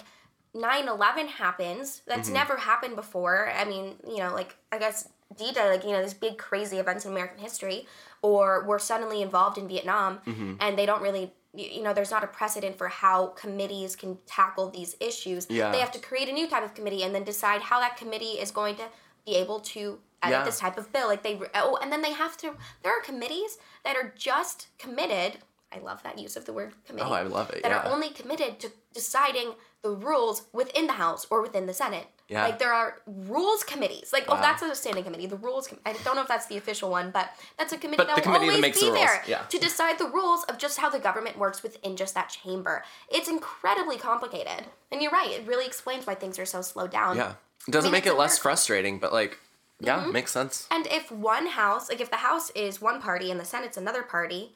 9-11 0.56 1.28
happens, 1.28 2.02
that's 2.06 2.28
Mm-hmm. 2.28 2.34
never 2.34 2.58
happened 2.58 2.96
before. 2.96 3.52
I 3.56 3.64
mean, 3.66 3.96
you 4.08 4.18
know, 4.18 4.34
like 4.34 4.56
I 4.72 4.78
guess 4.80 5.08
D-Day, 5.38 5.70
like, 5.70 5.84
you 5.86 5.92
know, 5.92 6.02
this 6.02 6.14
big 6.14 6.38
crazy 6.38 6.78
events 6.78 7.06
in 7.06 7.12
American 7.12 7.40
history, 7.40 7.88
or 8.22 8.66
we're 8.68 8.80
suddenly 8.80 9.22
involved 9.22 9.58
in 9.58 9.68
Vietnam 9.68 10.20
Mm-hmm. 10.26 10.56
and 10.60 10.78
they 10.78 10.86
don't 10.86 11.02
really 11.02 11.34
you 11.54 11.66
you 11.68 11.84
know, 11.84 11.94
there's 11.94 12.12
not 12.12 12.24
a 12.24 12.28
precedent 12.28 12.78
for 12.78 12.88
how 12.88 13.28
committees 13.28 13.96
can 13.98 14.18
tackle 14.26 14.70
these 14.70 14.96
issues. 15.02 15.48
Yeah. 15.50 15.70
They 15.72 15.80
have 15.80 15.92
to 15.92 16.00
create 16.00 16.30
a 16.30 16.32
new 16.32 16.48
type 16.48 16.64
of 16.64 16.74
committee 16.74 17.04
and 17.04 17.14
then 17.14 17.26
decide 17.26 17.62
how 17.62 17.80
that 17.82 17.98
committee 17.98 18.40
is 18.40 18.52
going 18.52 18.76
to 18.78 18.86
be 19.26 19.36
able 19.36 19.60
to 19.60 20.00
edit 20.24 20.40
Yeah. 20.40 20.44
this 20.46 20.60
type 20.60 20.78
of 20.78 20.92
bill. 20.94 21.08
Like 21.08 21.24
they 21.24 21.40
oh, 21.56 21.78
and 21.82 21.92
then 21.92 22.02
they 22.02 22.14
have 22.14 22.38
to. 22.38 22.56
There 22.84 22.92
are 22.98 23.02
committees 23.02 23.58
that 23.84 23.96
are 23.96 24.14
just 24.18 24.68
committed. 24.78 25.40
I 25.74 25.80
love 25.80 26.04
that 26.04 26.20
use 26.20 26.36
of 26.36 26.46
the 26.46 26.52
word 26.54 26.74
committee. 26.86 27.08
Oh, 27.10 27.14
I 27.14 27.22
love 27.24 27.50
it, 27.52 27.64
That 27.64 27.70
yeah. 27.72 27.78
are 27.84 27.94
only 27.94 28.10
committed 28.10 28.60
to 28.60 28.72
deciding 28.94 29.54
the 29.84 29.90
rules 29.90 30.44
within 30.52 30.86
the 30.86 30.94
House 30.94 31.26
or 31.30 31.42
within 31.42 31.66
the 31.66 31.74
Senate. 31.74 32.08
Yeah. 32.28 32.44
Like 32.44 32.60
there 32.60 32.74
are 32.74 32.98
rules 33.08 33.64
committees. 33.64 34.12
Like 34.14 34.26
oh, 34.28 34.36
that's 34.36 34.62
a 34.62 34.76
standing 34.76 35.04
committee. 35.06 35.28
The 35.28 35.38
rules. 35.38 35.68
Com- 35.68 35.80
I 35.86 35.94
don't 36.04 36.16
know 36.16 36.22
if 36.22 36.28
that's 36.28 36.46
the 36.48 36.58
official 36.58 36.90
one, 36.90 37.10
but 37.12 37.30
that's 37.58 37.72
a 37.74 37.78
committee 37.78 37.98
But 37.98 38.08
that 38.08 38.16
will 38.18 38.24
committee 38.24 38.50
always 38.50 38.80
be 38.80 38.86
the 38.88 38.92
there 38.94 39.24
yeah. 39.28 39.44
to 39.44 39.58
decide 39.58 39.98
the 39.98 40.08
rules 40.08 40.44
of 40.46 40.58
just 40.58 40.78
how 40.78 40.90
the 40.90 41.00
government 41.00 41.38
works 41.38 41.64
within 41.64 41.96
just 41.96 42.14
that 42.16 42.30
chamber. 42.30 42.84
It's 43.10 43.28
incredibly 43.30 43.98
complicated, 43.98 44.66
and 44.92 45.02
you're 45.02 45.12
right. 45.12 45.30
It 45.32 45.48
really 45.48 45.66
explains 45.66 46.06
why 46.06 46.16
things 46.16 46.38
are 46.38 46.46
so 46.46 46.62
slowed 46.62 46.92
down. 46.92 47.16
yeah. 47.18 47.34
It 47.68 47.72
doesn't 47.72 47.92
mean, 47.92 47.98
make 48.00 48.06
it 48.08 48.14
less 48.18 48.32
miracle. 48.32 48.42
frustrating, 48.44 49.00
but 49.00 49.12
like, 49.14 49.38
yeah, 49.82 50.00
Mm-hmm. 50.02 50.12
makes 50.14 50.32
sense. 50.32 50.68
And 50.72 50.88
if 50.88 51.12
one 51.12 51.48
house, 51.48 51.90
like 51.90 52.02
if 52.02 52.10
the 52.10 52.18
House 52.18 52.50
is 52.52 52.82
one 52.82 53.02
party 53.02 53.32
and 53.32 53.40
the 53.40 53.46
Senate's 53.46 53.78
another 53.78 54.04
party, 54.04 54.54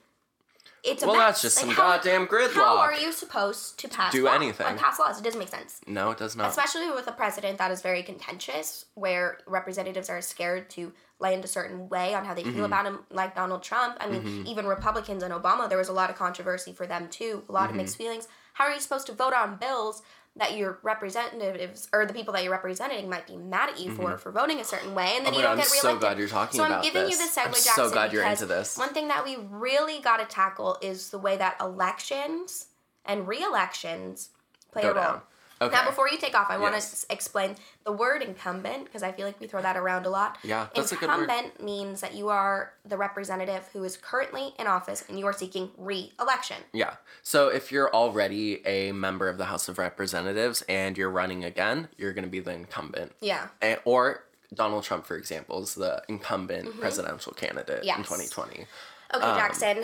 it's 0.84 1.02
a 1.02 1.08
Well, 1.08 1.16
mess. 1.16 1.26
that's 1.28 1.42
just 1.42 1.58
Like, 1.58 1.66
some 1.66 1.76
how- 1.76 1.98
goddamn 1.98 2.28
gridlock. 2.28 2.54
How 2.54 2.78
are 2.78 2.94
you 2.94 3.12
supposed 3.12 3.80
to 3.80 3.88
pass 3.88 4.12
Do 4.12 4.26
law- 4.26 4.34
anything. 4.34 4.78
pass 4.78 5.00
laws? 5.00 5.18
It 5.20 5.24
doesn't 5.24 5.40
make 5.40 5.50
sense. 5.50 5.82
No, 5.88 6.12
it 6.12 6.18
does 6.20 6.36
not. 6.36 6.50
Especially 6.50 6.92
with 6.92 7.08
a 7.08 7.12
president 7.12 7.58
that 7.58 7.72
is 7.72 7.82
very 7.82 8.04
contentious, 8.04 8.86
where 8.94 9.40
representatives 9.48 10.10
are 10.12 10.22
scared 10.22 10.70
to 10.72 10.94
land 11.18 11.44
a 11.44 11.48
certain 11.48 11.90
way 11.90 12.14
on 12.14 12.24
how 12.26 12.34
they 12.36 12.44
Mm-hmm. 12.44 12.54
feel 12.56 12.66
about 12.66 12.86
him, 12.86 13.00
like 13.10 13.34
Donald 13.36 13.64
Trump. 13.64 13.98
I 14.00 14.08
mean, 14.08 14.46
even 14.46 14.68
Republicans 14.68 15.24
and 15.24 15.34
Obama, 15.34 15.68
there 15.70 15.78
was 15.78 15.88
a 15.90 15.94
lot 15.94 16.10
of 16.12 16.16
controversy 16.18 16.72
for 16.72 16.86
them 16.86 17.08
too, 17.10 17.44
a 17.50 17.52
lot 17.52 17.62
Mm-hmm. 17.64 17.70
of 17.72 17.76
mixed 17.78 17.98
feelings. 17.98 18.28
How 18.54 18.66
are 18.66 18.74
you 18.74 18.80
supposed 18.80 19.08
to 19.08 19.14
vote 19.14 19.34
on 19.34 19.56
bills 19.56 20.04
that 20.38 20.58
your 20.58 20.80
representatives 20.84 21.88
or 21.94 22.06
the 22.06 22.14
people 22.14 22.34
that 22.34 22.44
you're 22.44 22.52
representing 22.52 23.10
might 23.10 23.26
be 23.26 23.38
mad 23.38 23.70
at 23.70 23.80
you 23.80 23.92
for 23.92 24.18
for 24.18 24.32
voting 24.32 24.60
a 24.60 24.64
certain 24.66 24.94
way, 24.94 25.14
and 25.16 25.26
then 25.26 25.34
Mm-hmm. 25.34 25.36
Oh 25.36 25.38
you 25.38 25.44
don't 25.44 25.56
God, 25.58 25.64
get 25.64 25.72
I'm 25.72 25.78
so 25.78 25.88
reelected? 25.88 26.00
glad 26.02 26.20
you're 26.20 26.28
talking 26.28 26.58
so 26.58 26.64
I'm 26.66 26.72
about 26.72 26.84
giving 26.84 27.04
you 27.04 27.10
this. 27.18 27.20
this 27.34 27.36
segue, 27.38 27.46
I'm 27.48 27.54
so 27.54 27.90
glad 27.90 28.12
you're 28.14 28.26
into 28.26 28.46
this. 28.46 28.78
One 28.78 28.90
thing 28.90 29.08
that 29.08 29.24
we 29.24 29.38
really 29.50 30.00
got 30.02 30.18
to 30.18 30.26
tackle 30.26 30.78
is 30.82 31.10
the 31.10 31.18
way 31.20 31.38
that 31.38 31.56
elections 31.62 32.68
and 33.06 33.28
re-elections 33.28 34.30
play 34.72 34.82
Go 34.82 34.92
a 34.92 34.94
role. 34.94 35.04
down. 35.04 35.22
Okay. 35.62 35.74
Now, 35.74 35.86
before 35.86 36.10
you 36.10 36.18
take 36.18 36.36
off, 36.38 36.48
I 36.50 36.58
want 36.58 36.80
to 36.80 37.06
explain 37.10 37.56
the 37.86 37.92
word 37.94 38.22
incumbent 38.22 38.86
because 38.86 39.04
I 39.04 39.12
feel 39.14 39.26
like 39.26 39.40
we 39.40 39.48
throw 39.48 39.62
that 39.62 39.78
around 39.78 40.06
a 40.06 40.10
lot. 40.10 40.38
Yeah, 40.44 40.68
that's 40.76 40.92
a 40.92 40.96
good 40.98 41.08
word. 41.08 41.22
Incumbent 41.30 41.64
means 41.64 42.02
that 42.02 42.14
you 42.14 42.28
are 42.30 42.74
the 42.86 42.98
representative 42.98 43.70
who 43.72 43.84
is 43.86 43.96
currently 43.96 44.54
in 44.60 44.68
office 44.68 45.06
and 45.08 45.18
you 45.18 45.26
are 45.28 45.34
seeking 45.34 45.72
re-election. 45.78 46.58
Yeah. 46.74 46.96
So 47.24 47.48
if 47.48 47.72
you're 47.72 47.94
already 47.94 48.66
a 48.68 48.92
member 48.92 49.30
of 49.30 49.38
the 49.38 49.46
House 49.46 49.70
of 49.70 49.78
Representatives 49.78 50.62
and 50.68 50.98
you're 50.98 51.10
running 51.10 51.46
again, 51.46 51.88
you're 51.98 52.12
going 52.14 52.26
to 52.26 52.30
be 52.30 52.42
the 52.42 52.52
incumbent. 52.52 53.14
Yeah. 53.22 53.48
And, 53.62 53.80
or 53.86 54.26
Donald 54.54 54.84
Trump, 54.84 55.06
for 55.06 55.16
example, 55.16 55.64
is 55.64 55.76
the 55.76 56.04
incumbent 56.10 56.80
presidential 56.82 57.32
candidate 57.34 57.84
in 57.84 57.90
Mm-hmm. 57.90 58.02
2020. 58.02 58.66
Okay, 59.14 59.22
Jackson, 59.22 59.78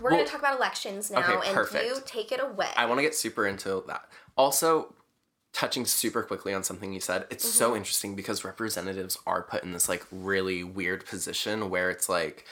we're 0.00 0.10
well- 0.10 0.16
going 0.16 0.24
to 0.24 0.30
talk 0.30 0.40
about 0.40 0.56
elections 0.56 1.10
now, 1.12 1.20
Okay, 1.20 1.34
and 1.46 1.54
perfect. 1.54 1.84
you 1.84 1.96
take 2.04 2.32
it 2.32 2.40
away. 2.40 2.68
I 2.76 2.86
want 2.86 2.98
to 2.98 3.02
get 3.02 3.14
super 3.14 3.46
into 3.46 3.84
that. 3.86 4.06
Also, 4.36 4.94
touching 5.52 5.84
super 5.84 6.22
quickly 6.22 6.54
on 6.54 6.64
something 6.64 6.92
you 6.92 7.00
said, 7.00 7.26
it's 7.30 7.44
Mm-hmm. 7.44 7.58
so 7.58 7.76
interesting 7.76 8.14
because 8.14 8.44
representatives 8.44 9.18
are 9.26 9.42
put 9.42 9.62
in 9.62 9.72
this 9.72 9.88
like 9.88 10.04
really 10.10 10.64
weird 10.64 11.04
position 11.06 11.68
where 11.70 11.90
it's 11.90 12.08
like, 12.08 12.46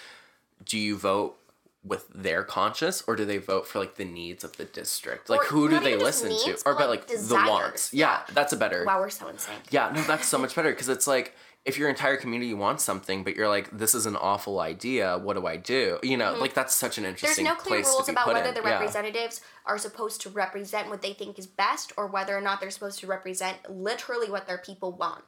do 0.65 0.79
you 0.79 0.97
vote 0.97 1.37
with 1.83 2.07
their 2.15 2.43
conscience 2.45 3.03
or 3.07 3.17
do 3.17 3.25
they 3.25 3.39
vote 3.39 3.67
for 3.67 3.79
like 3.79 3.95
the 3.97 4.05
needs 4.05 4.45
of 4.45 4.57
the 4.59 4.67
district? 4.67 5.31
Like 5.31 5.41
Or 5.41 5.45
who 5.47 5.69
do 5.71 5.81
they 5.81 5.97
listen 5.97 6.29
needs, 6.29 6.45
to? 6.63 6.69
Or 6.69 6.75
but, 6.75 6.91
like, 6.91 7.09
like 7.09 7.19
the 7.21 7.35
wants. 7.35 7.95
Yeah, 7.95 8.21
that's 8.35 8.53
a 8.53 8.57
better. 8.59 8.85
wow, 8.85 9.01
we're 9.01 9.09
so 9.09 9.29
insane. 9.29 9.57
Yeah, 9.71 9.91
no, 9.95 10.03
that's 10.03 10.29
so 10.29 10.37
much 10.37 10.55
better 10.55 10.71
because 10.71 10.91
it's 10.91 11.07
like 11.07 11.35
if 11.67 11.77
your 11.79 11.89
entire 11.91 12.17
community 12.17 12.55
wants 12.55 12.83
something, 12.83 13.23
but 13.23 13.37
you're 13.37 13.49
like, 13.49 13.71
this 13.77 13.95
is 13.95 14.07
an 14.07 14.17
awful 14.17 14.61
idea. 14.61 15.19
What 15.19 15.35
do 15.37 15.47
I 15.47 15.57
do? 15.57 15.99
You 16.03 16.17
know, 16.17 16.35
like 16.35 16.55
that's 16.55 16.75
such 16.75 16.97
an 16.99 17.05
Mm-hmm. 17.05 17.27
There's 17.27 17.39
no 17.39 17.55
clear 17.55 17.83
rules 17.83 18.09
about 18.09 18.29
whether 18.29 18.49
in. 18.49 18.55
the 18.55 18.63
Yeah. 18.63 18.71
representatives 18.79 19.43
are 19.67 19.77
supposed 19.79 20.21
to 20.23 20.31
represent 20.31 20.89
what 20.89 21.03
they 21.03 21.13
think 21.13 21.39
is 21.39 21.47
best 21.47 21.93
or 21.99 22.07
whether 22.07 22.37
or 22.37 22.41
not 22.41 22.61
they're 22.61 22.71
supposed 22.71 22.99
to 23.01 23.07
represent 23.07 23.59
literally 23.71 24.31
what 24.31 24.47
their 24.47 24.59
people 24.59 24.93
want. 24.93 25.25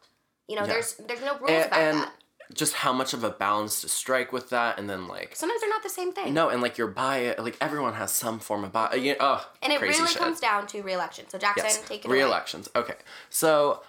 You 0.48 0.56
know, 0.56 0.62
Yeah. 0.62 0.68
there's 0.72 0.94
there's 0.94 1.20
no 1.20 1.36
rules 1.38 1.50
and, 1.50 1.66
about 1.66 1.78
and 1.80 1.98
that. 2.00 2.12
just 2.54 2.72
how 2.74 2.92
much 2.94 3.12
of 3.12 3.22
a 3.24 3.30
balance 3.30 3.82
to 3.82 3.88
strike 3.90 4.32
with 4.32 4.48
that, 4.50 4.78
and 4.78 4.88
then 4.88 5.06
like 5.08 5.36
Sometimes 5.36 5.60
they're 5.60 5.70
not 5.70 5.82
the 5.82 5.90
same 5.90 6.12
thing. 6.14 6.32
no, 6.32 6.48
and 6.48 6.62
like 6.62 6.78
your 6.78 6.88
bias, 6.88 7.38
like 7.40 7.56
everyone 7.60 7.92
has 7.94 8.10
some 8.10 8.38
form 8.38 8.64
of 8.64 8.72
bias. 8.72 8.98
You 9.02 9.16
oh, 9.20 9.46
and 9.62 9.70
it 9.70 9.80
really 9.82 9.92
shit. 10.06 10.16
comes 10.16 10.40
down 10.40 10.66
to 10.68 10.80
re-election. 10.82 11.28
So 11.28 11.36
Jackson, 11.38 11.66
yes, 11.66 11.82
take 11.86 12.04
it 12.06 12.10
re-elections. 12.10 12.70
Okay, 12.74 12.94
so 13.28 13.82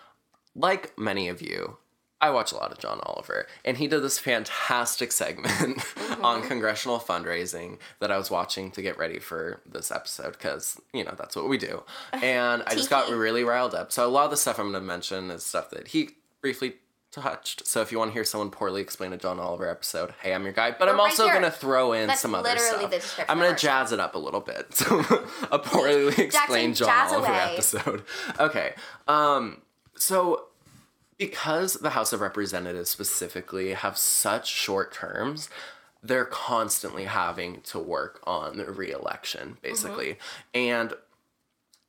like 0.55 0.97
many 0.99 1.29
of 1.29 1.41
you. 1.41 1.77
I 2.23 2.29
watch 2.29 2.51
a 2.51 2.55
lot 2.55 2.71
of 2.71 2.79
John 2.79 2.99
Oliver, 3.03 3.47
and 3.65 3.77
he 3.77 3.87
did 3.87 4.01
this 4.01 4.17
fantastic 4.19 5.11
segment 5.11 5.51
Mm-hmm. 6.13 6.23
on 6.25 6.41
congressional 6.47 6.99
fundraising 6.99 7.79
that 7.99 8.11
I 8.11 8.17
was 8.17 8.29
watching 8.31 8.71
to 8.71 8.81
get 8.81 8.97
ready 8.97 9.19
for 9.19 9.59
this 9.65 9.91
episode 9.91 10.33
because, 10.33 10.79
you 10.93 11.03
know, 11.03 11.13
that's 11.17 11.35
what 11.35 11.49
we 11.49 11.57
do. 11.57 11.83
And 12.13 12.63
I 12.65 12.75
just 12.75 12.89
got 12.89 13.09
really 13.09 13.43
riled 13.43 13.73
up. 13.75 13.91
So, 13.91 14.07
a 14.07 14.09
lot 14.09 14.25
of 14.25 14.31
the 14.31 14.37
stuff 14.37 14.57
I'm 14.59 14.71
going 14.71 14.81
to 14.81 14.87
mention 14.87 15.31
is 15.31 15.43
stuff 15.43 15.69
that 15.71 15.89
he 15.89 16.11
briefly 16.41 16.75
touched. 17.11 17.65
So, 17.67 17.81
if 17.81 17.91
you 17.91 17.97
want 17.97 18.09
to 18.11 18.13
hear 18.13 18.23
someone 18.23 18.51
poorly 18.51 18.81
explain 18.81 19.11
a 19.11 19.17
John 19.17 19.39
Oliver 19.39 19.67
episode, 19.69 20.13
hey, 20.21 20.33
I'm 20.33 20.43
your 20.43 20.53
guy. 20.53 20.71
But 20.71 20.87
I'm 20.87 20.95
right 20.97 21.09
also 21.11 21.25
here. 21.25 21.41
to 21.41 21.51
throw 21.51 21.91
in 21.93 22.07
That's 22.07 22.21
some 22.21 22.35
other 22.35 22.55
stuff. 22.57 22.89
the 22.89 23.31
I'm 23.31 23.39
gonna 23.39 23.55
jazz 23.57 23.91
it 23.91 23.99
up 23.99 24.15
a 24.15 24.19
little 24.19 24.41
bit. 24.41 24.67
So, 24.75 24.99
a 25.51 25.59
poorly 25.59 26.13
explained 26.23 26.75
John 26.77 26.89
Oliver 26.89 27.27
away. 27.27 27.53
episode. 27.53 28.03
Okay. 28.39 28.73
Um, 29.07 29.61
so 29.95 30.45
because 31.17 31.75
the 31.75 31.91
House 31.91 32.13
of 32.13 32.21
Representatives 32.21 32.89
specifically 32.89 33.73
have 33.73 33.97
such 33.97 34.47
short 34.47 34.93
terms, 34.93 35.49
they're 36.01 36.25
constantly 36.25 37.05
having 37.05 37.61
to 37.61 37.79
work 37.79 38.19
on 38.25 38.57
the 38.57 38.71
re-election, 38.71 39.49
mm-hmm. 39.49 39.61
basically. 39.61 40.17
And 40.53 40.93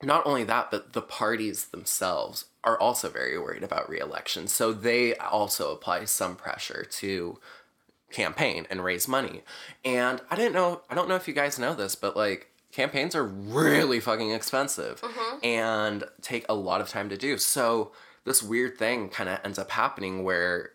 not 0.01 0.25
only 0.25 0.43
that, 0.45 0.71
but 0.71 0.93
the 0.93 1.01
parties 1.01 1.65
themselves 1.67 2.45
are 2.63 2.79
also 2.79 3.09
very 3.09 3.37
worried 3.37 3.63
about 3.63 3.89
re-election. 3.89 4.47
So 4.47 4.73
they 4.73 5.15
also 5.15 5.71
apply 5.71 6.05
some 6.05 6.35
pressure 6.35 6.85
to 6.91 7.39
campaign 8.11 8.65
and 8.69 8.83
raise 8.83 9.07
money. 9.07 9.41
And 9.83 10.21
I 10.29 10.35
didn't 10.35 10.53
know 10.53 10.81
I 10.89 10.95
don't 10.95 11.09
know 11.09 11.15
if 11.15 11.27
you 11.27 11.33
guys 11.33 11.59
know 11.59 11.73
this, 11.73 11.95
but 11.95 12.15
like 12.15 12.51
campaigns 12.71 13.15
are 13.15 13.23
really 13.23 13.99
fucking 13.99 14.31
expensive 14.31 15.01
mm-hmm. 15.01 15.45
and 15.45 16.03
take 16.21 16.45
a 16.49 16.53
lot 16.53 16.81
of 16.81 16.89
time 16.89 17.09
to 17.09 17.17
do. 17.17 17.37
So 17.37 17.91
this 18.25 18.43
weird 18.43 18.77
thing 18.77 19.09
kind 19.09 19.29
of 19.29 19.39
ends 19.43 19.57
up 19.57 19.71
happening 19.71 20.23
where 20.23 20.71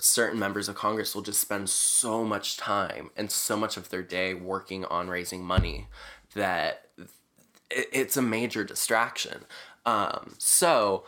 certain 0.00 0.38
members 0.38 0.68
of 0.68 0.74
Congress 0.74 1.14
will 1.14 1.22
just 1.22 1.40
spend 1.40 1.70
so 1.70 2.24
much 2.24 2.56
time 2.56 3.10
and 3.16 3.30
so 3.30 3.56
much 3.56 3.76
of 3.76 3.88
their 3.88 4.02
day 4.02 4.34
working 4.34 4.84
on 4.86 5.08
raising 5.08 5.42
money 5.44 5.86
that 6.34 6.88
it's 7.70 8.16
a 8.16 8.22
major 8.22 8.64
distraction. 8.64 9.44
Um, 9.86 10.34
so 10.38 11.04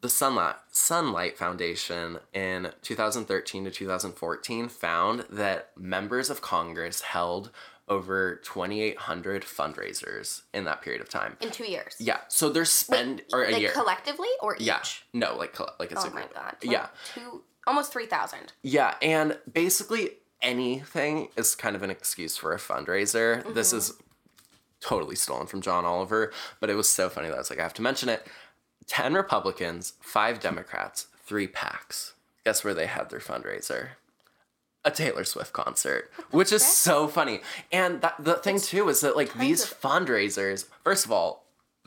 the 0.00 0.08
Sunlight 0.08 0.56
Sunlight 0.70 1.36
Foundation 1.36 2.18
in 2.32 2.70
2013 2.82 3.64
to 3.64 3.70
2014 3.70 4.68
found 4.68 5.24
that 5.30 5.70
members 5.76 6.30
of 6.30 6.40
Congress 6.40 7.00
held 7.00 7.50
over 7.88 8.36
2,800 8.36 9.42
fundraisers 9.44 10.42
in 10.52 10.64
that 10.64 10.82
period 10.82 11.00
of 11.00 11.08
time. 11.08 11.36
In 11.40 11.50
two 11.50 11.64
years. 11.70 11.94
Yeah, 11.98 12.18
so 12.28 12.48
they're 12.48 12.64
spend 12.64 13.22
or 13.32 13.44
a 13.44 13.52
like 13.52 13.60
year. 13.60 13.70
collectively 13.72 14.28
or 14.40 14.56
each? 14.56 14.62
yeah, 14.62 14.82
no, 15.12 15.36
like 15.36 15.58
like 15.78 15.92
it's 15.92 16.04
Oh 16.04 16.08
a 16.08 16.10
my 16.10 16.22
group. 16.22 16.34
god. 16.34 16.56
Yeah, 16.62 16.88
Two 17.14 17.42
almost 17.66 17.92
three 17.92 18.06
thousand. 18.06 18.52
yeah, 18.62 18.94
and 19.00 19.38
basically 19.52 20.10
anything 20.42 21.28
is 21.36 21.54
kind 21.54 21.76
of 21.76 21.82
an 21.82 21.90
excuse 21.90 22.36
for 22.36 22.52
a 22.52 22.58
fundraiser. 22.58 23.42
This 23.54 23.68
mm-hmm. 23.68 23.78
is 23.78 23.92
totally 24.80 25.16
stolen 25.16 25.46
from 25.46 25.60
John 25.60 25.84
Oliver, 25.84 26.32
but 26.60 26.70
it 26.70 26.74
was 26.74 26.88
so 26.88 27.08
funny 27.08 27.28
that 27.28 27.34
I 27.34 27.38
was 27.38 27.50
like, 27.50 27.58
I 27.58 27.62
have 27.62 27.74
to 27.74 27.82
mention 27.82 28.08
it. 28.08 28.26
10 28.88 29.14
Republicans, 29.14 29.94
5 30.00 30.38
Democrats, 30.38 31.06
3 31.24 31.48
PACs. 31.48 32.12
Guess 32.44 32.62
where 32.62 32.74
they 32.74 32.86
had 32.86 33.10
their 33.10 33.18
fundraiser? 33.18 33.88
A 34.86 34.90
Taylor 34.90 35.24
Swift 35.24 35.52
concert, 35.52 36.10
which 36.30 36.52
is 36.52 36.64
so 36.64 37.08
funny. 37.08 37.40
And 37.72 38.00
that, 38.00 38.14
the 38.18 38.34
thing 38.36 38.58
too 38.60 38.88
is 38.88 39.00
that 39.00 39.16
like 39.16 39.34
these 39.34 39.64
of- 39.64 39.80
fundraisers, 39.80 40.64
first 40.84 41.04
of 41.04 41.12
all, 41.12 41.44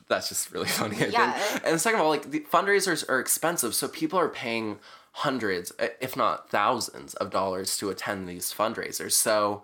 that's 0.09 0.29
just 0.29 0.51
really 0.51 0.67
funny. 0.81 0.97
I 1.01 1.05
Yeah. 1.07 1.31
think. 1.31 1.63
And 1.65 1.79
second 1.81 1.99
of 2.01 2.05
all, 2.05 2.11
like 2.11 2.29
the 2.31 2.41
fundraisers 2.41 3.07
are 3.09 3.19
expensive, 3.19 3.73
so 3.73 3.87
people 3.87 4.19
are 4.19 4.29
paying 4.29 4.79
hundreds, 5.13 5.71
eh, 5.79 5.89
if 6.01 6.15
not 6.17 6.49
thousands, 6.49 7.13
of 7.15 7.29
dollars 7.31 7.77
to 7.77 7.89
attend 7.89 8.27
these 8.27 8.53
fundraisers. 8.53 9.13
So 9.13 9.63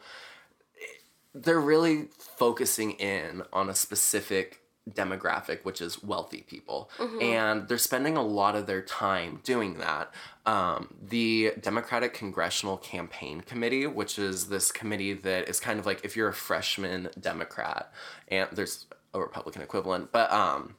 eh, 0.81 0.85
they're 1.33 1.59
really 1.59 2.07
focusing 2.19 2.91
in 2.93 3.43
on 3.53 3.69
a 3.69 3.75
specific 3.75 4.61
demographic, 4.89 5.63
which 5.63 5.81
is 5.81 6.03
wealthy 6.03 6.43
people. 6.47 6.89
And 7.21 7.67
they're 7.67 7.77
spending 7.77 8.17
a 8.17 8.21
lot 8.21 8.55
of 8.55 8.67
their 8.67 8.81
time 8.81 9.39
doing 9.43 9.79
that. 9.79 10.13
Um, 10.45 10.93
the 11.01 11.53
Democratic 11.59 12.13
Congressional 12.13 12.77
Campaign 12.77 13.41
Committee, 13.41 13.87
which 13.87 14.19
is 14.19 14.47
this 14.47 14.71
committee 14.71 15.13
that 15.13 15.49
is 15.49 15.59
kind 15.59 15.79
of 15.79 15.85
like 15.85 16.05
if 16.05 16.15
you're 16.15 16.27
a 16.27 16.33
freshman 16.33 17.09
Democrat, 17.19 17.91
and 18.27 18.47
there's 18.51 18.85
a 19.13 19.19
Republican 19.19 19.61
equivalent, 19.61 20.11
but 20.11 20.31
um, 20.31 20.75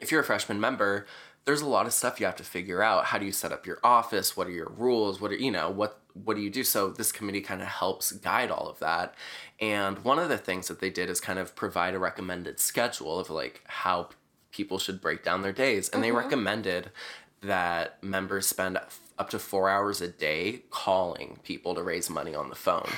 if 0.00 0.10
you're 0.12 0.20
a 0.20 0.24
freshman 0.24 0.60
member, 0.60 1.06
there's 1.44 1.60
a 1.60 1.68
lot 1.68 1.86
of 1.86 1.92
stuff 1.92 2.20
you 2.20 2.26
have 2.26 2.36
to 2.36 2.44
figure 2.44 2.82
out. 2.82 3.06
How 3.06 3.18
do 3.18 3.26
you 3.26 3.32
set 3.32 3.52
up 3.52 3.66
your 3.66 3.78
office? 3.84 4.36
What 4.36 4.46
are 4.46 4.52
your 4.52 4.70
rules? 4.76 5.20
What 5.20 5.30
are 5.30 5.36
you 5.36 5.50
know 5.50 5.70
what 5.70 6.00
what 6.14 6.36
do 6.36 6.42
you 6.42 6.50
do? 6.50 6.64
So 6.64 6.90
this 6.90 7.12
committee 7.12 7.40
kind 7.40 7.60
of 7.60 7.68
helps 7.68 8.12
guide 8.12 8.50
all 8.50 8.68
of 8.68 8.78
that. 8.78 9.14
And 9.60 9.98
one 10.04 10.18
of 10.18 10.28
the 10.28 10.38
things 10.38 10.68
that 10.68 10.80
they 10.80 10.90
did 10.90 11.08
is 11.08 11.20
kind 11.20 11.38
of 11.38 11.54
provide 11.54 11.94
a 11.94 11.98
recommended 11.98 12.58
schedule 12.60 13.18
of 13.18 13.30
like 13.30 13.62
how 13.66 14.08
people 14.50 14.78
should 14.78 15.00
break 15.00 15.22
down 15.22 15.42
their 15.42 15.52
days. 15.52 15.88
And 15.88 16.02
they 16.02 16.12
recommended 16.12 16.90
that 17.40 18.02
members 18.02 18.46
spend 18.46 18.78
up 19.18 19.30
to 19.30 19.38
four 19.38 19.68
hours 19.68 20.00
a 20.00 20.08
day 20.08 20.62
calling 20.70 21.38
people 21.44 21.74
to 21.74 21.82
raise 21.82 22.10
money 22.10 22.34
on 22.34 22.48
the 22.48 22.54
phone. 22.56 22.88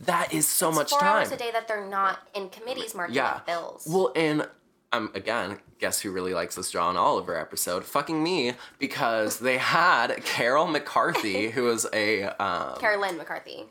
That 0.00 0.34
is 0.34 0.46
so 0.46 0.70
much 0.70 0.90
Four 0.90 1.00
time. 1.00 1.16
hours 1.18 1.32
a 1.32 1.36
day 1.36 1.50
that 1.52 1.66
they're 1.68 1.86
not 1.86 2.18
in 2.34 2.48
committees 2.50 2.94
marking 2.94 3.14
Yeah. 3.16 3.40
bills. 3.46 3.86
Well, 3.88 4.12
and 4.16 4.48
um, 4.92 5.10
again, 5.14 5.58
guess 5.78 6.00
who 6.00 6.10
really 6.10 6.34
likes 6.34 6.56
this 6.56 6.70
John 6.70 6.96
Oliver 6.98 7.38
episode? 7.38 7.84
Fucking 7.84 8.22
me, 8.22 8.54
because 8.78 9.38
they 9.38 9.56
had 9.56 10.22
Carol 10.24 10.66
McCarthy, 10.66 11.48
who 11.52 11.62
was 11.62 11.86
a 11.94 12.24
um, 12.42 12.76
Carolyn 12.78 13.16
McCarthy. 13.16 13.64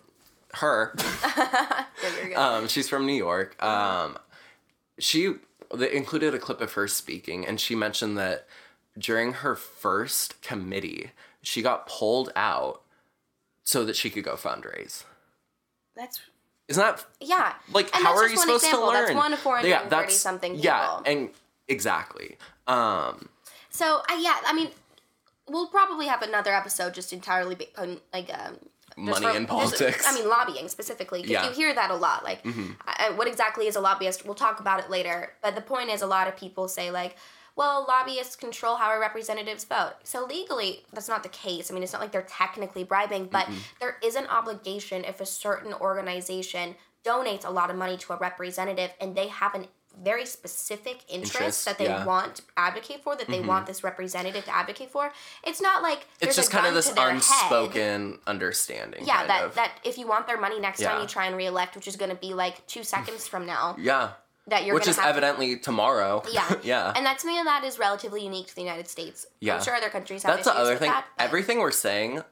Her. 0.56 0.96
Yeah. 2.28 2.56
Um, 2.56 2.68
she's 2.68 2.90
from 2.90 3.06
New 3.06 3.14
York. 3.16 3.62
Um, 3.64 4.18
she 5.00 5.36
they 5.74 5.92
included 5.94 6.34
a 6.34 6.40
clip 6.40 6.62
of 6.62 6.74
her 6.74 6.88
speaking, 6.88 7.46
and 7.46 7.60
she 7.60 7.76
mentioned 7.76 8.18
that 8.18 8.48
during 8.98 9.34
her 9.34 9.56
first 9.56 10.42
committee, 10.42 11.12
she 11.42 11.62
got 11.62 11.88
pulled 11.88 12.32
out 12.36 12.82
so 13.64 13.84
that 13.86 13.96
she 13.96 14.10
could 14.10 14.24
go 14.24 14.36
fundraise. 14.36 15.04
that's 15.96 16.20
Isn't 16.68 16.82
that 16.84 17.06
yeah. 17.20 17.54
like 17.72 17.94
And 17.96 18.04
how 18.04 18.16
are 18.16 18.28
you 18.28 18.36
one 18.36 18.46
supposed 18.48 18.64
example. 18.66 18.88
to 18.90 18.94
learn? 18.94 19.06
That's 19.06 19.16
one 19.16 19.34
of 19.34 19.40
430 19.40 19.90
that's- 19.90 20.18
something 20.18 20.56
Yeah, 20.56 21.00
and 21.06 21.30
exactly. 21.68 22.38
Um, 22.68 23.30
So 23.70 24.02
I 24.10 24.20
yeah, 24.22 24.38
I 24.46 24.54
mean, 24.54 24.70
we'll 25.48 25.68
probably 25.68 26.08
have 26.08 26.22
another 26.24 26.54
episode 26.54 26.94
just 26.94 27.14
entirely 27.14 27.56
be, 27.56 27.68
like 28.14 28.32
um, 28.34 28.58
Money 29.02 29.36
in 29.36 29.46
politics. 29.46 30.06
I 30.08 30.14
mean, 30.14 30.30
lobbying 30.30 30.68
specifically 30.70 31.22
because 31.22 31.32
Yeah. 31.32 31.48
you 31.48 31.54
hear 31.54 31.74
that 31.74 31.92
a 31.92 31.96
lot. 31.96 32.24
Like, 32.24 32.44
mm-hmm. 32.44 32.74
I, 32.86 33.08
I- 33.08 33.10
what 33.12 33.28
exactly 33.28 33.68
is 33.68 33.76
a 33.76 33.82
lobbyist? 33.82 34.26
We'll 34.26 34.36
talk 34.36 34.60
about 34.60 34.80
it 34.80 34.90
later. 34.90 35.34
But 35.42 35.56
the 35.56 35.62
point 35.62 35.90
is, 35.90 36.02
a 36.02 36.08
lot 36.08 36.28
of 36.28 36.38
people 36.38 36.68
say 36.68 36.92
like. 36.92 37.16
Well, 37.54 37.86
lobbyists 37.86 38.38
control 38.38 38.78
how 38.78 38.88
our 38.88 39.00
representatives 39.00 39.66
vote. 39.66 39.96
So 40.04 40.26
legally, 40.26 40.86
that's 40.94 41.10
not 41.10 41.22
the 41.22 41.30
case. 41.30 41.70
I 41.70 41.74
mean, 41.74 41.84
it's 41.84 41.92
not 41.92 42.02
like 42.02 42.14
they're 42.14 42.22
technically 42.22 42.86
bribing, 42.86 43.26
but 43.26 43.46
mm-hmm. 43.46 43.60
there 43.82 43.98
is 44.02 44.16
an 44.16 44.26
obligation 44.28 45.04
if 45.04 45.20
a 45.20 45.26
certain 45.26 45.74
organization 45.74 46.76
donates 47.04 47.46
a 47.46 47.50
lot 47.50 47.70
of 47.70 47.76
money 47.76 47.98
to 47.98 48.14
a 48.14 48.18
representative 48.18 48.92
and 49.02 49.16
they 49.16 49.28
have 49.28 49.54
an 49.54 49.68
very 50.02 50.26
specific 50.26 51.02
interests 51.10 51.36
Interest, 51.36 51.66
that 51.66 51.78
they 51.78 51.86
yeah. 51.86 52.06
want 52.06 52.36
to 52.38 52.44
advocate 52.58 53.04
for, 53.04 53.16
that 53.16 53.28
they 53.28 53.40
want 53.42 53.66
this 53.68 53.84
representative 53.84 54.46
to 54.46 54.56
advocate 54.56 54.90
for. 54.92 55.12
It's 55.44 55.62
not 55.62 55.84
like 55.84 56.08
it's 56.20 56.36
just 56.36 56.52
kind 56.52 56.66
of 56.68 56.74
this 56.74 56.90
their 56.90 57.06
head. 57.06 57.16
unspoken 57.16 58.20
understanding. 58.28 59.04
Yeah, 59.06 59.18
kind 59.18 59.30
that 59.30 59.44
of. 59.44 59.56
that 59.56 59.72
if 59.84 59.98
you 59.98 60.08
want 60.08 60.28
their 60.28 60.40
money 60.40 60.60
next 60.60 60.82
Yeah. 60.82 60.90
time 60.92 61.02
you 61.02 61.08
try 61.08 61.26
and 61.28 61.36
reelect, 61.36 61.76
which 61.76 61.88
is 61.88 61.96
going 61.96 62.10
to 62.12 62.16
be 62.18 62.34
like 62.34 62.66
two 62.68 62.84
seconds 62.84 63.28
from 63.28 63.46
now, 63.46 63.76
yeah, 63.80 64.12
that 64.48 64.66
you're 64.66 64.76
which 64.76 64.88
is 64.88 64.96
have 64.96 65.06
to- 65.06 65.10
evidently 65.10 65.58
tomorrow. 65.58 66.24
yeah, 66.32 66.56
yeah. 66.64 66.94
and 66.96 67.06
that's 67.06 67.24
something 67.24 67.44
that 67.44 67.64
is 67.64 67.78
relatively 67.78 68.24
unique 68.24 68.48
to 68.48 68.56
the 68.56 68.62
United 68.62 68.88
States. 68.88 69.26
Yeah. 69.40 69.56
I'm 69.58 69.64
sure 69.64 69.76
other 69.76 69.90
countries 69.90 70.24
have 70.24 70.36
That's 70.36 70.46
the 70.48 70.56
other 70.58 70.78
thing. 70.78 70.90
that. 70.90 71.06
but- 71.18 71.24
Everything 71.24 71.60
we're 71.60 71.72
saying, 71.72 72.24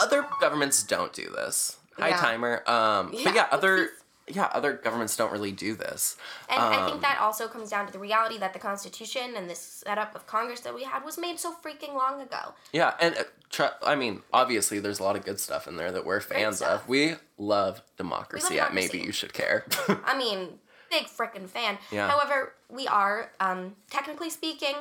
other 0.00 0.24
governments 0.40 0.82
don't 0.82 1.12
do 1.12 1.28
this. 1.30 1.76
Hi, 1.98 2.08
Yeah. 2.10 2.16
timer. 2.20 2.62
Um, 2.70 3.10
Yeah, 3.12 3.24
but 3.24 3.34
yeah, 3.34 3.46
other. 3.50 3.90
Yeah, 4.30 4.48
other 4.52 4.72
governments 4.72 5.16
don't 5.16 5.32
really 5.32 5.52
do 5.52 5.74
this. 5.74 6.16
And 6.48 6.60
I 6.62 6.76
Um, 6.82 6.88
think 6.90 7.02
that 7.02 7.18
also 7.20 7.48
comes 7.48 7.70
down 7.70 7.86
to 7.86 7.92
the 7.92 7.98
reality 7.98 8.38
that 8.38 8.52
the 8.52 8.58
Constitution 8.58 9.34
and 9.36 9.48
this 9.50 9.60
setup 9.60 10.14
of 10.14 10.26
Congress 10.26 10.60
that 10.60 10.74
we 10.74 10.84
had 10.84 11.04
was 11.04 11.18
made 11.18 11.38
so 11.38 11.54
freaking 11.62 11.94
long 11.94 12.20
ago. 12.20 12.54
Yeah, 12.72 12.94
and 13.00 13.16
uh, 13.16 13.24
tr- 13.50 13.74
I 13.82 13.94
mean, 13.94 14.22
obviously, 14.32 14.78
there's 14.80 15.00
a 15.00 15.02
lot 15.02 15.16
of 15.16 15.24
good 15.24 15.40
stuff 15.40 15.66
in 15.68 15.76
there 15.76 15.92
that 15.92 16.04
we're 16.04 16.20
fans 16.20 16.62
of. 16.62 16.88
We 16.88 17.14
love 17.38 17.82
democracy. 17.96 18.60
maybe 18.72 18.98
you 18.98 19.12
should 19.12 19.32
care. 19.32 19.64
I 20.04 20.16
mean, 20.16 20.58
big 20.90 21.06
frickin' 21.06 21.48
fan. 21.48 21.78
Yeah. 21.90 22.08
However, 22.08 22.54
we 22.68 22.86
are, 22.86 23.30
um, 23.40 23.76
technically 23.90 24.30
speaking, 24.30 24.74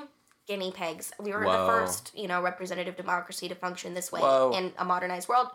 guinea 0.47 0.71
pigs. 0.71 1.11
We 1.19 1.31
were 1.31 1.41
the 1.41 1.67
first, 1.67 2.11
you 2.15 2.27
know, 2.27 2.41
representative 2.41 2.95
democracy 2.97 3.47
to 3.49 3.55
function 3.55 3.93
this 3.93 4.11
way 4.11 4.21
Whoa. 4.21 4.51
in 4.55 4.73
a 4.77 4.83
modernized 4.85 5.27
world. 5.29 5.49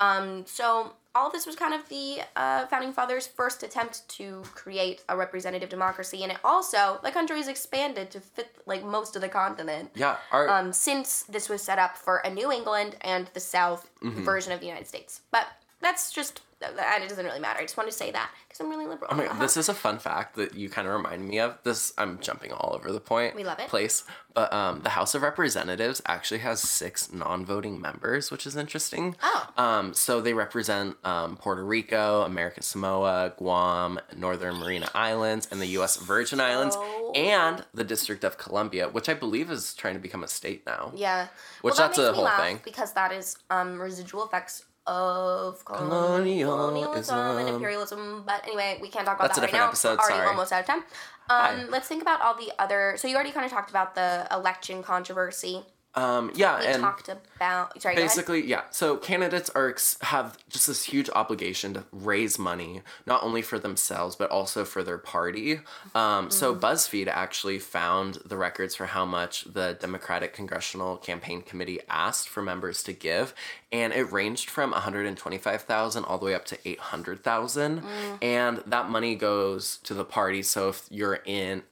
Um, 0.00 0.44
so 0.46 0.94
all 1.14 1.26
of 1.26 1.32
this 1.32 1.44
was 1.46 1.56
kind 1.56 1.74
of 1.74 1.88
the 1.88 2.20
uh, 2.36 2.66
founding 2.66 2.92
fathers' 2.92 3.26
first 3.26 3.62
attempt 3.62 4.08
to 4.10 4.42
create 4.54 5.02
a 5.08 5.16
representative 5.16 5.68
democracy, 5.68 6.22
and 6.22 6.32
it 6.32 6.38
also 6.44 7.00
the 7.02 7.10
country 7.10 7.36
has 7.36 7.48
expanded 7.48 8.10
to 8.12 8.20
fit 8.20 8.56
like 8.66 8.84
most 8.84 9.16
of 9.16 9.22
the 9.22 9.28
continent. 9.28 9.90
yeah, 9.94 10.16
our 10.32 10.48
Um, 10.48 10.72
since 10.72 11.24
this 11.24 11.48
was 11.48 11.62
set 11.62 11.78
up 11.78 11.96
for 11.96 12.18
a 12.18 12.30
New 12.30 12.50
England 12.52 12.96
and 13.00 13.28
the 13.34 13.40
South 13.40 13.90
Mm-hmm. 14.02 14.24
version 14.24 14.52
of 14.52 14.60
the 14.60 14.66
United 14.66 14.86
States, 14.88 15.20
but 15.30 15.46
that's 15.80 16.10
just 16.10 16.40
that 16.60 17.02
it 17.02 17.08
doesn't 17.08 17.24
really 17.24 17.40
matter. 17.40 17.58
I 17.58 17.62
just 17.62 17.76
wanted 17.76 17.90
to 17.92 17.96
say 17.96 18.10
that 18.10 18.30
because 18.46 18.60
I'm 18.60 18.68
really 18.68 18.86
liberal. 18.86 19.10
Oh 19.12 19.16
my 19.16 19.26
Uh-huh. 19.26 19.40
this 19.40 19.56
is 19.56 19.68
a 19.68 19.74
fun 19.74 19.98
fact 19.98 20.36
that 20.36 20.54
you 20.54 20.68
kind 20.68 20.86
of 20.86 20.92
remind 20.94 21.26
me 21.26 21.38
of. 21.40 21.58
This 21.64 21.92
I'm 21.96 22.18
jumping 22.20 22.52
all 22.52 22.74
over 22.74 22.92
the 22.92 23.00
point. 23.00 23.34
We 23.34 23.44
love 23.44 23.58
it. 23.58 23.68
Place, 23.68 24.04
but 24.34 24.52
um, 24.52 24.82
the 24.82 24.90
House 24.90 25.14
of 25.14 25.22
Representatives 25.22 26.02
actually 26.06 26.40
has 26.40 26.60
six 26.60 27.12
non-voting 27.12 27.80
members, 27.80 28.30
which 28.30 28.46
is 28.46 28.56
interesting. 28.56 29.16
Oh. 29.22 29.48
Um, 29.56 29.94
so 29.94 30.20
they 30.20 30.34
represent 30.34 30.96
um, 31.04 31.36
Puerto 31.36 31.64
Rico, 31.64 32.22
American 32.22 32.62
Samoa, 32.62 33.32
Guam, 33.38 33.98
Northern 34.16 34.58
Mariana 34.60 34.90
Islands, 34.94 35.48
and 35.50 35.60
the 35.60 35.66
U.S. 35.68 35.96
Virgin 35.96 36.40
Islands, 36.40 36.76
and 37.14 37.64
the 37.72 37.84
District 37.84 38.22
of 38.22 38.36
Columbia, 38.36 38.88
which 38.88 39.08
I 39.08 39.14
believe 39.14 39.50
is 39.50 39.74
trying 39.74 39.94
to 39.94 40.00
become 40.00 40.22
a 40.22 40.28
state 40.28 40.64
now. 40.66 40.92
Yeah. 40.94 41.28
Which 41.62 41.76
that 41.76 41.94
that's 41.94 41.98
a 41.98 42.12
whole 42.12 42.28
thing. 42.36 42.60
Because 42.64 42.92
that 42.92 43.12
is 43.12 43.38
um 43.48 43.80
residual 43.80 44.24
effects 44.24 44.64
of 44.90 45.64
Colonialism. 45.64 47.16
and 47.38 47.48
imperialism. 47.48 48.24
But 48.26 48.42
anyway, 48.44 48.78
we 48.82 48.88
can't 48.88 49.06
talk 49.06 49.16
about 49.16 49.28
That's 49.28 49.38
a 49.38 49.40
that 49.40 49.46
right 49.46 49.52
different 49.52 49.64
now. 49.64 49.68
episode, 49.68 49.98
We're 49.98 50.04
already 50.04 50.18
sorry. 50.18 50.28
almost 50.28 50.52
out 50.52 50.60
of 50.60 50.66
time. 50.66 50.82
Um, 51.30 51.70
let's 51.70 51.86
think 51.86 52.02
about 52.02 52.20
all 52.22 52.34
the 52.34 52.50
other. 52.58 52.94
So 52.98 53.06
you 53.06 53.14
already 53.14 53.30
kind 53.30 53.46
of 53.46 53.52
talked 53.52 53.70
about 53.70 53.94
the 53.94 54.26
election 54.32 54.82
controversy. 54.82 55.62
Um, 55.96 56.30
yeah, 56.36 56.60
We 56.60 56.66
and 56.66 56.82
talked 56.82 57.08
about. 57.08 57.80
Sorry, 57.82 57.96
basically 57.96 58.46
yeah 58.46 58.62
so 58.70 58.96
candidates 58.96 59.50
are 59.50 59.68
ex- 59.70 59.96
have 60.02 60.38
just 60.48 60.66
this 60.68 60.84
huge 60.84 61.10
obligation 61.14 61.74
to 61.74 61.84
raise 61.90 62.38
money 62.38 62.82
not 63.06 63.22
only 63.24 63.42
for 63.42 63.58
themselves 63.58 64.14
but 64.14 64.30
also 64.30 64.64
for 64.64 64.82
their 64.84 64.98
party 64.98 65.60
um, 65.94 66.30
so 66.30 66.54
Mm-hmm. 66.54 66.64
buzzfeed 66.64 67.08
actually 67.08 67.58
found 67.58 68.18
the 68.24 68.36
records 68.36 68.74
for 68.76 68.86
how 68.86 69.04
much 69.04 69.44
the 69.52 69.76
democratic 69.80 70.32
congressional 70.32 70.96
campaign 70.96 71.42
committee 71.42 71.80
asked 71.88 72.28
for 72.28 72.40
members 72.42 72.82
to 72.84 72.92
give 72.92 73.34
and 73.72 73.92
it 73.92 74.12
ranged 74.12 74.48
from 74.50 74.70
125000 74.72 76.04
all 76.04 76.18
the 76.18 76.26
way 76.26 76.34
up 76.34 76.44
to 76.46 76.58
800000 76.68 77.80
Mm. 77.82 78.18
and 78.22 78.58
that 78.66 78.88
money 78.90 79.14
goes 79.14 79.78
to 79.84 79.94
the 79.94 80.04
party 80.04 80.42
so 80.42 80.68
if 80.68 80.86
you're 80.90 81.20
in 81.24 81.62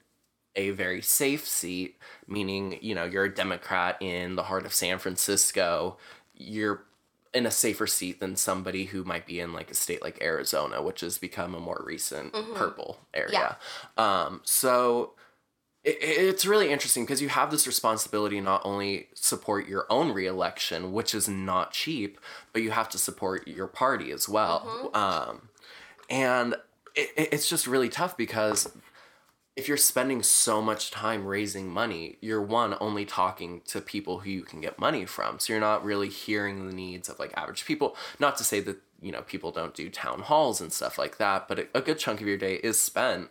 a 0.58 0.70
very 0.70 1.00
safe 1.00 1.46
seat, 1.48 1.96
meaning, 2.26 2.78
you 2.82 2.94
know, 2.94 3.04
you're 3.04 3.24
a 3.24 3.34
Democrat 3.34 3.96
in 4.02 4.36
the 4.36 4.42
heart 4.42 4.66
of 4.66 4.74
San 4.74 4.98
Francisco, 4.98 5.96
you're 6.34 6.82
in 7.32 7.46
a 7.46 7.50
safer 7.50 7.86
seat 7.86 8.20
than 8.20 8.34
somebody 8.36 8.86
who 8.86 9.04
might 9.04 9.24
be 9.26 9.38
in 9.38 9.52
like 9.52 9.70
a 9.70 9.74
state 9.74 10.02
like 10.02 10.20
Arizona, 10.20 10.82
which 10.82 11.00
has 11.00 11.16
become 11.18 11.54
a 11.54 11.60
more 11.60 11.82
recent 11.86 12.34
purple 12.54 12.98
area. 13.14 13.56
Um, 13.96 14.40
so 14.44 15.12
it, 15.84 15.96
it's 16.00 16.44
really 16.46 16.70
interesting 16.70 17.04
because 17.04 17.22
you 17.22 17.28
have 17.28 17.50
this 17.50 17.66
responsibility 17.66 18.40
not 18.40 18.62
only 18.64 19.08
support 19.14 19.68
your 19.68 19.86
own 19.90 20.12
reelection, 20.12 20.92
which 20.92 21.14
is 21.14 21.28
not 21.28 21.70
cheap, 21.72 22.18
but 22.52 22.62
you 22.62 22.70
have 22.72 22.88
to 22.88 22.98
support 22.98 23.46
your 23.46 23.66
party 23.68 24.10
as 24.10 24.28
well. 24.28 24.90
Um, 24.94 25.48
and 26.10 26.54
it- 26.94 27.28
it's 27.32 27.48
just 27.48 27.66
really 27.66 27.88
tough 27.90 28.16
because 28.16 28.70
if 29.58 29.66
you're 29.66 29.76
spending 29.76 30.22
so 30.22 30.62
much 30.62 30.92
time 30.92 31.26
raising 31.26 31.68
money, 31.68 32.16
you're 32.20 32.40
one 32.40 32.76
only 32.80 33.04
talking 33.04 33.60
to 33.66 33.80
people 33.80 34.20
who 34.20 34.30
you 34.30 34.42
can 34.42 34.60
get 34.60 34.78
money 34.78 35.04
from. 35.04 35.40
So 35.40 35.52
you're 35.52 35.58
not 35.58 35.84
really 35.84 36.08
hearing 36.08 36.68
the 36.68 36.72
needs 36.72 37.08
of 37.08 37.18
like 37.18 37.32
average 37.36 37.64
people. 37.64 37.96
Not 38.20 38.36
to 38.36 38.44
say 38.44 38.60
that, 38.60 38.76
you 39.02 39.10
know, 39.10 39.22
people 39.22 39.50
don't 39.50 39.74
do 39.74 39.90
town 39.90 40.20
halls 40.20 40.60
and 40.60 40.72
stuff 40.72 40.96
like 40.96 41.18
that, 41.18 41.48
but 41.48 41.68
a, 41.74 41.80
good 41.80 41.98
chunk 41.98 42.20
of 42.20 42.28
your 42.28 42.36
day 42.36 42.54
is 42.54 42.78
spent 42.78 43.30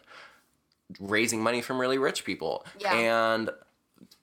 raising 0.99 1.41
money 1.41 1.61
from 1.61 1.79
really 1.79 1.97
rich 1.97 2.25
people. 2.25 2.65
Yeah. 2.77 2.93
And 2.93 3.49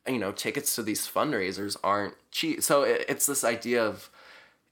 you 0.07 0.19
know, 0.19 0.31
tickets 0.31 0.75
to 0.75 0.83
these 0.83 1.09
fundraisers 1.09 1.75
aren't 1.83 2.17
cheap. 2.31 2.63
So 2.63 2.83
it, 2.83 3.07
it's 3.09 3.25
this 3.25 3.45
idea 3.45 3.83
of 3.83 4.11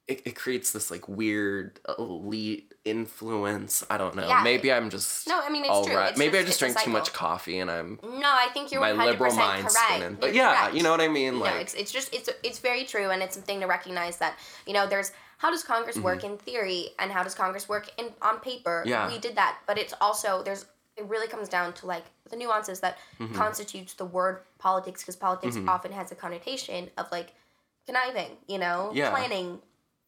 it, 0.09 0.23
it 0.27 0.35
creates 0.37 0.73
this 0.73 0.91
like 0.91 1.09
weird 1.09 1.79
elite 1.99 2.75
influence. 2.85 3.85
I 3.89 3.99
don't 3.99 4.15
know. 4.17 4.27
Yeah, 4.27 4.43
Maybe 4.43 4.73
I'm 4.73 4.91
just 4.91 5.29
No, 5.29 5.41
I 5.41 5.49
mean, 5.49 5.63
it's 5.63 5.71
all 5.71 5.85
true. 5.85 5.95
right. 5.97 6.11
It's 6.11 6.19
Maybe 6.19 6.39
I 6.39 6.43
just- 6.43 6.59
just 6.59 6.63
it's 6.63 6.71
a 6.73 6.75
drink 6.75 6.85
too 6.87 6.91
much 6.91 7.13
coffee 7.13 7.59
and 7.61 7.71
I'm 7.71 7.99
No, 8.03 8.29
I 8.29 8.49
think 8.53 8.73
you're 8.73 8.81
my 8.81 8.93
100% 8.93 9.07
liberal 9.07 9.35
mind 9.35 9.63
correct. 9.63 9.77
spinning. 9.79 10.15
But 10.21 10.35
You're 10.35 10.45
yeah, 10.45 10.57
correct. 10.59 10.75
you 10.75 10.83
know 10.83 10.91
what 10.91 11.01
I 11.01 11.09
mean? 11.09 11.35
No, 11.35 11.41
Like 11.45 11.61
it's, 11.63 11.75
it's 11.75 11.93
just 11.93 12.13
it's 12.15 12.29
it's 12.43 12.59
very 12.59 12.85
true, 12.85 13.11
and 13.11 13.23
it's 13.23 13.35
something 13.35 13.61
to 13.61 13.67
recognize 13.67 14.17
that 14.19 14.37
you 14.67 14.73
know 14.73 14.87
there's 14.87 15.13
how 15.39 15.51
does 15.51 15.63
Congress 15.65 15.97
work 15.99 16.23
in 16.25 16.37
theory, 16.39 16.91
and 17.01 17.11
how 17.11 17.23
does 17.25 17.35
Congress 17.35 17.69
work 17.69 17.89
in 17.99 18.11
on 18.23 18.39
paper. 18.41 18.81
Mm-hmm. 18.81 18.89
Yeah. 18.91 19.09
we 19.09 19.19
did 19.19 19.37
that, 19.37 19.59
but 19.67 19.79
it's 19.79 19.95
also 20.01 20.43
there's 20.43 20.67
it 20.97 21.05
really 21.07 21.27
comes 21.29 21.49
down 21.49 21.73
to 21.75 21.87
like 21.87 22.05
the 22.31 22.37
nuances 22.37 22.81
that 22.81 22.99
Mm-hmm. 23.21 23.35
constitutes 23.35 23.95
the 23.95 24.05
word 24.05 24.41
politics, 24.59 25.03
because 25.03 25.17
politics 25.17 25.57
often 25.69 25.93
has 25.93 26.11
a 26.13 26.15
connotation 26.17 26.91
of 26.99 27.07
like 27.13 27.33
conniving, 27.87 28.31
you 28.49 28.59
know, 28.59 28.91
Yeah. 28.93 29.07
Mm-hmm. 29.07 29.15
planning, 29.17 29.59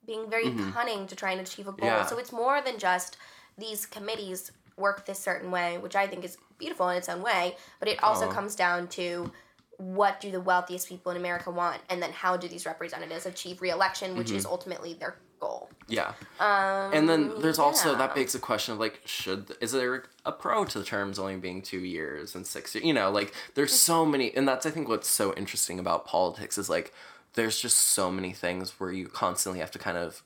being 0.07 0.29
very 0.29 0.51
cunning 0.73 1.07
to 1.07 1.17
try 1.17 1.33
and 1.33 1.41
achieve 1.41 1.67
a 1.69 1.73
goal. 1.73 1.89
Yeah. 1.89 2.07
So 2.07 2.19
it's 2.19 2.33
more 2.33 2.61
than 2.63 2.79
just 2.79 3.17
these 3.59 3.87
committees 3.87 4.51
work 4.77 5.07
this 5.07 5.19
certain 5.19 5.51
way, 5.51 5.79
which 5.79 5.95
I 5.97 6.07
think 6.07 6.25
is 6.25 6.37
beautiful 6.59 6.89
in 6.89 6.97
its 6.97 7.09
own 7.09 7.23
way, 7.23 7.57
but 7.79 7.89
it 7.89 8.03
also 8.03 8.29
Oh. 8.29 8.33
comes 8.33 8.55
down 8.57 8.89
to 8.89 9.31
what 9.77 10.21
do 10.21 10.31
the 10.31 10.41
wealthiest 10.41 10.89
people 10.89 11.11
in 11.11 11.17
America 11.19 11.51
want, 11.51 11.81
and 11.89 12.01
then 12.03 12.13
how 12.13 12.37
do 12.37 12.47
these 12.49 12.65
representatives 12.67 13.27
achieve 13.27 13.61
reelection, 13.61 14.17
which 14.17 14.29
Mm-hmm. 14.29 14.37
is 14.37 14.47
ultimately 14.47 14.95
their 14.95 15.17
goal. 15.41 15.69
Yeah. 15.89 16.13
Um, 16.41 16.93
And 16.95 17.09
then 17.09 17.41
there's 17.41 17.59
also 17.59 17.95
that 17.97 18.15
begs 18.15 18.33
the 18.33 18.39
question 18.39 18.73
of 18.75 18.81
like, 18.81 19.01
should 19.05 19.57
is 19.61 19.73
there 19.73 20.05
a 20.25 20.33
pro 20.33 20.65
to 20.65 20.79
the 20.79 20.85
terms 20.85 21.19
only 21.19 21.37
being 21.37 21.61
two 21.61 21.81
years 21.81 22.35
and 22.35 22.47
six 22.47 22.75
years? 22.75 22.85
You 22.85 22.95
know, 22.95 23.11
like 23.11 23.33
there's 23.55 23.73
so 23.79 24.07
many, 24.07 24.35
and 24.35 24.47
that's 24.49 24.65
I 24.65 24.71
think 24.71 24.89
what's 24.89 25.09
so 25.09 25.35
interesting 25.35 25.79
about 25.79 26.07
politics 26.07 26.57
is 26.57 26.71
like 26.71 26.95
there's 27.35 27.61
just 27.61 27.76
so 27.78 28.11
many 28.11 28.32
things 28.32 28.78
where 28.80 28.93
you 28.93 29.09
constantly 29.09 29.61
have 29.61 29.70
to 29.72 29.78
kind 29.78 29.97
of 29.97 30.22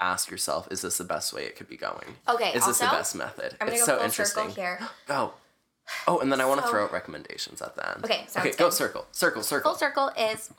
ask 0.00 0.30
yourself, 0.30 0.66
is 0.70 0.82
this 0.82 0.98
the 0.98 1.04
best 1.04 1.32
way 1.32 1.44
it 1.44 1.56
could 1.56 1.68
be 1.68 1.76
going? 1.76 2.16
Okay, 2.28 2.52
Is 2.52 2.66
this 2.66 2.78
the 2.78 2.86
best 2.86 3.14
method? 3.14 3.56
I'm 3.60 3.66
gonna 3.68 3.72
it's 3.78 3.82
go 3.82 3.86
so 3.86 3.96
full 3.96 4.04
interesting. 4.06 4.48
circle 4.48 4.54
here. 4.62 4.80
Go. 5.06 5.34
Oh, 6.06 6.18
and 6.20 6.30
then 6.32 6.40
I 6.40 6.46
want 6.46 6.60
to 6.60 6.66
So- 6.66 6.70
throw 6.72 6.84
out 6.84 6.92
recommendations 6.92 7.60
at 7.60 7.74
the 7.76 7.88
end. 7.88 8.04
Okay, 8.04 8.24
sounds 8.28 8.46
okay, 8.46 8.56
go 8.56 8.66
good. 8.66 8.72
circle, 8.74 9.06
circle, 9.12 9.42
circle. 9.42 9.72
Full 9.72 9.78
circle 9.78 10.08
is 10.16 10.50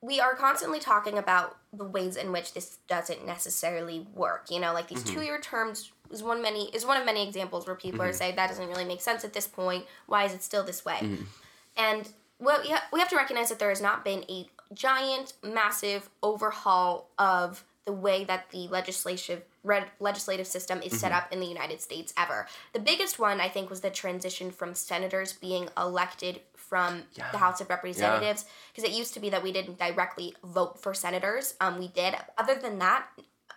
we 0.00 0.20
are 0.20 0.34
constantly 0.34 0.80
talking 0.80 1.16
about 1.18 1.56
the 1.72 1.84
ways 1.84 2.16
in 2.16 2.32
which 2.32 2.54
this 2.54 2.78
doesn't 2.88 3.24
necessarily 3.26 4.06
work. 4.14 4.46
You 4.50 4.60
know, 4.60 4.72
like 4.72 4.88
these 4.88 5.02
Mm-hmm. 5.04 5.14
two-year 5.14 5.40
terms 5.40 5.92
is 6.10 6.22
one 6.22 6.42
many 6.42 6.68
is 6.74 6.84
one 6.84 6.96
of 6.96 7.06
many 7.06 7.26
examples 7.26 7.66
where 7.66 7.76
people 7.76 8.02
are 8.02 8.12
saying 8.12 8.36
that 8.36 8.48
doesn't 8.48 8.68
really 8.68 8.84
make 8.84 9.00
sense 9.00 9.24
at 9.24 9.32
this 9.32 9.46
point. 9.46 9.84
Why 10.06 10.24
is 10.24 10.32
it 10.32 10.42
still 10.42 10.64
this 10.64 10.84
way? 10.84 10.98
Mm-hmm. 11.00 11.24
And 11.76 12.08
well, 12.44 12.60
we, 12.62 12.68
ha- 12.70 12.84
we 12.92 12.98
have 13.00 13.08
to 13.10 13.16
recognize 13.16 13.48
that 13.48 13.58
there 13.58 13.68
has 13.70 13.80
not 13.80 14.04
been 14.04 14.24
a 14.28 14.46
giant, 14.74 15.34
massive 15.42 16.10
overhaul 16.22 17.08
of 17.18 17.64
the 17.84 17.92
way 17.92 18.24
that 18.24 18.50
the 18.50 18.68
legislative 18.68 19.42
red, 19.64 19.86
legislative 20.00 20.46
system 20.46 20.78
is 20.80 20.86
Mm-hmm. 20.92 20.96
set 20.98 21.12
up 21.12 21.32
in 21.32 21.40
the 21.40 21.46
United 21.46 21.80
States 21.80 22.12
ever. 22.16 22.46
The 22.72 22.78
biggest 22.80 23.18
one, 23.18 23.40
I 23.40 23.48
think, 23.48 23.70
was 23.70 23.80
the 23.80 23.90
transition 23.90 24.50
from 24.50 24.74
senators 24.74 25.32
being 25.32 25.68
elected 25.76 26.40
from 26.56 27.02
Yeah. 27.16 27.30
the 27.32 27.38
House 27.38 27.60
of 27.60 27.68
Representatives, 27.70 28.44
because 28.74 28.88
it 28.88 28.96
used 28.96 29.14
to 29.14 29.20
be 29.20 29.30
that 29.30 29.42
we 29.42 29.52
didn't 29.52 29.78
directly 29.78 30.34
vote 30.44 30.80
for 30.80 30.94
senators. 30.94 31.54
Um, 31.60 31.78
we 31.78 31.88
did. 31.88 32.14
Other 32.38 32.54
than 32.54 32.78
that. 32.78 33.06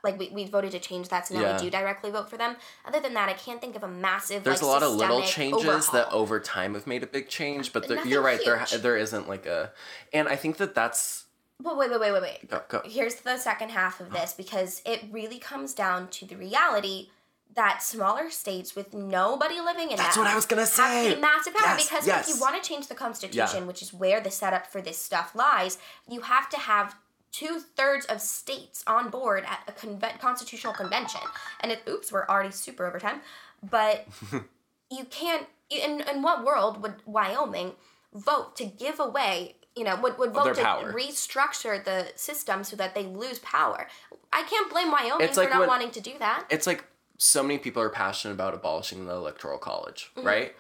Like 0.06 0.18
we, 0.20 0.30
we 0.30 0.46
voted 0.46 0.72
to 0.72 0.80
change 0.80 1.10
that, 1.10 1.28
so 1.28 1.34
now 1.36 1.42
Yeah. 1.42 1.58
we 1.58 1.64
do 1.64 1.70
directly 1.70 2.12
vote 2.12 2.30
for 2.30 2.38
them. 2.38 2.56
Other 2.86 3.00
than 3.02 3.14
that, 3.16 3.28
I 3.28 3.34
can't 3.34 3.60
think 3.60 3.76
of 3.76 3.84
a 3.84 3.88
massive. 3.88 4.44
There's 4.44 4.62
like, 4.62 4.70
a 4.70 4.72
lot 4.72 4.84
of 4.84 4.94
little 4.94 5.22
changes 5.24 5.90
that 5.90 6.10
over 6.14 6.40
time 6.40 6.76
have 6.76 6.88
made 6.88 7.04
a 7.04 7.08
big 7.08 7.28
change, 7.28 7.74
but 7.74 7.88
there, 7.90 8.06
you're 8.08 8.22
right. 8.22 8.40
There 8.46 8.64
there 8.78 8.96
isn't 8.96 9.28
like 9.28 9.46
a, 9.46 9.72
and 10.14 10.30
I 10.30 10.36
think 10.38 10.58
that 10.58 10.74
that's 10.76 11.26
But 11.60 11.76
wait, 11.78 11.90
wait, 11.90 12.00
wait, 12.00 12.12
wait, 12.14 12.22
wait. 12.22 12.50
Go, 12.50 12.62
go. 12.70 12.82
Here's 12.86 13.16
the 13.16 13.38
second 13.38 13.70
half 13.72 14.00
of 14.00 14.12
this 14.12 14.34
because 14.34 14.82
it 14.86 15.04
really 15.12 15.40
comes 15.40 15.74
down 15.74 16.08
to 16.10 16.26
the 16.26 16.36
reality 16.38 17.10
that 17.56 17.82
smaller 17.82 18.30
states 18.30 18.76
with 18.76 18.94
nobody 18.94 19.62
living 19.62 19.90
in 19.90 19.96
That's 19.98 20.16
them 20.16 20.26
what 20.26 20.32
I 20.32 20.36
was 20.36 20.46
gonna 20.46 20.66
say. 20.66 21.10
have 21.10 21.18
a 21.18 21.22
massive 21.22 21.54
power 21.56 21.78
Yes, 21.78 21.88
because 21.88 22.06
yes. 22.06 22.28
if 22.30 22.36
you 22.36 22.42
want 22.42 22.62
to 22.62 22.68
change 22.70 22.88
the 22.88 22.96
constitution, 22.96 23.62
Yeah. 23.62 23.68
which 23.68 23.82
is 23.82 23.94
where 23.94 24.20
the 24.20 24.30
setup 24.32 24.68
for 24.68 24.82
this 24.82 24.98
stuff 24.98 25.34
lies, 25.34 25.78
you 26.10 26.22
have 26.22 26.50
to 26.50 26.58
have 26.58 26.96
two 27.40 27.60
thirds 27.60 28.06
of 28.06 28.22
states 28.22 28.84
on 28.88 29.10
board 29.10 29.44
at 29.46 29.60
a 29.68 29.72
conven- 29.72 30.20
constitutional 30.20 30.74
convention. 30.74 31.22
And 31.62 31.72
it, 31.72 31.82
oops, 31.90 32.12
we're 32.12 32.26
already 32.28 32.52
super 32.52 32.86
over 32.86 33.00
time, 33.00 33.22
but 33.62 34.08
you 34.92 35.06
can't. 35.06 35.48
In 35.70 36.02
in 36.12 36.22
what 36.22 36.46
world 36.46 36.82
would 36.84 36.96
Wyoming 37.08 37.72
vote 38.14 38.56
to 38.58 38.66
give 38.66 39.00
away? 39.00 39.56
You 39.76 39.84
know, 39.84 39.96
would, 40.02 40.18
would 40.20 40.32
vote 40.34 40.56
to 40.56 40.62
power. 40.62 40.94
restructure 40.94 41.84
the 41.84 42.08
system 42.16 42.64
so 42.64 42.76
that 42.78 42.94
they 42.96 43.04
lose 43.04 43.40
power. 43.40 43.88
I 44.32 44.44
can't 44.44 44.72
blame 44.72 44.90
Wyoming 44.92 45.26
It's 45.26 45.36
for 45.36 45.42
like 45.42 45.50
not 45.50 45.60
when- 45.62 45.68
wanting 45.68 45.92
to 45.92 46.02
do 46.02 46.14
that. 46.20 46.46
it's 46.50 46.66
like 46.68 46.86
so 47.18 47.42
many 47.44 47.58
people 47.58 47.82
are 47.82 47.90
passionate 47.90 48.34
about 48.36 48.54
abolishing 48.54 49.06
the 49.08 49.14
electoral 49.14 49.58
college, 49.58 50.12
Mm-hmm. 50.16 50.28
right? 50.28 50.56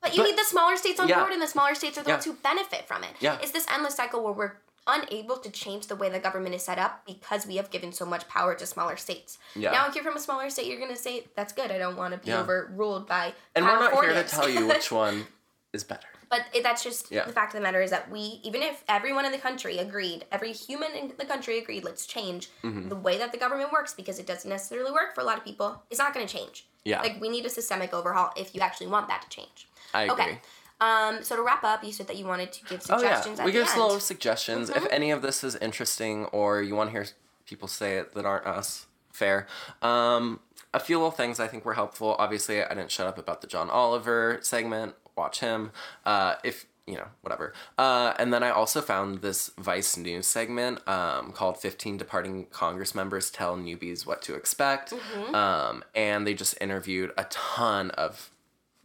But 0.00 0.14
you 0.14 0.22
But- 0.22 0.28
need 0.30 0.38
the 0.38 0.44
smaller 0.44 0.76
states 0.76 0.98
on 1.00 1.08
Yeah. 1.08 1.18
board, 1.20 1.32
and 1.32 1.42
the 1.42 1.46
smaller 1.48 1.74
states 1.74 1.98
are 1.98 2.02
the 2.02 2.08
Yeah. 2.10 2.14
ones 2.14 2.24
who 2.24 2.32
benefit 2.34 2.86
from 2.88 3.02
it. 3.04 3.10
Yeah. 3.20 3.38
It's 3.42 3.50
this 3.50 3.66
endless 3.68 3.96
cycle 3.96 4.22
where 4.24 4.32
we're 4.32 4.52
unable 4.90 5.36
to 5.38 5.50
change 5.50 5.86
the 5.86 5.96
way 5.96 6.08
the 6.08 6.18
government 6.18 6.54
is 6.54 6.62
set 6.62 6.78
up 6.78 7.02
because 7.06 7.46
we 7.46 7.56
have 7.56 7.70
given 7.70 7.92
so 7.92 8.04
much 8.04 8.26
power 8.28 8.54
to 8.54 8.66
smaller 8.66 8.96
states. 8.96 9.38
Yeah. 9.54 9.70
Now, 9.72 9.88
if 9.88 9.94
you're 9.94 10.04
from 10.04 10.16
a 10.16 10.20
smaller 10.20 10.50
state, 10.50 10.66
you're 10.66 10.78
going 10.78 10.90
to 10.94 10.96
say, 11.08 11.24
that's 11.36 11.52
good. 11.52 11.70
I 11.70 11.78
don't 11.78 11.96
want 11.96 12.12
to 12.14 12.18
be 12.18 12.28
Yeah. 12.30 12.40
overruled 12.40 13.06
by 13.06 13.32
And 13.54 13.64
we're 13.64 13.78
not 13.78 13.92
here 14.04 14.12
to 14.14 14.24
tell 14.24 14.48
you 14.48 14.66
which 14.66 14.90
one 15.06 15.26
is 15.72 15.84
better. 15.84 16.06
But 16.28 16.42
it, 16.54 16.62
that's 16.62 16.84
just 16.84 17.10
Yeah. 17.10 17.24
the 17.24 17.32
fact 17.32 17.54
of 17.54 17.58
the 17.60 17.62
matter 17.62 17.82
is 17.82 17.90
that 17.90 18.08
we, 18.10 18.40
even 18.44 18.62
if 18.62 18.84
everyone 18.88 19.24
in 19.24 19.32
the 19.32 19.38
country 19.38 19.78
agreed, 19.78 20.26
every 20.30 20.52
human 20.52 20.92
in 20.92 21.12
the 21.18 21.24
country 21.24 21.58
agreed, 21.58 21.82
let's 21.84 22.06
change 22.06 22.48
Mm-hmm. 22.62 22.88
the 22.88 22.96
way 22.96 23.18
that 23.18 23.32
the 23.32 23.38
government 23.38 23.72
works 23.72 23.94
because 23.94 24.18
it 24.20 24.26
doesn't 24.26 24.48
necessarily 24.48 24.92
work 24.92 25.14
for 25.14 25.22
a 25.22 25.24
lot 25.24 25.38
of 25.38 25.44
people, 25.44 25.82
it's 25.90 25.98
not 25.98 26.14
going 26.14 26.26
to 26.26 26.32
change. 26.32 26.66
Yeah. 26.84 27.00
Like, 27.02 27.20
we 27.20 27.28
need 27.28 27.44
a 27.46 27.50
systemic 27.50 27.92
overhaul 27.92 28.30
if 28.36 28.54
you 28.54 28.60
actually 28.60 28.86
want 28.86 29.08
that 29.08 29.22
to 29.22 29.28
change. 29.28 29.66
I 29.92 30.02
agree. 30.04 30.12
Okay. 30.24 30.38
Um, 30.80 31.22
so 31.22 31.36
to 31.36 31.42
wrap 31.42 31.64
up, 31.64 31.84
you 31.84 31.92
said 31.92 32.06
that 32.08 32.16
you 32.16 32.26
wanted 32.26 32.52
to 32.52 32.64
give 32.64 32.82
suggestions. 32.82 33.38
Oh 33.38 33.42
yeah, 33.42 33.46
we 33.46 33.52
give 33.52 33.68
some 33.68 33.80
little 33.80 34.00
suggestions. 34.00 34.70
Mm-hmm. 34.70 34.84
If 34.84 34.92
any 34.92 35.10
of 35.10 35.22
this 35.22 35.44
is 35.44 35.56
interesting, 35.56 36.26
or 36.26 36.62
you 36.62 36.74
want 36.74 36.88
to 36.88 36.92
hear 36.92 37.06
people 37.46 37.68
say 37.68 37.98
it 37.98 38.14
that 38.14 38.24
aren't 38.24 38.46
us, 38.46 38.86
fair. 39.12 39.46
Um, 39.82 40.40
a 40.72 40.80
few 40.80 40.96
little 40.96 41.10
things 41.10 41.40
I 41.40 41.48
think 41.48 41.64
were 41.64 41.74
helpful. 41.74 42.16
Obviously, 42.18 42.62
I 42.62 42.68
didn't 42.68 42.90
shut 42.90 43.06
up 43.06 43.18
about 43.18 43.40
the 43.40 43.46
John 43.46 43.68
Oliver 43.68 44.38
segment. 44.42 44.94
Watch 45.16 45.40
him. 45.40 45.72
Uh, 46.06 46.36
if 46.44 46.66
you 46.86 46.96
know, 46.96 47.06
whatever. 47.20 47.52
Uh, 47.78 48.14
and 48.18 48.32
then 48.32 48.42
I 48.42 48.50
also 48.50 48.80
found 48.80 49.20
this 49.22 49.52
Vice 49.56 49.96
News 49.96 50.26
segment 50.26 50.86
um, 50.88 51.30
called 51.30 51.56
15 51.56 51.96
Departing 51.96 52.46
Congress 52.50 52.96
Members 52.96 53.30
Tell 53.30 53.56
Newbies 53.56 54.06
What 54.06 54.22
to 54.22 54.34
Expect. 54.34 54.90
Mm-hmm. 54.90 55.34
Um, 55.34 55.84
and 55.94 56.26
they 56.26 56.34
just 56.34 56.60
interviewed 56.60 57.12
a 57.16 57.24
ton 57.24 57.92
of 57.92 58.30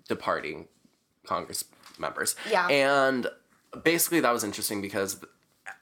departing 0.07 0.67
Congress 1.25 1.63
members. 1.99 2.35
Yeah. 2.49 2.67
And 2.67 3.27
basically 3.83 4.19
that 4.21 4.31
was 4.31 4.43
interesting 4.43 4.81
because 4.81 5.17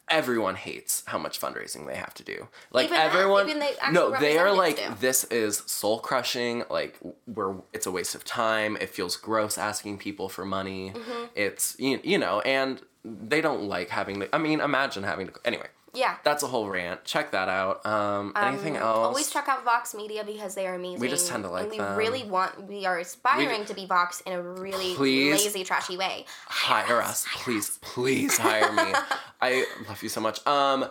everyone 0.10 0.56
hates 0.56 1.04
how 1.08 1.18
much 1.18 1.40
fundraising 1.40 1.88
they 1.88 1.96
have 1.96 2.14
to 2.16 2.24
do. 2.24 2.48
Like 2.72 2.86
Even 2.88 2.98
that- 2.98 3.06
everyone 3.14 3.48
even 3.48 3.60
the 3.60 3.82
actual 3.84 4.12
No, 4.12 4.20
they 4.20 4.38
are 4.38 4.52
like 4.54 4.78
do. 4.78 4.96
this 5.00 5.24
is 5.26 5.64
soul 5.66 6.00
crushing, 6.00 6.64
like 6.70 6.98
where 7.26 7.56
it's 7.72 7.86
a 7.86 7.92
waste 7.92 8.14
of 8.16 8.24
time. 8.24 8.78
It 8.80 8.90
feels 8.90 9.16
gross 9.16 9.58
asking 9.58 9.98
people 10.00 10.30
for 10.30 10.46
money. 10.46 10.92
Mm-hmm. 10.96 11.26
It's 11.36 11.76
you, 11.80 12.00
you 12.04 12.18
know, 12.18 12.42
and 12.42 12.82
they 13.06 13.42
don't 13.42 13.64
like 13.64 13.90
having 13.90 14.20
to 14.22 14.36
I 14.36 14.38
mean, 14.38 14.60
imagine 14.60 15.04
having 15.04 15.28
to 15.28 15.34
anyway. 15.46 15.68
Yeah. 15.94 16.18
That's 16.24 16.42
a 16.42 16.48
whole 16.48 16.70
rant. 16.70 17.04
Check 17.04 17.32
that 17.32 17.50
out. 17.50 17.86
Um, 17.86 18.34
anything 18.36 18.78
else? 18.78 19.08
Always 19.08 19.30
check 19.30 19.48
out 19.48 19.64
Vox 19.64 19.94
Media 19.94 20.24
because 20.24 20.56
they 20.56 20.66
are 20.66 20.74
amazing. 20.74 21.00
We 21.00 21.08
just 21.08 21.28
tend 21.28 21.44
to 21.44 21.50
like 21.50 21.64
and 21.64 21.72
we 21.72 21.78
them. 21.78 21.98
really 21.98 22.24
want. 22.24 22.68
We 22.68 22.86
are 22.86 22.98
aspiring 22.98 23.66
to 23.66 23.74
be 23.74 23.86
Vox 23.86 24.22
in 24.22 24.34
a 24.34 24.42
really 24.42 24.96
Please. 24.96 25.44
lazy, 25.44 25.64
trashy 25.64 25.98
way. 25.98 26.26
hire 26.48 27.02
us, 27.02 27.26
please, 27.36 27.78
please 27.82 28.38
hire 28.38 28.72
me. 28.72 28.94
I 29.42 29.66
love 29.88 30.02
you 30.02 30.10
so 30.10 30.22
much. 30.22 30.46
Um, 30.48 30.86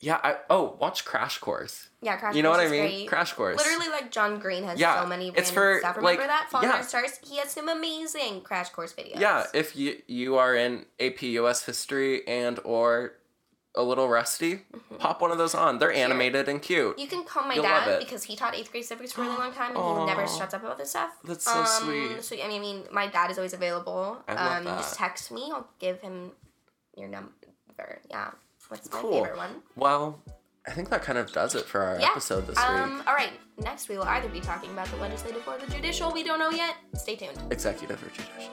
yeah. 0.00 0.20
I 0.22 0.36
oh, 0.48 0.76
watch 0.78 1.04
Crash 1.04 1.38
Course. 1.38 1.88
Yeah, 2.00 2.16
Crash 2.16 2.36
You 2.36 2.44
know 2.44 2.52
Course 2.52 2.58
what 2.58 2.66
I 2.68 2.70
mean? 2.70 2.80
great. 2.82 3.08
Crash 3.08 3.32
Course. 3.32 3.56
Literally, 3.56 3.88
like 3.88 4.12
John 4.12 4.38
Green 4.38 4.62
has 4.62 4.78
Yeah, 4.78 5.02
so 5.02 5.08
many 5.08 5.32
it's 5.34 5.50
for, 5.50 5.78
stuff. 5.80 5.96
Remember 5.96 6.20
like- 6.20 6.28
that? 6.28 6.48
Falling 6.50 6.68
yeah. 6.68 6.82
Stars. 6.82 7.18
He 7.28 7.38
has 7.38 7.50
some 7.50 7.68
amazing 7.68 8.42
Crash 8.42 8.68
Course 8.68 8.92
videos. 8.92 9.18
Yeah, 9.18 9.46
if 9.52 9.74
you 9.74 9.96
you 10.06 10.36
are 10.36 10.54
in 10.54 10.86
AP 11.00 11.22
US 11.22 11.64
history 11.66 12.26
and 12.28 12.60
or 12.62 13.14
a 13.74 13.82
little 13.82 14.08
rusty, 14.08 14.62
pop 14.98 15.20
one 15.20 15.30
of 15.30 15.38
those 15.38 15.54
on. 15.54 15.78
They're 15.78 15.92
animated 15.92 16.48
and 16.48 16.60
cute. 16.60 16.92
Mm-hmm. 16.92 17.00
You 17.00 17.06
can 17.06 17.24
call 17.24 17.44
my 17.44 17.54
You'll 17.54 17.62
dad 17.64 17.98
because 18.00 18.24
he 18.24 18.34
taught 18.34 18.54
eighth 18.54 18.72
grade 18.72 18.84
civics 18.84 19.12
for 19.12 19.22
a 19.22 19.24
really 19.24 19.38
long 19.38 19.52
time 19.52 19.76
and 19.76 20.00
he 20.00 20.06
never 20.14 20.26
shuts 20.26 20.54
up 20.54 20.62
about 20.62 20.78
this 20.78 20.90
stuff. 20.90 21.10
That's 21.24 21.44
so 21.44 21.64
sweet. 21.64 22.22
So 22.22 22.34
I 22.36 22.48
mean, 22.48 22.56
I 22.56 22.60
mean, 22.60 22.84
my 22.90 23.06
dad 23.06 23.30
is 23.30 23.38
always 23.38 23.52
available. 23.52 24.18
I 24.26 24.34
love 24.34 24.56
um, 24.58 24.64
Just 24.64 24.98
that. 24.98 24.98
text 24.98 25.30
me. 25.30 25.50
I'll 25.52 25.68
give 25.78 26.00
him 26.00 26.32
your 26.96 27.08
number. 27.08 27.30
Yeah. 28.10 28.30
What's 28.68 28.92
my 28.92 29.00
favorite 29.00 29.36
one? 29.36 29.62
Well, 29.76 30.20
I 30.66 30.72
think 30.72 30.90
that 30.90 31.02
kind 31.02 31.16
of 31.16 31.32
does 31.32 31.54
it 31.54 31.64
for 31.64 31.80
our 31.82 31.98
Yeah. 32.00 32.08
episode 32.10 32.46
this 32.46 32.58
um, 32.58 32.98
week. 32.98 33.08
All 33.08 33.14
right. 33.14 33.32
Next, 33.58 33.88
we 33.88 33.96
will 33.96 34.04
either 34.04 34.28
be 34.28 34.40
talking 34.40 34.70
about 34.70 34.88
the 34.88 34.96
legislative 34.96 35.46
or 35.46 35.56
the 35.58 35.66
judicial. 35.72 36.12
We 36.12 36.22
don't 36.24 36.38
know 36.38 36.50
yet. 36.50 36.74
Stay 36.94 37.16
tuned. 37.16 37.38
Executive 37.50 38.02
or 38.02 38.08
judicial. 38.10 38.52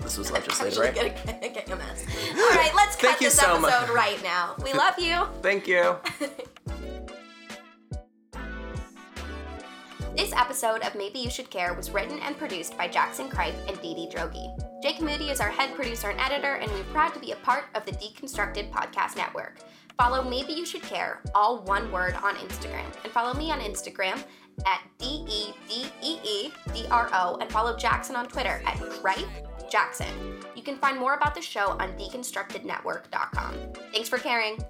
This 0.00 0.18
was 0.18 0.30
legislative, 0.32 0.78
Actually 0.78 1.08
right? 1.10 1.26
gonna 1.26 1.48
get 1.48 1.70
a 1.70 1.76
mess. 1.76 2.04
All 2.30 2.50
right, 2.50 2.72
let's 2.74 2.96
cut 2.96 3.18
this 3.18 3.34
so 3.34 3.54
episode 3.56 3.60
much. 3.62 3.90
right 3.90 4.22
now. 4.22 4.54
We 4.62 4.72
love 4.72 4.98
you. 4.98 5.26
Thank 5.42 5.66
you. 5.66 5.96
This 10.16 10.32
episode 10.32 10.80
of 10.82 10.94
Maybe 10.94 11.18
You 11.18 11.28
Should 11.28 11.50
Care 11.50 11.74
was 11.74 11.90
written 11.90 12.18
and 12.20 12.38
produced 12.38 12.76
by 12.78 12.88
Jackson 12.88 13.28
Kripe 13.28 13.54
and 13.68 13.80
Dee 13.82 13.94
Dee 13.94 14.08
Drogi. 14.10 14.48
Jake 14.82 15.00
Moody 15.02 15.28
is 15.28 15.40
our 15.40 15.50
head 15.50 15.74
producer 15.74 16.08
and 16.08 16.18
editor, 16.20 16.54
and 16.54 16.70
we're 16.72 16.84
proud 16.84 17.12
to 17.14 17.20
be 17.20 17.32
a 17.32 17.36
part 17.36 17.64
of 17.74 17.84
the 17.84 17.92
Deconstructed 17.92 18.70
Podcast 18.70 19.16
Network. 19.16 19.58
Follow 19.98 20.22
Maybe 20.28 20.54
You 20.54 20.64
Should 20.64 20.82
Care, 20.82 21.20
all 21.34 21.58
one 21.64 21.92
word, 21.92 22.14
on 22.22 22.34
Instagram. 22.36 22.86
And 23.04 23.12
follow 23.12 23.34
me 23.34 23.50
on 23.50 23.60
Instagram 23.60 24.22
at 24.66 24.80
D 24.98 25.26
E 25.28 25.52
D 25.68 25.86
E 26.02 26.18
E 26.24 26.52
D 26.72 26.86
R 26.90 27.10
O, 27.12 27.36
and 27.40 27.50
follow 27.50 27.76
Jackson 27.76 28.16
on 28.16 28.26
Twitter 28.26 28.62
at 28.66 28.76
Kripe 28.76 29.28
Jackson. 29.70 30.42
You 30.54 30.62
can 30.62 30.76
find 30.76 30.98
more 30.98 31.14
about 31.14 31.34
the 31.34 31.42
show 31.42 31.70
on 31.80 31.92
deconstructednetwork.com. 31.98 33.54
Thanks 33.92 34.08
for 34.08 34.18
caring. 34.18 34.64